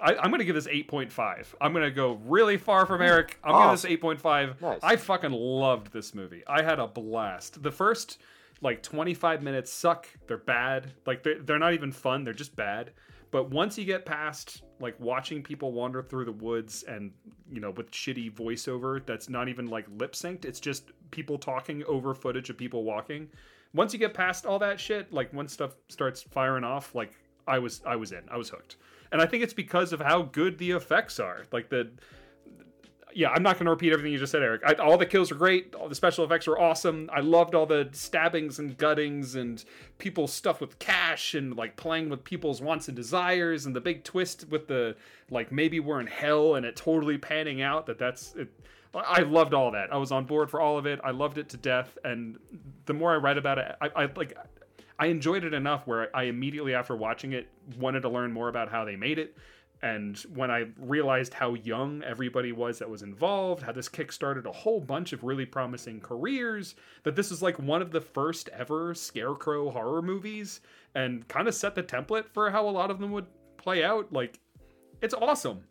[0.00, 1.54] I, I'm gonna give this 8.5.
[1.60, 3.38] I'm gonna go really far from Eric.
[3.44, 4.60] I'm gonna give this 8.5.
[4.60, 4.80] Nice.
[4.82, 6.42] I fucking loved this movie.
[6.48, 7.62] I had a blast.
[7.62, 8.18] The first
[8.62, 10.08] like 25 minutes suck.
[10.26, 10.92] They're bad.
[11.04, 12.24] Like they're, they're not even fun.
[12.24, 12.92] They're just bad.
[13.30, 17.12] But once you get past like watching people wander through the woods and
[17.50, 21.82] you know with shitty voiceover that's not even like lip synced, it's just people talking
[21.84, 23.28] over footage of people walking.
[23.74, 27.12] Once you get past all that shit, like once stuff starts firing off, like
[27.48, 28.22] I was I was in.
[28.30, 28.76] I was hooked.
[29.12, 31.44] And I think it's because of how good the effects are.
[31.52, 31.90] Like the
[33.14, 34.62] yeah, I'm not going to repeat everything you just said, Eric.
[34.66, 35.74] I, all the kills were great.
[35.74, 37.10] All the special effects were awesome.
[37.12, 39.64] I loved all the stabbings and guttings and
[39.98, 44.04] people stuffed with cash and like playing with people's wants and desires and the big
[44.04, 44.96] twist with the
[45.30, 48.48] like maybe we're in hell and it totally panning out that that's it.
[48.94, 49.92] I loved all that.
[49.92, 51.00] I was on board for all of it.
[51.02, 51.96] I loved it to death.
[52.04, 52.38] And
[52.84, 54.36] the more I read about it, I, I like
[54.98, 57.48] I enjoyed it enough where I immediately after watching it
[57.78, 59.36] wanted to learn more about how they made it.
[59.82, 64.52] And when I realized how young everybody was that was involved, how this kickstarted a
[64.52, 68.94] whole bunch of really promising careers, that this is like one of the first ever
[68.94, 70.60] scarecrow horror movies
[70.94, 73.26] and kind of set the template for how a lot of them would
[73.56, 74.38] play out, like
[75.00, 75.64] it's awesome.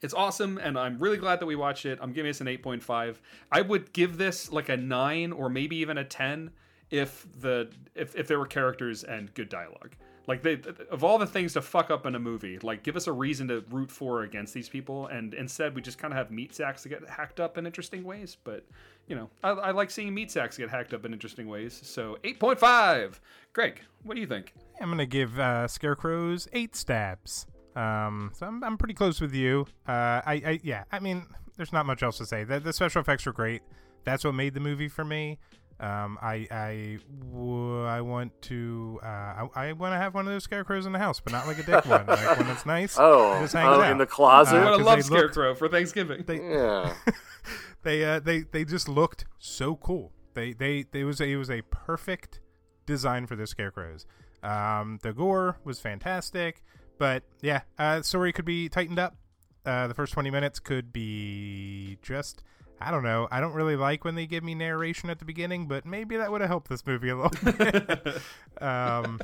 [0.00, 1.98] It's awesome, and I'm really glad that we watched it.
[2.00, 3.16] I'm giving this an 8.5.
[3.50, 6.50] I would give this like a 9 or maybe even a 10
[6.90, 9.96] if the if, if there were characters and good dialogue.
[10.28, 10.60] Like they,
[10.90, 13.48] of all the things to fuck up in a movie, like give us a reason
[13.48, 16.54] to root for or against these people, and instead we just kind of have meat
[16.54, 18.36] sacks that get hacked up in interesting ways.
[18.44, 18.66] But
[19.06, 21.80] you know, I, I like seeing meat sacks get hacked up in interesting ways.
[21.82, 23.20] So eight point five.
[23.54, 24.52] Greg, what do you think?
[24.80, 27.46] I'm gonna give uh, Scarecrows eight stabs.
[27.74, 29.66] Um, so I'm, I'm pretty close with you.
[29.86, 31.24] Uh, I, I yeah, I mean,
[31.56, 32.44] there's not much else to say.
[32.44, 33.62] The, the special effects were great.
[34.04, 35.38] That's what made the movie for me.
[35.80, 36.98] Um, I I,
[37.30, 40.92] w- I want to uh, I, I want to have one of those scarecrows in
[40.92, 42.04] the house, but not like a dick one.
[42.08, 42.96] Like when it's nice.
[42.98, 43.92] Oh, just hangs oh, out.
[43.92, 44.56] in the closet?
[44.56, 46.24] I would have 'cause loved they looked- Scarecrow for Thanksgiving.
[46.26, 46.94] They, Yeah.
[47.84, 50.12] they uh they they just looked so cool.
[50.34, 52.40] They they it was a, it was a perfect
[52.86, 54.04] design for the scarecrows.
[54.42, 56.62] Um, the gore was fantastic,
[56.98, 59.16] but yeah, uh, story could be tightened up.
[59.64, 62.42] Uh, the first twenty minutes could be just.
[62.80, 63.26] I don't know.
[63.30, 66.30] I don't really like when they give me narration at the beginning, but maybe that
[66.30, 68.22] would have helped this movie a little bit.
[68.62, 69.20] um,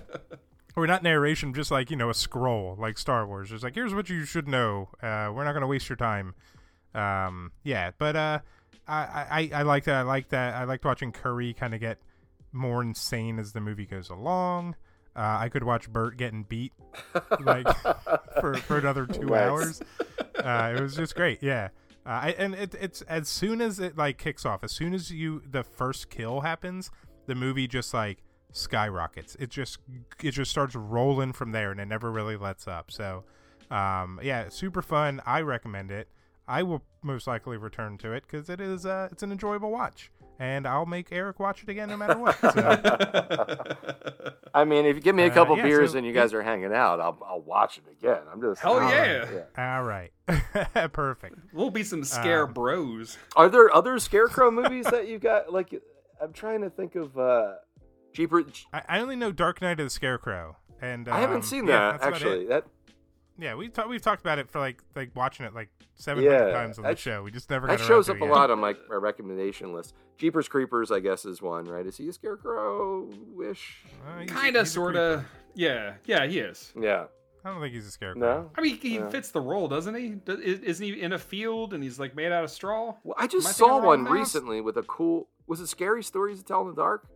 [0.76, 3.50] or not narration, just like you know a scroll, like Star Wars.
[3.50, 4.88] Just like here's what you should know.
[5.02, 6.34] Uh, we're not going to waste your time.
[6.94, 8.38] Um, yeah, but uh,
[8.88, 9.94] I, I I like that.
[9.96, 10.54] I like that.
[10.54, 11.98] I liked watching Curry kind of get
[12.52, 14.74] more insane as the movie goes along.
[15.16, 16.72] Uh, I could watch Bert getting beat
[17.40, 17.66] like
[18.40, 19.40] for for another two Nice.
[19.48, 19.82] hours.
[20.36, 21.40] Uh, it was just great.
[21.40, 21.68] Yeah.
[22.06, 25.10] Uh, I, and it, it's as soon as it like kicks off, as soon as
[25.10, 26.90] you the first kill happens,
[27.26, 28.18] the movie just like
[28.52, 29.36] skyrockets.
[29.38, 29.78] It just
[30.22, 32.90] it just starts rolling from there, and it never really lets up.
[32.90, 33.24] So,
[33.70, 35.22] um, yeah, super fun.
[35.24, 36.08] I recommend it.
[36.46, 40.10] I will most likely return to it because it is uh, it's an enjoyable watch,
[40.38, 42.38] and I'll make Eric watch it again no matter what.
[42.40, 42.50] So,
[44.54, 46.32] I mean, if you give me a Uh, couple yeah, beers so- and you guys
[46.34, 48.20] are hanging out, I'll I'll watch it again.
[48.32, 49.42] I'm just Hell uh, yeah.
[49.58, 50.12] all right,
[50.92, 51.36] perfect.
[51.52, 53.18] We'll be some scare Um, bros.
[53.36, 55.52] Are there other Scarecrow movies that you've got?
[55.52, 55.74] Like,
[56.20, 57.54] I'm trying to think of uh,
[58.12, 58.66] Jeepers.
[58.72, 61.92] I, I only know Dark Night of the Scarecrow, and I haven't um, seen yeah,
[61.92, 62.46] that that's actually.
[62.46, 62.64] That
[63.38, 66.50] Yeah, we ta- we've talked about it for like like watching it like seven yeah,
[66.52, 67.22] times on the that- show.
[67.22, 68.34] We just never that shows around up to a yet.
[68.34, 69.94] lot on my, my recommendation list.
[70.18, 71.64] Jeepers Creepers, I guess, is one.
[71.64, 71.84] Right?
[71.86, 73.82] Is he a Scarecrow wish?
[74.06, 75.24] Uh, Kind of, sort of.
[75.54, 76.72] Yeah, yeah, he is.
[76.80, 77.06] Yeah.
[77.44, 78.20] I don't think he's a scarecrow.
[78.20, 78.50] No.
[78.56, 79.10] I mean, he Yeah.
[79.10, 80.10] fits the role, doesn't he?
[80.10, 82.94] Do- is- Isn't he in a field and he's like made out of straw?
[83.04, 84.10] Well, I just I saw one now?
[84.12, 85.28] recently with a cool.
[85.46, 87.06] Was it Scary Stories to Tell in the Dark?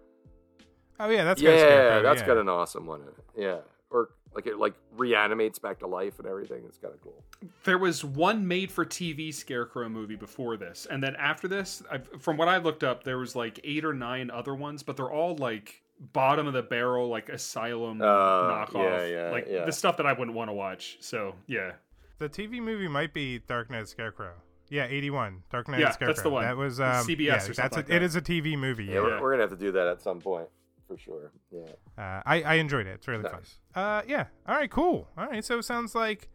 [1.00, 2.26] Oh yeah, that's got a yeah, scarecrow, that's yeah.
[2.26, 3.14] got an awesome one in it.
[3.36, 3.58] Yeah,
[3.90, 6.62] or like it like reanimates back to life and everything.
[6.66, 7.24] It's kind of cool.
[7.64, 12.48] There was one made-for-TV Scarecrow movie before this, and then after this, I've, from what
[12.48, 15.82] I looked up, there was like eight or nine other ones, but they're all like
[16.12, 19.64] bottom of the barrel, like asylum Uh, knockoff, yeah, yeah, like yeah.
[19.64, 20.98] the stuff that I wouldn't want to watch.
[21.00, 21.72] So yeah,
[22.18, 24.34] The TV movie might be Dark Night Scarecrow.
[24.70, 25.42] Yeah, eighty one.
[25.50, 26.12] Dark Night Yeah, of the Scarecrow.
[26.14, 26.44] that's the one.
[26.44, 28.02] That was um, CBS yeah, or something that's like a, It that.
[28.04, 28.84] is a TV movie.
[28.84, 30.48] Yeah, Yeah, We're, we're gonna have to do that at some point
[30.88, 31.30] for sure.
[31.52, 31.62] Yeah.
[31.96, 32.94] Uh, I I enjoyed it.
[32.94, 33.58] It's really Nice.
[33.74, 33.84] fun.
[33.84, 34.24] Uh, yeah.
[34.48, 34.70] All right.
[34.70, 35.06] Cool.
[35.16, 35.44] All right.
[35.44, 36.28] So it sounds like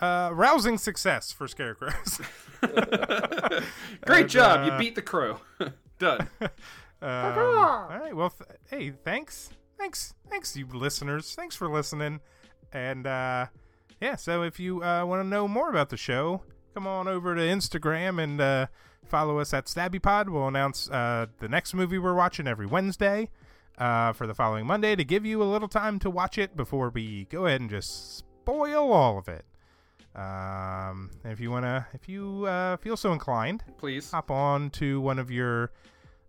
[0.00, 2.20] uh, rousing success for scarecrows.
[2.60, 5.40] great And, job, uh, you beat the crow.
[5.98, 6.28] Done.
[7.00, 8.12] Um, all right.
[8.12, 11.32] Well, th- hey, thanks, thanks, thanks, you listeners.
[11.36, 12.18] Thanks for listening.
[12.72, 13.46] And uh,
[14.00, 16.42] yeah, so if you uh, want to know more about the show,
[16.74, 18.66] come on over to Instagram and uh,
[19.04, 20.28] follow us at StabbyPod.
[20.28, 23.30] We'll announce uh, the next movie we're watching every Wednesday
[23.78, 26.90] uh, for the following Monday to give you a little time to watch it before
[26.90, 29.44] we go ahead and just spoil all of it.
[30.14, 35.18] Um, if you wanna, if you uh, feel so inclined, please hop on to one
[35.18, 35.70] of your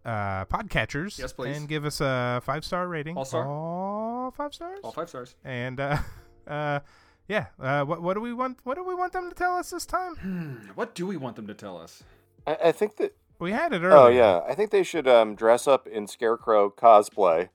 [0.06, 1.18] uh, podcatchers.
[1.18, 1.58] Yes, please.
[1.58, 3.18] and give us a five star rating.
[3.18, 3.48] All star.
[3.48, 4.80] All five stars.
[4.84, 5.36] All five stars.
[5.44, 5.98] And uh,
[6.48, 6.80] uh,
[7.28, 8.60] yeah, uh, what what do we want?
[8.64, 10.72] What do we want them to tell us this time?
[10.76, 12.04] What do we want them to tell us?
[12.46, 13.16] I, I think that.
[13.40, 13.98] We had it earlier.
[13.98, 17.50] Oh yeah, I think they should um, dress up in Scarecrow cosplay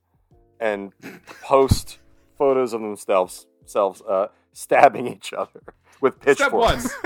[0.58, 0.92] and
[1.42, 1.98] post
[2.38, 5.62] photos of themselves selves uh, stabbing each other
[6.00, 6.76] with Step one.
[6.80, 6.96] pitchforks.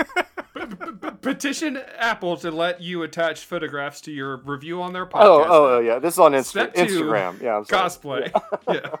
[0.55, 5.05] P- p- p- petition Apple to let you attach photographs to your review on their
[5.05, 5.23] podcast.
[5.23, 5.99] Oh, oh, oh, yeah.
[5.99, 7.41] This is on Insta- Step two, Instagram.
[7.41, 8.29] Yeah, I'm sorry.
[8.29, 8.31] cosplay.
[8.73, 8.95] yeah.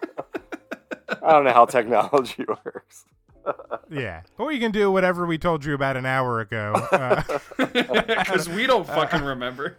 [1.23, 3.05] I don't know how technology works.
[3.91, 6.73] Yeah, or you can do whatever we told you about an hour ago.
[6.91, 7.23] Uh,
[7.57, 9.77] Because we don't fucking remember.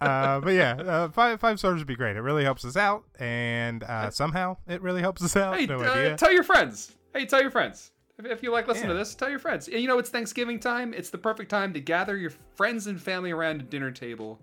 [0.00, 2.16] uh, but yeah, uh, five five stars would be great.
[2.16, 5.56] It really helps us out, and uh, somehow it really helps us out.
[5.58, 6.16] Hey, no uh, idea.
[6.16, 6.92] tell your friends.
[7.14, 7.90] Hey, tell your friends.
[8.18, 8.94] If, if you like listening Yeah.
[8.94, 9.68] to this, tell your friends.
[9.68, 10.92] And you know, it's Thanksgiving time.
[10.94, 14.40] It's the perfect time to gather your friends and family around a dinner table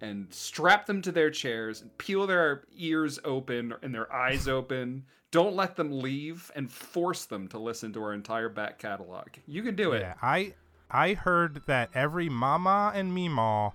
[0.00, 5.04] and strap them to their chairs and peel their ears open and their eyes open.
[5.30, 9.26] Don't let them leave and force them to listen to our entire back catalog.
[9.46, 10.00] You can do it.
[10.00, 10.54] Yeah, I
[10.90, 13.72] I heard that every mama and meemaw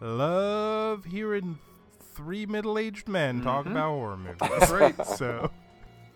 [0.00, 1.58] love hearing
[2.14, 3.72] three middle aged men talk Mhm.
[3.72, 4.36] about horror movies.
[4.40, 5.06] That's right.
[5.18, 5.50] so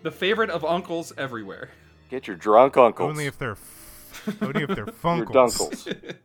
[0.02, 1.70] The favorite of uncles everywhere.
[2.08, 3.10] Get your drunk uncles.
[3.10, 5.88] Only if they're f- only if they're Your funkles.
[5.88, 6.16] dunkles.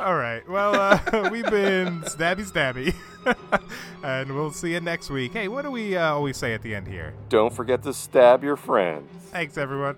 [0.00, 0.46] All right.
[0.48, 2.94] Well, uh, we've been stabby stabby,
[4.02, 5.32] and we'll see you next week.
[5.32, 7.14] Hey, what do we uh, always say at the end here?
[7.28, 9.08] Don't forget to stab your friends.
[9.30, 9.96] Thanks, everyone.